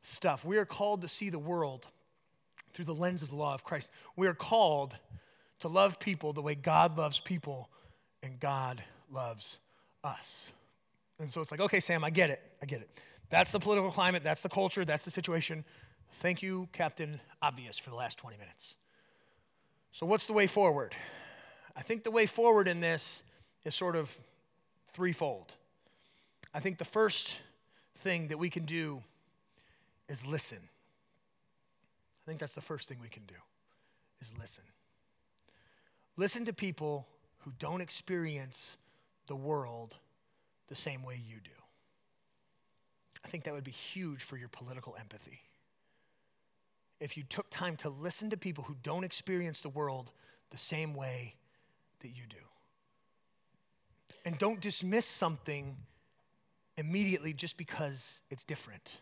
stuff. 0.02 0.44
We 0.44 0.58
are 0.58 0.64
called 0.64 1.02
to 1.02 1.08
see 1.08 1.30
the 1.30 1.38
world 1.38 1.86
through 2.72 2.86
the 2.86 2.94
lens 2.94 3.22
of 3.22 3.30
the 3.30 3.36
law 3.36 3.54
of 3.54 3.64
Christ. 3.64 3.90
We 4.16 4.26
are 4.26 4.34
called 4.34 4.96
to 5.60 5.68
love 5.68 6.00
people 6.00 6.32
the 6.32 6.42
way 6.42 6.54
God 6.54 6.96
loves 6.96 7.20
people 7.20 7.70
and 8.22 8.38
God 8.40 8.82
loves 9.10 9.58
us. 10.02 10.52
And 11.18 11.30
so 11.30 11.40
it's 11.40 11.50
like, 11.50 11.60
okay, 11.60 11.80
Sam, 11.80 12.02
I 12.04 12.10
get 12.10 12.30
it. 12.30 12.40
I 12.60 12.66
get 12.66 12.80
it. 12.80 12.90
That's 13.30 13.52
the 13.52 13.60
political 13.60 13.90
climate, 13.90 14.22
that's 14.22 14.42
the 14.42 14.48
culture, 14.48 14.84
that's 14.84 15.04
the 15.04 15.10
situation. 15.10 15.64
Thank 16.20 16.42
you, 16.42 16.68
Captain 16.72 17.18
Obvious, 17.40 17.78
for 17.78 17.90
the 17.90 17.96
last 17.96 18.18
20 18.18 18.36
minutes. 18.36 18.76
So, 19.92 20.04
what's 20.04 20.26
the 20.26 20.34
way 20.34 20.46
forward? 20.46 20.94
I 21.74 21.82
think 21.82 22.04
the 22.04 22.10
way 22.10 22.26
forward 22.26 22.68
in 22.68 22.80
this 22.80 23.22
is 23.64 23.74
sort 23.74 23.96
of 23.96 24.14
threefold. 24.92 25.54
I 26.52 26.60
think 26.60 26.76
the 26.76 26.84
first 26.84 27.38
thing 28.02 28.28
that 28.28 28.38
we 28.38 28.50
can 28.50 28.64
do 28.64 29.02
is 30.08 30.26
listen. 30.26 30.58
I 30.58 32.22
think 32.26 32.40
that's 32.40 32.52
the 32.52 32.60
first 32.60 32.88
thing 32.88 32.98
we 33.00 33.08
can 33.08 33.24
do 33.26 33.34
is 34.20 34.32
listen. 34.38 34.64
Listen 36.16 36.44
to 36.44 36.52
people 36.52 37.06
who 37.38 37.52
don't 37.58 37.80
experience 37.80 38.76
the 39.26 39.34
world 39.34 39.96
the 40.68 40.74
same 40.74 41.02
way 41.02 41.20
you 41.28 41.36
do. 41.42 41.50
I 43.24 43.28
think 43.28 43.44
that 43.44 43.54
would 43.54 43.64
be 43.64 43.70
huge 43.70 44.22
for 44.22 44.36
your 44.36 44.48
political 44.48 44.96
empathy. 44.98 45.40
If 47.00 47.16
you 47.16 47.24
took 47.24 47.50
time 47.50 47.76
to 47.78 47.88
listen 47.88 48.30
to 48.30 48.36
people 48.36 48.64
who 48.64 48.76
don't 48.82 49.04
experience 49.04 49.60
the 49.60 49.68
world 49.68 50.12
the 50.50 50.58
same 50.58 50.94
way 50.94 51.34
that 52.00 52.08
you 52.08 52.22
do. 52.28 52.36
And 54.24 54.38
don't 54.38 54.60
dismiss 54.60 55.06
something 55.06 55.76
immediately 56.76 57.32
just 57.32 57.56
because 57.56 58.22
it's 58.30 58.44
different. 58.44 58.98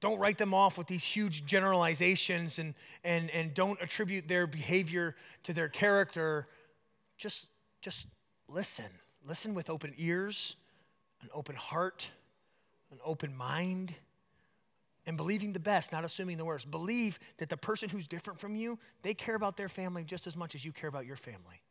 Don't 0.00 0.18
write 0.18 0.38
them 0.38 0.52
off 0.52 0.76
with 0.76 0.86
these 0.86 1.02
huge 1.02 1.46
generalizations 1.46 2.58
and, 2.58 2.74
and, 3.02 3.30
and 3.30 3.54
don't 3.54 3.80
attribute 3.80 4.28
their 4.28 4.46
behavior 4.46 5.16
to 5.44 5.52
their 5.52 5.68
character. 5.68 6.46
Just, 7.16 7.48
just 7.80 8.06
listen. 8.48 8.84
Listen 9.26 9.54
with 9.54 9.70
open 9.70 9.94
ears, 9.96 10.54
an 11.22 11.28
open 11.34 11.56
heart, 11.56 12.08
an 12.92 12.98
open 13.04 13.34
mind, 13.34 13.94
and 15.06 15.16
believing 15.16 15.52
the 15.52 15.60
best, 15.60 15.92
not 15.92 16.04
assuming 16.04 16.36
the 16.36 16.44
worst. 16.44 16.70
Believe 16.70 17.18
that 17.38 17.48
the 17.48 17.56
person 17.56 17.88
who's 17.88 18.06
different 18.06 18.38
from 18.38 18.54
you, 18.54 18.78
they 19.02 19.14
care 19.14 19.34
about 19.34 19.56
their 19.56 19.68
family 19.68 20.04
just 20.04 20.26
as 20.26 20.36
much 20.36 20.54
as 20.54 20.64
you 20.64 20.72
care 20.72 20.88
about 20.88 21.06
your 21.06 21.16
family. 21.16 21.62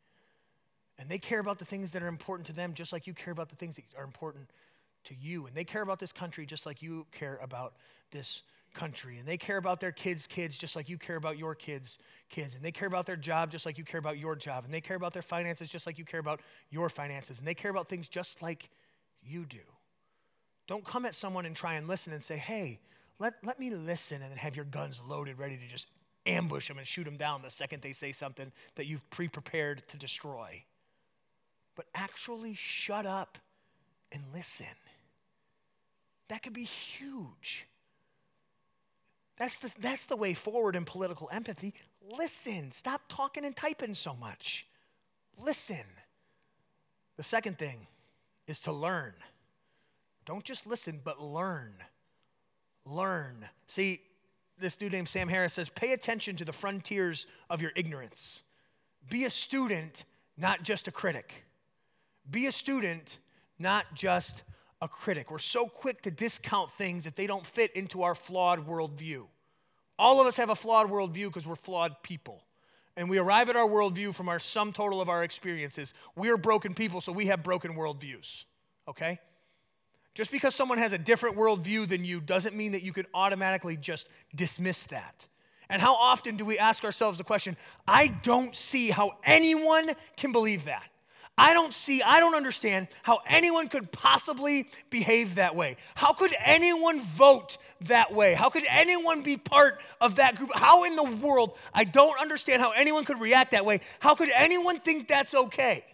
And 0.98 1.08
they 1.08 1.18
care 1.18 1.40
about 1.40 1.58
the 1.58 1.64
things 1.64 1.90
that 1.92 2.02
are 2.02 2.08
important 2.08 2.46
to 2.46 2.52
them 2.52 2.72
just 2.74 2.92
like 2.92 3.06
you 3.06 3.14
care 3.14 3.32
about 3.32 3.48
the 3.48 3.56
things 3.56 3.76
that 3.76 3.84
are 3.96 4.04
important 4.04 4.50
to 5.04 5.14
you. 5.14 5.46
And 5.46 5.54
they 5.54 5.64
care 5.64 5.82
about 5.82 5.98
this 5.98 6.12
country 6.12 6.46
just 6.46 6.66
like 6.66 6.82
you 6.82 7.06
care 7.12 7.38
about 7.42 7.74
this 8.10 8.42
country. 8.74 9.18
And 9.18 9.26
they 9.26 9.36
care 9.36 9.56
about 9.56 9.80
their 9.80 9.92
kids' 9.92 10.26
kids 10.26 10.56
just 10.56 10.76
like 10.76 10.88
you 10.88 10.98
care 10.98 11.16
about 11.16 11.38
your 11.38 11.54
kids' 11.54 11.98
kids. 12.28 12.54
And 12.54 12.62
they 12.62 12.72
care 12.72 12.88
about 12.88 13.06
their 13.06 13.16
job 13.16 13.50
just 13.50 13.66
like 13.66 13.78
you 13.78 13.84
care 13.84 13.98
about 13.98 14.18
your 14.18 14.36
job. 14.36 14.64
And 14.64 14.72
they 14.72 14.80
care 14.80 14.96
about 14.96 15.12
their 15.12 15.22
finances 15.22 15.68
just 15.68 15.86
like 15.86 15.98
you 15.98 16.04
care 16.04 16.20
about 16.20 16.40
your 16.70 16.88
finances. 16.88 17.38
And 17.38 17.46
they 17.46 17.54
care 17.54 17.70
about 17.70 17.88
things 17.88 18.08
just 18.08 18.42
like 18.42 18.70
you 19.22 19.44
do. 19.44 19.58
Don't 20.66 20.84
come 20.84 21.04
at 21.04 21.14
someone 21.14 21.46
and 21.46 21.54
try 21.54 21.74
and 21.74 21.86
listen 21.86 22.12
and 22.12 22.22
say, 22.22 22.36
hey, 22.36 22.80
let, 23.18 23.34
let 23.44 23.58
me 23.58 23.70
listen 23.70 24.22
and 24.22 24.30
then 24.30 24.38
have 24.38 24.56
your 24.56 24.64
guns 24.64 25.00
loaded, 25.06 25.38
ready 25.38 25.56
to 25.56 25.66
just 25.68 25.88
ambush 26.26 26.68
them 26.68 26.78
and 26.78 26.86
shoot 26.86 27.04
them 27.04 27.16
down 27.16 27.40
the 27.42 27.50
second 27.50 27.82
they 27.82 27.92
say 27.92 28.12
something 28.12 28.50
that 28.74 28.86
you've 28.86 29.08
pre 29.10 29.28
prepared 29.28 29.86
to 29.88 29.96
destroy. 29.96 30.62
But 31.76 31.86
actually 31.94 32.54
shut 32.54 33.06
up 33.06 33.38
and 34.10 34.22
listen. 34.34 34.66
That 36.28 36.42
could 36.42 36.54
be 36.54 36.64
huge. 36.64 37.66
That's 39.36 39.58
the, 39.58 39.72
that's 39.80 40.06
the 40.06 40.16
way 40.16 40.34
forward 40.34 40.74
in 40.74 40.84
political 40.84 41.28
empathy. 41.30 41.74
Listen. 42.18 42.72
Stop 42.72 43.02
talking 43.08 43.44
and 43.44 43.54
typing 43.54 43.94
so 43.94 44.14
much. 44.14 44.66
Listen. 45.38 45.84
The 47.16 47.22
second 47.22 47.58
thing 47.58 47.86
is 48.46 48.60
to 48.60 48.72
learn. 48.72 49.12
Don't 50.24 50.44
just 50.44 50.66
listen, 50.66 51.00
but 51.04 51.22
learn. 51.22 51.74
Learn. 52.84 53.46
See, 53.66 54.00
this 54.58 54.74
dude 54.74 54.92
named 54.92 55.08
Sam 55.08 55.28
Harris 55.28 55.52
says, 55.52 55.68
pay 55.68 55.92
attention 55.92 56.36
to 56.36 56.44
the 56.44 56.52
frontiers 56.52 57.26
of 57.50 57.60
your 57.60 57.72
ignorance. 57.76 58.42
Be 59.08 59.24
a 59.24 59.30
student, 59.30 60.04
not 60.36 60.62
just 60.62 60.88
a 60.88 60.90
critic. 60.90 61.44
Be 62.30 62.46
a 62.46 62.52
student, 62.52 63.18
not 63.58 63.86
just 63.94 64.42
a 64.82 64.88
critic. 64.88 65.30
We're 65.30 65.38
so 65.38 65.66
quick 65.66 66.02
to 66.02 66.10
discount 66.10 66.70
things 66.72 67.06
if 67.06 67.14
they 67.14 67.26
don't 67.26 67.46
fit 67.46 67.74
into 67.74 68.02
our 68.02 68.14
flawed 68.14 68.66
worldview. 68.66 69.26
All 69.98 70.20
of 70.20 70.26
us 70.26 70.36
have 70.36 70.50
a 70.50 70.54
flawed 70.54 70.90
worldview 70.90 71.28
because 71.28 71.46
we're 71.46 71.56
flawed 71.56 72.02
people. 72.02 72.42
And 72.96 73.10
we 73.10 73.18
arrive 73.18 73.50
at 73.50 73.56
our 73.56 73.68
worldview 73.68 74.14
from 74.14 74.28
our 74.28 74.38
sum 74.38 74.72
total 74.72 75.00
of 75.00 75.08
our 75.08 75.22
experiences. 75.22 75.94
We 76.14 76.30
are 76.30 76.36
broken 76.36 76.74
people, 76.74 77.00
so 77.00 77.12
we 77.12 77.26
have 77.26 77.42
broken 77.42 77.74
worldviews. 77.74 78.44
Okay? 78.88 79.18
Just 80.14 80.30
because 80.30 80.54
someone 80.54 80.78
has 80.78 80.92
a 80.92 80.98
different 80.98 81.36
worldview 81.36 81.88
than 81.88 82.04
you 82.04 82.20
doesn't 82.20 82.56
mean 82.56 82.72
that 82.72 82.82
you 82.82 82.92
can 82.92 83.04
automatically 83.12 83.76
just 83.76 84.08
dismiss 84.34 84.84
that. 84.84 85.26
And 85.68 85.82
how 85.82 85.94
often 85.94 86.36
do 86.36 86.44
we 86.44 86.58
ask 86.58 86.84
ourselves 86.84 87.18
the 87.18 87.24
question, 87.24 87.56
I 87.86 88.08
don't 88.08 88.54
see 88.54 88.90
how 88.90 89.18
anyone 89.24 89.90
can 90.16 90.32
believe 90.32 90.64
that? 90.66 90.88
I 91.38 91.52
don't 91.52 91.74
see, 91.74 92.00
I 92.02 92.20
don't 92.20 92.34
understand 92.34 92.88
how 93.02 93.20
anyone 93.26 93.68
could 93.68 93.92
possibly 93.92 94.68
behave 94.88 95.34
that 95.34 95.54
way. 95.54 95.76
How 95.94 96.14
could 96.14 96.34
anyone 96.42 97.00
vote 97.02 97.58
that 97.82 98.14
way? 98.14 98.32
How 98.32 98.48
could 98.48 98.64
anyone 98.68 99.22
be 99.22 99.36
part 99.36 99.80
of 100.00 100.16
that 100.16 100.36
group? 100.36 100.50
How 100.54 100.84
in 100.84 100.96
the 100.96 101.04
world? 101.04 101.58
I 101.74 101.84
don't 101.84 102.18
understand 102.18 102.62
how 102.62 102.70
anyone 102.70 103.04
could 103.04 103.20
react 103.20 103.50
that 103.50 103.66
way. 103.66 103.80
How 104.00 104.14
could 104.14 104.30
anyone 104.34 104.80
think 104.80 105.08
that's 105.08 105.34
okay? 105.34 105.84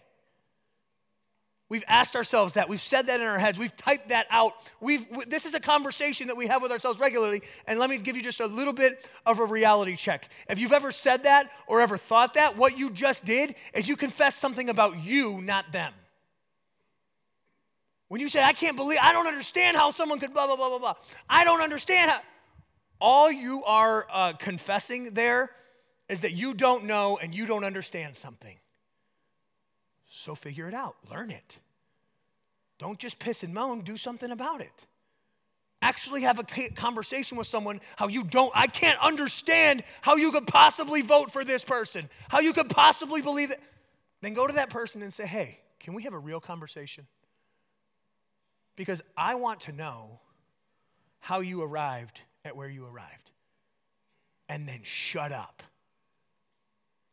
We've 1.69 1.83
asked 1.87 2.15
ourselves 2.15 2.53
that. 2.53 2.69
We've 2.69 2.81
said 2.81 3.07
that 3.07 3.19
in 3.19 3.25
our 3.25 3.39
heads. 3.39 3.57
We've 3.57 3.75
typed 3.75 4.09
that 4.09 4.27
out. 4.29 4.53
We've, 4.79 5.05
this 5.27 5.45
is 5.45 5.53
a 5.53 5.59
conversation 5.59 6.27
that 6.27 6.37
we 6.37 6.47
have 6.47 6.61
with 6.61 6.71
ourselves 6.71 6.99
regularly. 6.99 7.41
And 7.65 7.79
let 7.79 7.89
me 7.89 7.97
give 7.97 8.15
you 8.15 8.21
just 8.21 8.41
a 8.41 8.45
little 8.45 8.73
bit 8.73 9.09
of 9.25 9.39
a 9.39 9.45
reality 9.45 9.95
check. 9.95 10.29
If 10.49 10.59
you've 10.59 10.73
ever 10.73 10.91
said 10.91 11.23
that 11.23 11.49
or 11.65 11.81
ever 11.81 11.97
thought 11.97 12.35
that, 12.35 12.57
what 12.57 12.77
you 12.77 12.91
just 12.91 13.25
did 13.25 13.55
is 13.73 13.87
you 13.87 13.95
confessed 13.95 14.39
something 14.39 14.69
about 14.69 14.99
you, 15.03 15.41
not 15.41 15.71
them. 15.71 15.93
When 18.07 18.21
you 18.21 18.29
say, 18.29 18.43
I 18.43 18.53
can't 18.53 18.75
believe, 18.75 18.99
I 19.01 19.11
don't 19.11 19.25
understand 19.25 19.75
how 19.75 19.89
someone 19.89 20.19
could 20.19 20.33
blah, 20.33 20.45
blah, 20.45 20.55
blah, 20.55 20.69
blah, 20.69 20.77
blah. 20.77 20.93
I 21.27 21.43
don't 21.43 21.61
understand 21.61 22.11
how. 22.11 22.19
All 23.01 23.31
you 23.31 23.63
are 23.65 24.05
uh, 24.11 24.33
confessing 24.33 25.13
there 25.13 25.49
is 26.07 26.21
that 26.21 26.33
you 26.33 26.53
don't 26.53 26.85
know 26.85 27.17
and 27.17 27.33
you 27.33 27.45
don't 27.45 27.63
understand 27.63 28.15
something. 28.15 28.55
So 30.23 30.35
figure 30.35 30.69
it 30.69 30.73
out, 30.73 30.95
learn 31.11 31.31
it. 31.31 31.59
Don't 32.79 32.97
just 32.97 33.19
piss 33.19 33.43
and 33.43 33.53
moan, 33.53 33.81
do 33.81 33.97
something 33.97 34.31
about 34.31 34.61
it. 34.61 34.87
Actually, 35.81 36.21
have 36.21 36.39
a 36.39 36.69
conversation 36.75 37.37
with 37.37 37.45
someone 37.45 37.81
how 37.97 38.07
you 38.07 38.23
don't, 38.23 38.49
I 38.55 38.67
can't 38.67 38.97
understand 39.01 39.83
how 40.01 40.15
you 40.15 40.31
could 40.31 40.47
possibly 40.47 41.01
vote 41.01 41.29
for 41.29 41.43
this 41.43 41.65
person, 41.65 42.09
how 42.29 42.39
you 42.39 42.53
could 42.53 42.69
possibly 42.69 43.21
believe 43.21 43.51
it. 43.51 43.59
Then 44.21 44.33
go 44.33 44.47
to 44.47 44.53
that 44.53 44.69
person 44.69 45.01
and 45.01 45.11
say, 45.11 45.27
hey, 45.27 45.59
can 45.81 45.93
we 45.93 46.03
have 46.03 46.13
a 46.13 46.19
real 46.19 46.39
conversation? 46.39 47.05
Because 48.77 49.01
I 49.17 49.35
want 49.35 49.59
to 49.61 49.73
know 49.73 50.21
how 51.19 51.41
you 51.41 51.61
arrived 51.61 52.21
at 52.45 52.55
where 52.55 52.69
you 52.69 52.85
arrived. 52.85 53.31
And 54.47 54.69
then 54.69 54.79
shut 54.83 55.33
up. 55.33 55.63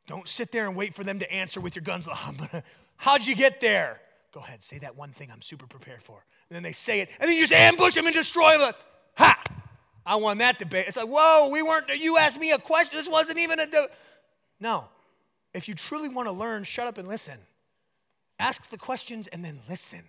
Don't 0.07 0.29
sit 0.29 0.53
there 0.53 0.69
and 0.69 0.77
wait 0.77 0.95
for 0.95 1.03
them 1.03 1.19
to 1.19 1.33
answer 1.33 1.61
with 1.61 1.75
your 1.75 1.83
guns. 1.83 2.09
How'd 3.01 3.24
you 3.24 3.34
get 3.34 3.62
there? 3.62 3.98
Go 4.30 4.40
ahead, 4.40 4.62
say 4.62 4.78
that 4.80 4.94
one 4.94 5.11
thing 5.11 5.30
I'm 5.32 5.40
super 5.40 5.66
prepared 5.66 6.03
for. 6.03 6.22
And 6.51 6.55
then 6.55 6.62
they 6.62 6.72
say 6.72 7.01
it, 7.01 7.09
and 7.18 7.26
then 7.26 7.34
you 7.34 7.44
just 7.44 7.53
ambush 7.53 7.94
them 7.94 8.05
and 8.05 8.14
destroy 8.14 8.59
them. 8.59 8.74
Ha! 9.16 9.42
I 10.05 10.16
won 10.16 10.36
that 10.38 10.59
debate. 10.59 10.84
It's 10.86 10.98
like, 10.98 11.09
whoa, 11.09 11.48
we 11.48 11.62
weren't, 11.62 11.88
you 11.98 12.18
asked 12.18 12.38
me 12.38 12.51
a 12.51 12.59
question. 12.59 12.98
This 12.98 13.09
wasn't 13.09 13.38
even 13.38 13.59
a. 13.59 13.66
De-. 13.66 13.88
No. 14.61 14.84
If 15.55 15.66
you 15.66 15.74
truly 15.74 16.11
want 16.11 16.28
to 16.28 16.32
learn, 16.32 16.62
shut 16.64 16.86
up 16.86 16.98
and 16.98 17.09
listen. 17.09 17.38
Ask 18.38 18.68
the 18.68 18.76
questions 18.76 19.28
and 19.28 19.42
then 19.42 19.61
listen. 19.66 20.03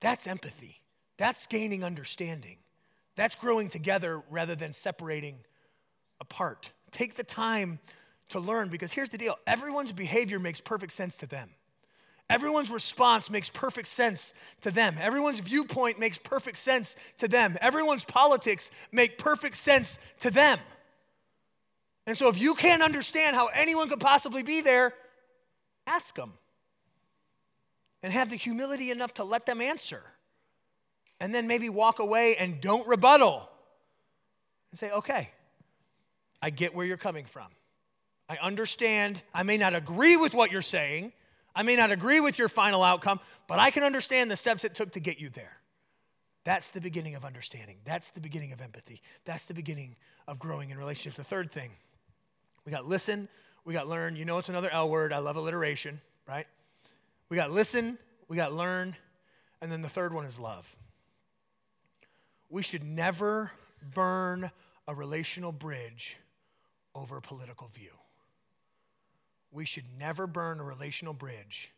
That's 0.00 0.26
empathy. 0.26 0.80
That's 1.16 1.46
gaining 1.46 1.84
understanding. 1.84 2.56
That's 3.14 3.36
growing 3.36 3.68
together 3.68 4.20
rather 4.30 4.56
than 4.56 4.72
separating 4.72 5.36
apart. 6.20 6.72
Take 6.90 7.14
the 7.14 7.22
time 7.22 7.78
to 8.30 8.40
learn 8.40 8.68
because 8.68 8.92
here's 8.92 9.10
the 9.10 9.18
deal 9.18 9.38
everyone's 9.46 9.92
behavior 9.92 10.40
makes 10.40 10.60
perfect 10.60 10.92
sense 10.92 11.16
to 11.18 11.26
them. 11.26 11.50
Everyone's 12.30 12.70
response 12.70 13.28
makes 13.28 13.50
perfect 13.50 13.86
sense 13.86 14.32
to 14.62 14.70
them. 14.70 14.96
Everyone's 14.98 15.40
viewpoint 15.40 15.98
makes 15.98 16.16
perfect 16.16 16.56
sense 16.56 16.96
to 17.18 17.28
them. 17.28 17.58
Everyone's 17.60 18.04
politics 18.04 18.70
make 18.90 19.18
perfect 19.18 19.56
sense 19.56 19.98
to 20.20 20.30
them. 20.30 20.58
And 22.06 22.16
so 22.16 22.28
if 22.28 22.38
you 22.38 22.54
can't 22.54 22.82
understand 22.82 23.36
how 23.36 23.48
anyone 23.48 23.88
could 23.88 24.00
possibly 24.00 24.42
be 24.42 24.62
there, 24.62 24.94
ask 25.86 26.14
them. 26.14 26.32
And 28.02 28.12
have 28.12 28.30
the 28.30 28.36
humility 28.36 28.90
enough 28.90 29.14
to 29.14 29.24
let 29.24 29.46
them 29.46 29.60
answer. 29.60 30.02
And 31.20 31.34
then 31.34 31.46
maybe 31.46 31.68
walk 31.68 31.98
away 31.98 32.36
and 32.36 32.60
don't 32.60 32.86
rebuttal. 32.86 33.48
And 34.70 34.78
say, 34.78 34.90
okay, 34.90 35.30
I 36.42 36.50
get 36.50 36.74
where 36.74 36.84
you're 36.84 36.96
coming 36.96 37.24
from. 37.24 37.46
I 38.28 38.36
understand. 38.36 39.22
I 39.32 39.42
may 39.42 39.56
not 39.56 39.74
agree 39.74 40.16
with 40.16 40.34
what 40.34 40.50
you're 40.50 40.62
saying. 40.62 41.12
I 41.54 41.62
may 41.62 41.76
not 41.76 41.90
agree 41.92 42.20
with 42.20 42.38
your 42.38 42.48
final 42.48 42.82
outcome, 42.82 43.20
but 43.46 43.58
I 43.58 43.70
can 43.70 43.84
understand 43.84 44.30
the 44.30 44.36
steps 44.36 44.64
it 44.64 44.74
took 44.74 44.92
to 44.92 45.00
get 45.00 45.20
you 45.20 45.28
there. 45.30 45.56
That's 46.44 46.70
the 46.70 46.80
beginning 46.80 47.14
of 47.14 47.24
understanding. 47.24 47.76
That's 47.84 48.10
the 48.10 48.20
beginning 48.20 48.52
of 48.52 48.60
empathy. 48.60 49.00
That's 49.24 49.46
the 49.46 49.54
beginning 49.54 49.96
of 50.28 50.38
growing 50.38 50.70
in 50.70 50.78
relationships. 50.78 51.16
The 51.16 51.24
third 51.24 51.50
thing, 51.50 51.70
we 52.66 52.72
got 52.72 52.86
listen, 52.86 53.28
we 53.64 53.72
got 53.72 53.88
learn. 53.88 54.16
You 54.16 54.24
know 54.24 54.38
it's 54.38 54.48
another 54.50 54.70
L 54.70 54.90
word. 54.90 55.12
I 55.12 55.18
love 55.18 55.36
alliteration, 55.36 56.00
right? 56.28 56.46
We 57.30 57.36
got 57.36 57.50
listen, 57.50 57.98
we 58.28 58.36
got 58.36 58.52
learn, 58.52 58.94
and 59.62 59.72
then 59.72 59.80
the 59.80 59.88
third 59.88 60.12
one 60.12 60.26
is 60.26 60.38
love. 60.38 60.68
We 62.50 62.62
should 62.62 62.84
never 62.84 63.50
burn 63.94 64.50
a 64.86 64.94
relational 64.94 65.50
bridge 65.50 66.18
over 66.94 67.16
a 67.16 67.22
political 67.22 67.68
view 67.68 67.90
we 69.54 69.64
should 69.64 69.84
never 69.98 70.26
burn 70.26 70.58
a 70.58 70.64
relational 70.64 71.14
bridge 71.14 71.72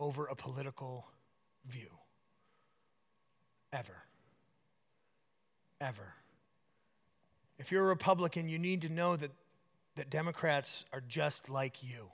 over 0.00 0.26
a 0.26 0.34
political 0.34 1.06
view. 1.66 1.88
Ever. 3.72 3.96
Ever. 5.80 6.14
If 7.58 7.70
you're 7.70 7.84
a 7.84 7.88
Republican, 7.88 8.48
you 8.48 8.58
need 8.58 8.82
to 8.82 8.88
know 8.88 9.14
that, 9.16 9.30
that 9.94 10.10
Democrats 10.10 10.84
are 10.92 11.02
just 11.08 11.48
like 11.48 11.82
you. 11.82 12.10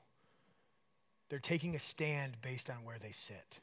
They're 1.30 1.38
taking 1.38 1.74
a 1.74 1.78
stand 1.78 2.36
based 2.42 2.68
on 2.68 2.84
where 2.84 2.98
they 2.98 3.12
sit. 3.12 3.60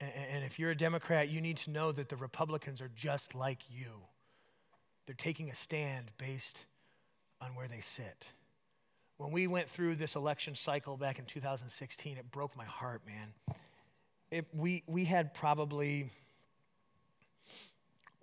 And, 0.00 0.12
and 0.32 0.44
if 0.44 0.58
you're 0.58 0.70
a 0.70 0.76
Democrat, 0.76 1.28
you 1.28 1.40
need 1.40 1.56
to 1.58 1.70
know 1.70 1.90
that 1.90 2.08
the 2.08 2.16
Republicans 2.16 2.80
are 2.80 2.90
just 2.94 3.34
like 3.34 3.62
you. 3.68 4.02
They're 5.06 5.16
taking 5.16 5.50
a 5.50 5.54
stand 5.54 6.12
based 6.16 6.66
on 7.40 7.56
where 7.56 7.66
they 7.66 7.80
sit 7.80 8.32
when 9.20 9.32
we 9.32 9.46
went 9.46 9.68
through 9.68 9.96
this 9.96 10.16
election 10.16 10.54
cycle 10.54 10.96
back 10.96 11.18
in 11.18 11.26
2016, 11.26 12.16
it 12.16 12.30
broke 12.30 12.56
my 12.56 12.64
heart, 12.64 13.02
man. 13.06 13.34
It, 14.30 14.46
we, 14.54 14.82
we 14.86 15.04
had 15.04 15.34
probably 15.34 16.10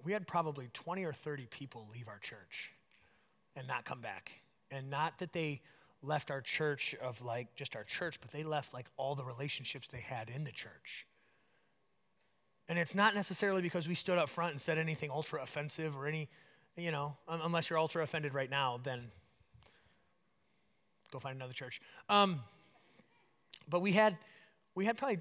we 0.04 0.12
had 0.12 0.26
probably 0.26 0.70
20 0.74 1.04
or 1.04 1.14
30 1.14 1.46
people 1.52 1.88
leave 1.94 2.08
our 2.08 2.18
church 2.18 2.72
and 3.56 3.68
not 3.68 3.86
come 3.86 4.02
back. 4.02 4.32
And 4.72 4.90
not 4.90 5.20
that 5.20 5.34
they 5.34 5.62
left 6.02 6.32
our 6.32 6.42
church 6.42 6.96
of 7.00 7.22
like 7.22 7.54
just 7.54 7.76
our 7.76 7.84
church, 7.84 8.20
but 8.20 8.32
they 8.32 8.44
left 8.44 8.74
like 8.74 8.88
all 8.98 9.14
the 9.14 9.26
relationships 9.26 9.88
they 9.90 10.00
had 10.00 10.32
in 10.32 10.46
the 10.46 10.52
church. 10.52 11.06
And 12.70 12.80
it's 12.80 12.96
not 12.96 13.14
necessarily 13.14 13.62
because 13.62 13.88
we 13.88 13.94
stood 13.94 14.18
up 14.18 14.30
front 14.30 14.54
and 14.54 14.60
said 14.60 14.80
anything 14.80 15.12
ultra 15.12 15.44
offensive 15.44 15.96
or 15.96 16.08
any, 16.08 16.28
you 16.76 16.92
know, 16.92 17.16
unless 17.28 17.70
you're 17.70 17.78
ultra 17.78 18.02
offended 18.02 18.34
right 18.34 18.50
now, 18.50 18.80
then 18.84 19.12
go 21.12 21.20
find 21.20 21.36
another 21.36 21.54
church. 21.54 21.82
Um, 22.10 22.42
but 23.70 23.82
we 23.82 23.92
had, 23.92 24.18
we 24.76 24.86
had 24.86 24.98
probably, 24.98 25.20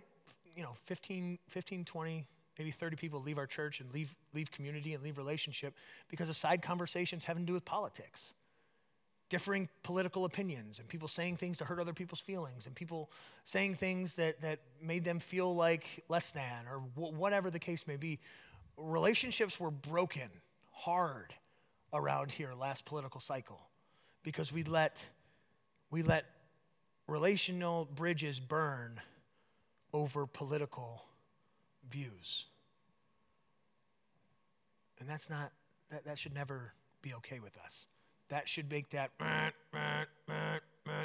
you 0.57 0.63
know, 0.63 0.73
15, 0.85 1.39
15, 1.49 1.85
20, 1.85 2.27
maybe 2.59 2.71
30 2.71 2.97
people 2.97 3.21
leave 3.21 3.39
our 3.39 3.47
church 3.47 3.81
and 3.81 3.93
leave, 3.93 4.15
leave 4.35 4.51
community 4.51 4.95
and 4.95 5.03
leave 5.03 5.19
relationship 5.19 5.75
because 6.09 6.29
of 6.29 6.37
side 6.37 6.63
conversations 6.63 7.25
having 7.25 7.43
to 7.43 7.47
do 7.47 7.53
with 7.53 7.65
politics. 7.65 8.35
Differing 9.29 9.69
political 9.83 10.25
opinions 10.25 10.79
and 10.79 10.87
people 10.87 11.09
saying 11.09 11.37
things 11.37 11.59
to 11.59 11.65
hurt 11.65 11.81
other 11.81 11.93
people's 11.93 12.21
feelings 12.21 12.67
and 12.67 12.77
people 12.77 13.11
saying 13.43 13.75
things 13.75 14.15
that, 14.15 14.41
that 14.41 14.61
made 14.81 15.03
them 15.03 15.19
feel 15.19 15.55
like 15.55 16.05
less 16.09 16.31
than 16.31 16.67
or 16.71 16.79
whatever 16.95 17.51
the 17.51 17.59
case 17.59 17.87
may 17.89 17.97
be. 17.97 18.21
Relationships 18.77 19.59
were 19.59 19.71
broken 19.71 20.31
hard 20.71 21.35
around 21.93 22.31
here 22.31 22.53
last 22.55 22.85
political 22.85 23.21
cycle 23.21 23.61
because 24.23 24.53
we 24.53 24.63
let 24.63 25.09
we 25.91 26.03
let 26.03 26.25
relational 27.07 27.89
bridges 27.95 28.41
burn 28.41 29.01
over 29.93 30.27
political 30.27 31.03
views. 31.91 32.47
And 34.99 35.09
that's 35.09 35.31
not, 35.31 35.53
that, 35.91 36.05
that 36.05 36.19
should 36.19 36.35
never 36.35 36.73
be 37.03 37.15
okay 37.15 37.41
with 37.41 37.57
us. 37.65 37.87
That 38.29 38.49
should 38.49 38.71
make 38.71 38.91
that 38.91 39.11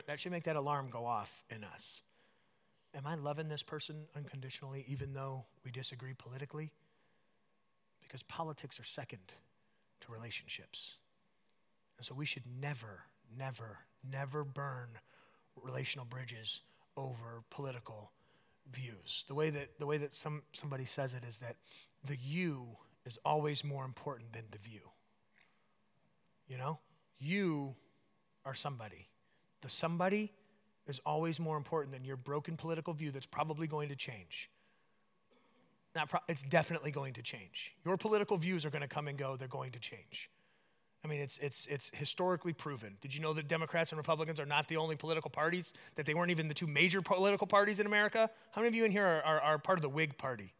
that 0.07 0.19
should 0.19 0.31
make 0.31 0.43
that 0.43 0.55
alarm 0.55 0.89
go 0.89 1.05
off 1.05 1.43
in 1.49 1.63
us. 1.63 2.03
Am 2.95 3.05
I 3.05 3.15
loving 3.15 3.47
this 3.47 3.63
person 3.63 3.95
unconditionally 4.15 4.85
even 4.87 5.13
though 5.13 5.45
we 5.63 5.71
disagree 5.71 6.13
politically? 6.13 6.71
Because 8.01 8.23
politics 8.23 8.79
are 8.79 8.83
second 8.83 9.21
to 10.01 10.11
relationships. 10.11 10.95
And 11.97 12.05
so 12.05 12.15
we 12.15 12.25
should 12.25 12.43
never, 12.59 13.03
never, 13.37 13.77
never 14.09 14.43
burn 14.43 14.89
relational 15.61 16.05
bridges 16.05 16.61
over 16.97 17.43
political 17.49 18.11
views. 18.71 19.25
The 19.27 19.35
way 19.35 19.49
that, 19.49 19.79
the 19.79 19.85
way 19.85 19.97
that 19.97 20.15
some, 20.15 20.43
somebody 20.53 20.85
says 20.85 21.13
it 21.13 21.23
is 21.27 21.37
that 21.39 21.55
the 22.05 22.15
you 22.15 22.67
is 23.05 23.17
always 23.25 23.63
more 23.63 23.85
important 23.85 24.33
than 24.33 24.43
the 24.51 24.57
view. 24.57 24.81
You 26.47 26.57
know? 26.57 26.79
You 27.19 27.75
are 28.45 28.53
somebody. 28.53 29.07
The 29.61 29.69
somebody 29.69 30.31
is 30.87 30.99
always 31.05 31.39
more 31.39 31.57
important 31.57 31.93
than 31.93 32.03
your 32.03 32.17
broken 32.17 32.57
political 32.57 32.93
view 32.93 33.11
that's 33.11 33.27
probably 33.27 33.67
going 33.67 33.89
to 33.89 33.95
change. 33.95 34.49
Not 35.95 36.09
pro- 36.09 36.21
it's 36.27 36.43
definitely 36.43 36.91
going 36.91 37.13
to 37.13 37.21
change. 37.21 37.75
Your 37.85 37.97
political 37.97 38.37
views 38.37 38.65
are 38.65 38.69
going 38.69 38.81
to 38.81 38.87
come 38.87 39.07
and 39.07 39.17
go, 39.17 39.35
they're 39.35 39.47
going 39.47 39.71
to 39.73 39.79
change. 39.79 40.29
I 41.03 41.07
mean, 41.07 41.19
it's, 41.19 41.39
it's, 41.39 41.65
it's 41.67 41.91
historically 41.93 42.53
proven. 42.53 42.95
Did 43.01 43.13
you 43.15 43.21
know 43.21 43.33
that 43.33 43.47
Democrats 43.47 43.91
and 43.91 43.97
Republicans 43.97 44.39
are 44.39 44.45
not 44.45 44.67
the 44.67 44.77
only 44.77 44.95
political 44.95 45.31
parties, 45.31 45.73
that 45.95 46.05
they 46.05 46.13
weren't 46.13 46.29
even 46.29 46.47
the 46.47 46.53
two 46.53 46.67
major 46.67 47.01
political 47.01 47.47
parties 47.47 47.79
in 47.79 47.87
America? 47.87 48.29
How 48.51 48.61
many 48.61 48.69
of 48.69 48.75
you 48.75 48.85
in 48.85 48.91
here 48.91 49.05
are, 49.05 49.21
are, 49.23 49.41
are 49.41 49.57
part 49.57 49.79
of 49.79 49.81
the 49.81 49.89
Whig 49.89 50.17
Party? 50.17 50.53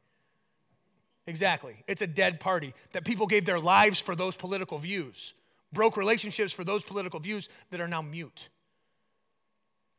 Exactly. 1.28 1.84
It's 1.88 2.02
a 2.02 2.08
dead 2.08 2.40
party 2.40 2.74
that 2.94 3.06
people 3.06 3.28
gave 3.28 3.46
their 3.46 3.60
lives 3.60 4.00
for 4.00 4.16
those 4.16 4.36
political 4.36 4.80
views, 4.80 5.34
broke 5.72 5.96
relationships 5.96 6.52
for 6.52 6.64
those 6.64 6.84
political 6.84 7.20
views 7.20 7.48
that 7.70 7.80
are 7.80 7.88
now 7.88 8.02
mute. 8.02 8.50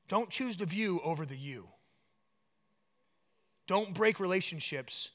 Don't 0.09 0.29
choose 0.29 0.57
the 0.57 0.67
view 0.67 1.01
over 1.05 1.25
the 1.25 1.37
you. 1.37 1.69
Don't 3.69 3.95
break 3.95 4.19
relationships 4.19 5.11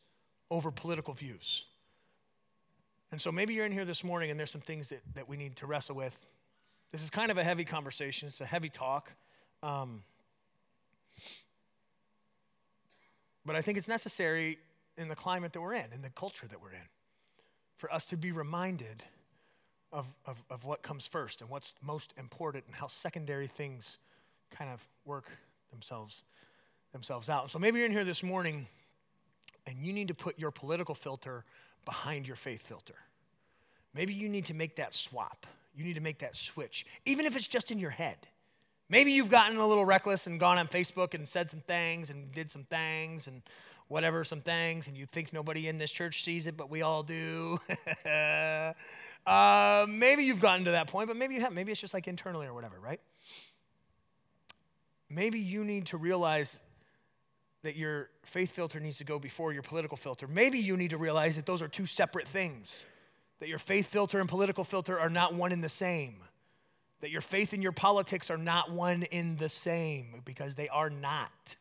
over 0.49 0.71
political 0.71 1.13
views. 1.13 1.65
And 3.11 3.21
so 3.21 3.31
maybe 3.31 3.53
you're 3.53 3.65
in 3.65 3.71
here 3.71 3.85
this 3.85 4.03
morning 4.03 4.31
and 4.31 4.39
there's 4.39 4.51
some 4.51 4.61
things 4.61 4.89
that, 4.89 5.01
that 5.15 5.29
we 5.29 5.37
need 5.37 5.55
to 5.57 5.65
wrestle 5.65 5.95
with. 5.95 6.17
This 6.91 7.03
is 7.03 7.09
kind 7.09 7.31
of 7.31 7.37
a 7.37 7.43
heavy 7.43 7.65
conversation, 7.65 8.27
it's 8.27 8.41
a 8.41 8.45
heavy 8.45 8.69
talk. 8.69 9.11
Um, 9.63 10.03
but 13.45 13.55
I 13.55 13.61
think 13.61 13.77
it's 13.77 13.87
necessary 13.87 14.59
in 14.97 15.07
the 15.07 15.15
climate 15.15 15.53
that 15.53 15.61
we're 15.61 15.73
in, 15.73 15.85
in 15.93 16.01
the 16.01 16.09
culture 16.09 16.47
that 16.47 16.61
we're 16.61 16.71
in, 16.71 16.87
for 17.77 17.91
us 17.93 18.05
to 18.07 18.17
be 18.17 18.31
reminded 18.31 19.03
of, 19.93 20.05
of, 20.25 20.43
of 20.49 20.65
what 20.65 20.81
comes 20.81 21.07
first 21.07 21.41
and 21.41 21.49
what's 21.49 21.73
most 21.81 22.13
important 22.17 22.65
and 22.67 22.75
how 22.75 22.87
secondary 22.87 23.47
things 23.47 23.99
kind 24.51 24.69
of 24.69 24.85
work 25.05 25.25
themselves, 25.71 26.23
themselves 26.91 27.29
out. 27.29 27.49
So 27.49 27.59
maybe 27.59 27.79
you're 27.79 27.85
in 27.85 27.91
here 27.91 28.05
this 28.05 28.23
morning 28.23 28.67
and 29.65 29.81
you 29.81 29.93
need 29.93 30.09
to 30.09 30.13
put 30.13 30.37
your 30.39 30.51
political 30.51 30.95
filter 30.95 31.45
behind 31.87 32.27
your 32.27 32.35
faith 32.35 32.67
filter. 32.67 32.95
Maybe 33.93 34.13
you 34.13 34.27
need 34.27 34.43
to 34.47 34.53
make 34.53 34.75
that 34.75 34.93
swap. 34.93 35.47
You 35.73 35.85
need 35.85 35.93
to 35.93 36.01
make 36.01 36.19
that 36.19 36.35
switch, 36.35 36.85
even 37.05 37.25
if 37.25 37.37
it's 37.37 37.47
just 37.47 37.71
in 37.71 37.79
your 37.79 37.91
head. 37.91 38.17
Maybe 38.89 39.13
you've 39.13 39.29
gotten 39.29 39.55
a 39.57 39.65
little 39.65 39.85
reckless 39.85 40.27
and 40.27 40.37
gone 40.37 40.57
on 40.57 40.67
Facebook 40.67 41.13
and 41.13 41.25
said 41.25 41.49
some 41.49 41.61
things 41.61 42.09
and 42.09 42.29
did 42.33 42.51
some 42.51 42.65
things 42.65 43.27
and 43.27 43.41
whatever, 43.87 44.25
some 44.25 44.41
things, 44.41 44.89
and 44.89 44.97
you 44.97 45.05
think 45.05 45.31
nobody 45.31 45.69
in 45.69 45.77
this 45.77 45.91
church 45.91 46.23
sees 46.23 46.45
it, 46.45 46.57
but 46.57 46.69
we 46.69 46.81
all 46.81 47.03
do. 47.03 47.57
uh, 49.25 49.85
maybe 49.87 50.25
you've 50.25 50.41
gotten 50.41 50.65
to 50.65 50.71
that 50.71 50.87
point, 50.87 51.07
but 51.07 51.15
maybe 51.15 51.35
you 51.35 51.39
haven't. 51.39 51.55
Maybe 51.55 51.71
it's 51.71 51.79
just 51.79 51.93
like 51.93 52.09
internally 52.09 52.47
or 52.47 52.53
whatever, 52.53 52.77
right? 52.81 52.99
Maybe 55.09 55.39
you 55.39 55.63
need 55.63 55.85
to 55.87 55.97
realize 55.97 56.61
that 57.67 57.75
your 57.75 58.07
faith 58.23 58.51
filter 58.51 58.79
needs 58.79 58.97
to 58.97 59.03
go 59.03 59.19
before 59.19 59.51
your 59.51 59.61
political 59.61 59.97
filter. 59.97 60.25
Maybe 60.25 60.57
you 60.57 60.77
need 60.77 60.91
to 60.91 60.97
realize 60.97 61.35
that 61.35 61.45
those 61.45 61.61
are 61.61 61.67
two 61.67 61.85
separate 61.85 62.25
things, 62.25 62.85
that 63.41 63.49
your 63.49 63.59
faith 63.59 63.87
filter 63.87 64.21
and 64.21 64.29
political 64.29 64.63
filter 64.63 64.97
are 64.97 65.09
not 65.09 65.33
one 65.33 65.51
and 65.51 65.61
the 65.61 65.67
same, 65.67 66.15
that 67.01 67.09
your 67.09 67.19
faith 67.19 67.51
and 67.51 67.61
your 67.61 67.73
politics 67.73 68.31
are 68.31 68.37
not 68.37 68.71
one 68.71 69.03
in 69.03 69.35
the 69.35 69.49
same, 69.49 70.21
because 70.23 70.55
they 70.55 70.69
are 70.69 70.89
not. 70.89 71.57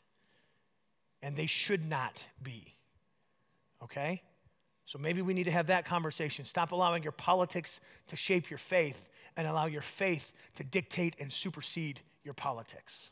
And 1.22 1.34
they 1.34 1.46
should 1.46 1.84
not 1.84 2.24
be. 2.40 2.76
Okay? 3.82 4.22
So 4.84 5.00
maybe 5.00 5.22
we 5.22 5.34
need 5.34 5.44
to 5.44 5.50
have 5.50 5.66
that 5.66 5.86
conversation. 5.86 6.44
Stop 6.44 6.70
allowing 6.70 7.02
your 7.02 7.10
politics 7.10 7.80
to 8.06 8.14
shape 8.14 8.48
your 8.48 8.58
faith 8.58 9.08
and 9.36 9.48
allow 9.48 9.66
your 9.66 9.82
faith 9.82 10.32
to 10.54 10.62
dictate 10.62 11.16
and 11.18 11.32
supersede 11.32 12.00
your 12.22 12.34
politics. 12.34 13.10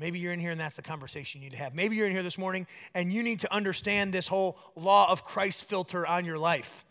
Maybe 0.00 0.18
you're 0.18 0.32
in 0.32 0.40
here 0.40 0.50
and 0.50 0.58
that's 0.58 0.76
the 0.76 0.82
conversation 0.82 1.42
you 1.42 1.50
need 1.50 1.56
to 1.56 1.62
have. 1.62 1.74
Maybe 1.74 1.94
you're 1.94 2.06
in 2.06 2.12
here 2.12 2.22
this 2.22 2.38
morning 2.38 2.66
and 2.94 3.12
you 3.12 3.22
need 3.22 3.40
to 3.40 3.52
understand 3.52 4.14
this 4.14 4.26
whole 4.26 4.58
law 4.74 5.10
of 5.10 5.24
Christ 5.24 5.64
filter 5.64 6.06
on 6.06 6.24
your 6.24 6.38
life. 6.38 6.86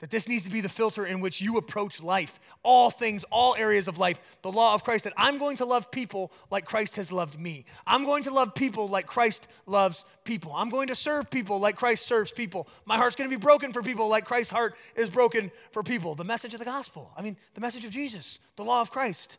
That 0.00 0.10
this 0.10 0.28
needs 0.28 0.44
to 0.44 0.50
be 0.50 0.60
the 0.60 0.68
filter 0.68 1.06
in 1.06 1.20
which 1.20 1.40
you 1.40 1.56
approach 1.56 2.02
life, 2.02 2.40
all 2.62 2.90
things, 2.90 3.24
all 3.30 3.54
areas 3.54 3.88
of 3.88 3.98
life. 3.98 4.20
The 4.42 4.52
law 4.52 4.74
of 4.74 4.84
Christ 4.84 5.04
that 5.04 5.14
I'm 5.16 5.38
going 5.38 5.58
to 5.58 5.64
love 5.64 5.90
people 5.90 6.30
like 6.50 6.66
Christ 6.66 6.96
has 6.96 7.10
loved 7.10 7.40
me. 7.40 7.64
I'm 7.86 8.04
going 8.04 8.24
to 8.24 8.34
love 8.34 8.54
people 8.54 8.88
like 8.88 9.06
Christ 9.06 9.48
loves 9.64 10.04
people. 10.24 10.52
I'm 10.54 10.68
going 10.68 10.88
to 10.88 10.94
serve 10.94 11.30
people 11.30 11.58
like 11.58 11.76
Christ 11.76 12.04
serves 12.04 12.32
people. 12.32 12.68
My 12.84 12.96
heart's 12.96 13.16
going 13.16 13.30
to 13.30 13.34
be 13.34 13.40
broken 13.40 13.72
for 13.72 13.80
people 13.80 14.08
like 14.08 14.24
Christ's 14.24 14.52
heart 14.52 14.74
is 14.94 15.08
broken 15.08 15.50
for 15.70 15.82
people. 15.82 16.16
The 16.16 16.24
message 16.24 16.52
of 16.52 16.58
the 16.58 16.66
gospel. 16.66 17.12
I 17.16 17.22
mean, 17.22 17.36
the 17.54 17.60
message 17.62 17.84
of 17.84 17.92
Jesus, 17.92 18.40
the 18.56 18.64
law 18.64 18.82
of 18.82 18.90
Christ. 18.90 19.38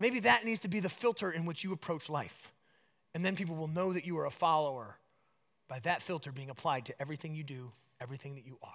Maybe 0.00 0.20
that 0.20 0.44
needs 0.46 0.60
to 0.60 0.68
be 0.68 0.80
the 0.80 0.88
filter 0.88 1.30
in 1.30 1.44
which 1.44 1.62
you 1.62 1.72
approach 1.72 2.08
life. 2.08 2.52
And 3.14 3.24
then 3.24 3.36
people 3.36 3.54
will 3.54 3.68
know 3.68 3.92
that 3.92 4.06
you 4.06 4.18
are 4.18 4.26
a 4.26 4.30
follower 4.30 4.96
by 5.68 5.78
that 5.80 6.02
filter 6.02 6.32
being 6.32 6.50
applied 6.50 6.86
to 6.86 7.00
everything 7.00 7.34
you 7.34 7.44
do, 7.44 7.70
everything 8.00 8.34
that 8.34 8.46
you 8.46 8.58
are. 8.62 8.70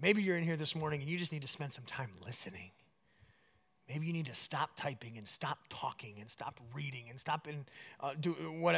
Maybe 0.00 0.22
you're 0.22 0.36
in 0.36 0.44
here 0.44 0.56
this 0.56 0.76
morning 0.76 1.00
and 1.00 1.10
you 1.10 1.18
just 1.18 1.32
need 1.32 1.42
to 1.42 1.48
spend 1.48 1.74
some 1.74 1.84
time 1.84 2.10
listening. 2.24 2.70
Maybe 3.88 4.06
you 4.06 4.12
need 4.12 4.26
to 4.26 4.34
stop 4.34 4.70
typing 4.76 5.16
and 5.16 5.26
stop 5.26 5.60
talking 5.68 6.16
and 6.20 6.30
stop 6.30 6.60
reading 6.74 7.06
and 7.10 7.18
stop 7.18 7.48
in, 7.48 7.64
uh, 8.00 8.12
do, 8.20 8.36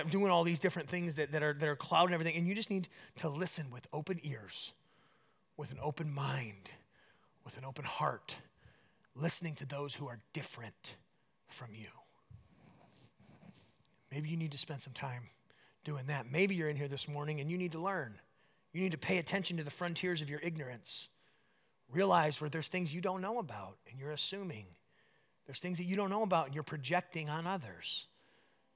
doing 0.08 0.30
all 0.30 0.44
these 0.44 0.60
different 0.60 0.88
things 0.88 1.16
that, 1.16 1.32
that, 1.32 1.42
are, 1.42 1.52
that 1.52 1.68
are 1.68 1.76
clouding 1.76 2.14
everything. 2.14 2.36
And 2.36 2.46
you 2.46 2.54
just 2.54 2.70
need 2.70 2.88
to 3.16 3.28
listen 3.28 3.70
with 3.70 3.86
open 3.92 4.20
ears, 4.22 4.72
with 5.56 5.72
an 5.72 5.78
open 5.82 6.14
mind, 6.14 6.70
with 7.44 7.58
an 7.58 7.64
open 7.64 7.84
heart, 7.84 8.36
listening 9.16 9.56
to 9.56 9.66
those 9.66 9.94
who 9.94 10.06
are 10.06 10.20
different 10.32 10.96
from 11.52 11.68
you. 11.74 11.88
Maybe 14.10 14.28
you 14.28 14.36
need 14.36 14.52
to 14.52 14.58
spend 14.58 14.80
some 14.80 14.92
time 14.92 15.22
doing 15.84 16.06
that. 16.06 16.30
Maybe 16.30 16.54
you're 16.54 16.68
in 16.68 16.76
here 16.76 16.88
this 16.88 17.08
morning 17.08 17.40
and 17.40 17.50
you 17.50 17.56
need 17.56 17.72
to 17.72 17.78
learn. 17.78 18.14
You 18.72 18.80
need 18.80 18.92
to 18.92 18.98
pay 18.98 19.18
attention 19.18 19.56
to 19.56 19.64
the 19.64 19.70
frontiers 19.70 20.22
of 20.22 20.30
your 20.30 20.40
ignorance. 20.40 21.08
Realize 21.92 22.40
where 22.40 22.50
there's 22.50 22.68
things 22.68 22.94
you 22.94 23.00
don't 23.00 23.20
know 23.20 23.38
about 23.38 23.76
and 23.90 23.98
you're 23.98 24.12
assuming. 24.12 24.66
There's 25.46 25.58
things 25.58 25.78
that 25.78 25.84
you 25.84 25.96
don't 25.96 26.10
know 26.10 26.22
about 26.22 26.46
and 26.46 26.54
you're 26.54 26.62
projecting 26.62 27.28
on 27.28 27.46
others. 27.46 28.06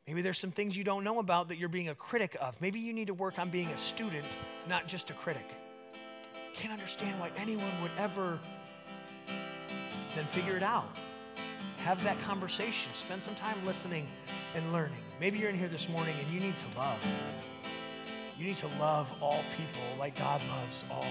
Maybe 0.06 0.20
there's 0.22 0.38
some 0.38 0.50
things 0.50 0.76
you 0.76 0.84
don't 0.84 1.04
know 1.04 1.18
about 1.18 1.48
that 1.48 1.56
you're 1.56 1.68
being 1.68 1.88
a 1.88 1.94
critic 1.94 2.36
of. 2.40 2.60
Maybe 2.60 2.80
you 2.80 2.92
need 2.92 3.06
to 3.06 3.14
work 3.14 3.38
on 3.38 3.48
being 3.48 3.68
a 3.68 3.76
student, 3.76 4.26
not 4.68 4.86
just 4.86 5.10
a 5.10 5.14
critic. 5.14 5.48
Can't 6.54 6.72
understand 6.72 7.18
why 7.18 7.30
anyone 7.36 7.70
would 7.80 7.90
ever 7.98 8.38
then 10.14 10.26
figure 10.26 10.56
it 10.56 10.62
out. 10.62 10.96
Have 11.78 12.02
that 12.04 12.20
conversation. 12.22 12.92
Spend 12.94 13.22
some 13.22 13.34
time 13.34 13.56
listening 13.66 14.06
and 14.54 14.72
learning. 14.72 14.96
Maybe 15.20 15.38
you're 15.38 15.50
in 15.50 15.58
here 15.58 15.68
this 15.68 15.88
morning 15.88 16.14
and 16.18 16.32
you 16.32 16.40
need 16.40 16.54
to 16.56 16.78
love. 16.78 17.06
You 18.38 18.46
need 18.46 18.56
to 18.56 18.68
love 18.80 19.10
all 19.22 19.44
people 19.56 19.82
like 19.98 20.18
God 20.18 20.40
loves 20.48 20.84
all 20.90 21.06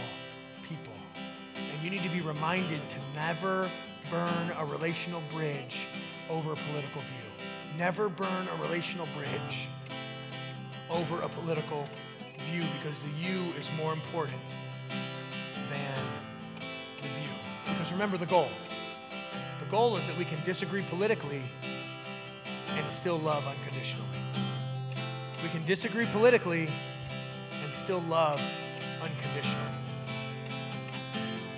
people. 0.68 0.94
And 1.56 1.84
you 1.84 1.90
need 1.90 2.02
to 2.02 2.10
be 2.10 2.22
reminded 2.22 2.82
to 2.90 2.98
never 3.16 3.70
burn 4.10 4.52
a 4.60 4.66
relational 4.66 5.22
bridge 5.32 5.88
over 6.30 6.54
a 6.54 6.56
political 6.56 7.02
view. 7.02 7.48
Never 7.78 8.10
burn 8.10 8.48
a 8.58 8.62
relational 8.62 9.08
bridge 9.16 9.68
over 10.90 11.22
a 11.22 11.30
political 11.30 11.88
view 12.50 12.64
because 12.80 12.98
the 13.00 13.30
you 13.30 13.42
is 13.58 13.70
more 13.78 13.94
important 13.94 14.42
than 15.70 16.06
the 16.98 17.08
view. 17.08 17.30
Because 17.66 17.92
remember 17.92 18.18
the 18.18 18.26
goal 18.26 18.50
goal 19.74 19.98
is 19.98 20.06
that 20.06 20.16
we 20.20 20.26
can 20.26 20.38
disagree 20.44 20.84
politically 20.84 21.42
and 22.78 22.88
still 22.88 23.18
love 23.18 23.44
unconditionally. 23.48 24.06
We 25.42 25.50
can 25.50 25.66
disagree 25.66 26.06
politically 26.06 26.70
and 27.64 27.74
still 27.74 28.02
love 28.02 28.40
unconditionally. 29.02 29.74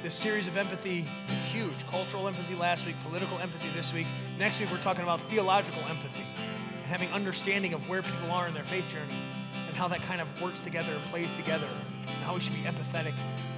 This 0.02 0.14
series 0.14 0.48
of 0.48 0.56
empathy 0.56 1.06
is 1.28 1.44
huge. 1.44 1.74
Cultural 1.92 2.30
empathy 2.30 2.56
last 2.56 2.86
week, 2.86 2.96
political 3.04 3.38
empathy 3.40 3.68
this 3.76 3.94
week. 3.94 4.08
Next 4.40 4.62
week, 4.62 4.72
we're 4.72 4.78
talking 4.78 5.04
about 5.04 5.20
theological 5.24 5.84
empathy 5.90 6.24
and 6.38 6.86
having 6.86 7.10
understanding 7.10 7.74
of 7.74 7.90
where 7.90 8.02
people 8.02 8.32
are 8.32 8.48
in 8.48 8.54
their 8.54 8.64
faith 8.64 8.88
journey 8.90 9.20
and 9.68 9.76
how 9.76 9.90
that 9.90 10.00
kind 10.04 10.22
of 10.22 10.42
works 10.42 10.62
together 10.62 10.94
and 10.94 11.04
plays 11.12 11.34
together 11.34 11.68
and 11.68 12.18
how 12.24 12.36
we 12.36 12.40
should 12.40 12.54
be 12.54 12.62
empathetic 12.62 13.14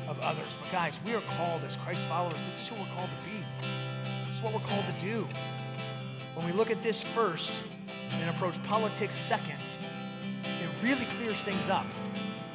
of 0.09 0.19
others. 0.21 0.57
But 0.59 0.71
guys, 0.71 0.99
we 1.05 1.13
are 1.13 1.21
called 1.37 1.61
as 1.63 1.75
Christ 1.75 2.03
followers. 2.05 2.41
This 2.47 2.59
is 2.59 2.67
who 2.67 2.73
we're 2.73 2.89
called 2.95 3.09
to 3.21 3.29
be. 3.29 3.46
Is 4.37 4.43
what 4.43 4.53
we're 4.53 4.59
called 4.59 4.85
to 4.85 5.03
do. 5.03 5.27
When 6.35 6.45
we 6.45 6.51
look 6.51 6.69
at 6.69 6.83
this 6.83 7.01
first 7.01 7.59
and 8.11 8.29
approach 8.29 8.61
politics 8.65 9.15
second, 9.15 9.57
it 10.43 10.69
really 10.83 11.05
clears 11.05 11.37
things 11.37 11.69
up. 11.69 11.87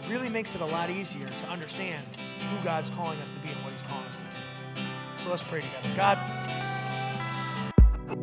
It 0.05 0.09
really 0.09 0.29
makes 0.29 0.55
it 0.55 0.61
a 0.61 0.65
lot 0.65 0.91
easier 0.91 1.27
to 1.27 1.51
understand 1.51 2.05
who 2.39 2.65
God's 2.65 2.89
calling 2.91 3.19
us 3.19 3.33
to 3.33 3.39
be 3.41 3.49
and 3.49 3.59
what 3.65 3.73
He's 3.73 3.83
calling 3.83 4.07
us 4.07 4.17
to 4.17 4.23
do. 4.23 4.83
So 5.25 5.31
let's 5.31 5.43
pray 5.43 5.63
together. 5.63 5.89
God, 5.97 6.19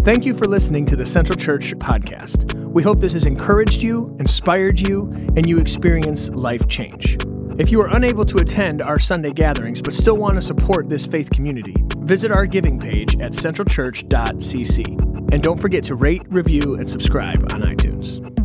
Thank 0.05 0.25
you 0.25 0.33
for 0.33 0.45
listening 0.45 0.85
to 0.85 0.95
the 0.95 1.05
Central 1.05 1.37
Church 1.37 1.75
podcast. 1.79 2.53
We 2.53 2.81
hope 2.81 3.01
this 3.01 3.11
has 3.11 3.25
encouraged 3.25 3.81
you, 3.81 4.15
inspired 4.19 4.79
you, 4.79 5.11
and 5.35 5.45
you 5.49 5.57
experience 5.57 6.29
life 6.29 6.69
change. 6.69 7.17
If 7.59 7.71
you 7.71 7.81
are 7.81 7.93
unable 7.93 8.25
to 8.25 8.37
attend 8.37 8.81
our 8.81 8.99
Sunday 8.99 9.33
gatherings 9.33 9.81
but 9.81 9.93
still 9.93 10.15
want 10.15 10.35
to 10.35 10.41
support 10.41 10.87
this 10.87 11.05
faith 11.05 11.29
community, 11.29 11.75
visit 12.09 12.31
our 12.31 12.47
giving 12.47 12.79
page 12.79 13.19
at 13.19 13.33
centralchurch.cc. 13.33 15.31
And 15.31 15.43
don't 15.43 15.61
forget 15.61 15.83
to 15.83 15.93
rate, 15.93 16.23
review, 16.29 16.73
and 16.73 16.89
subscribe 16.89 17.43
on 17.53 17.61
iTunes. 17.61 18.38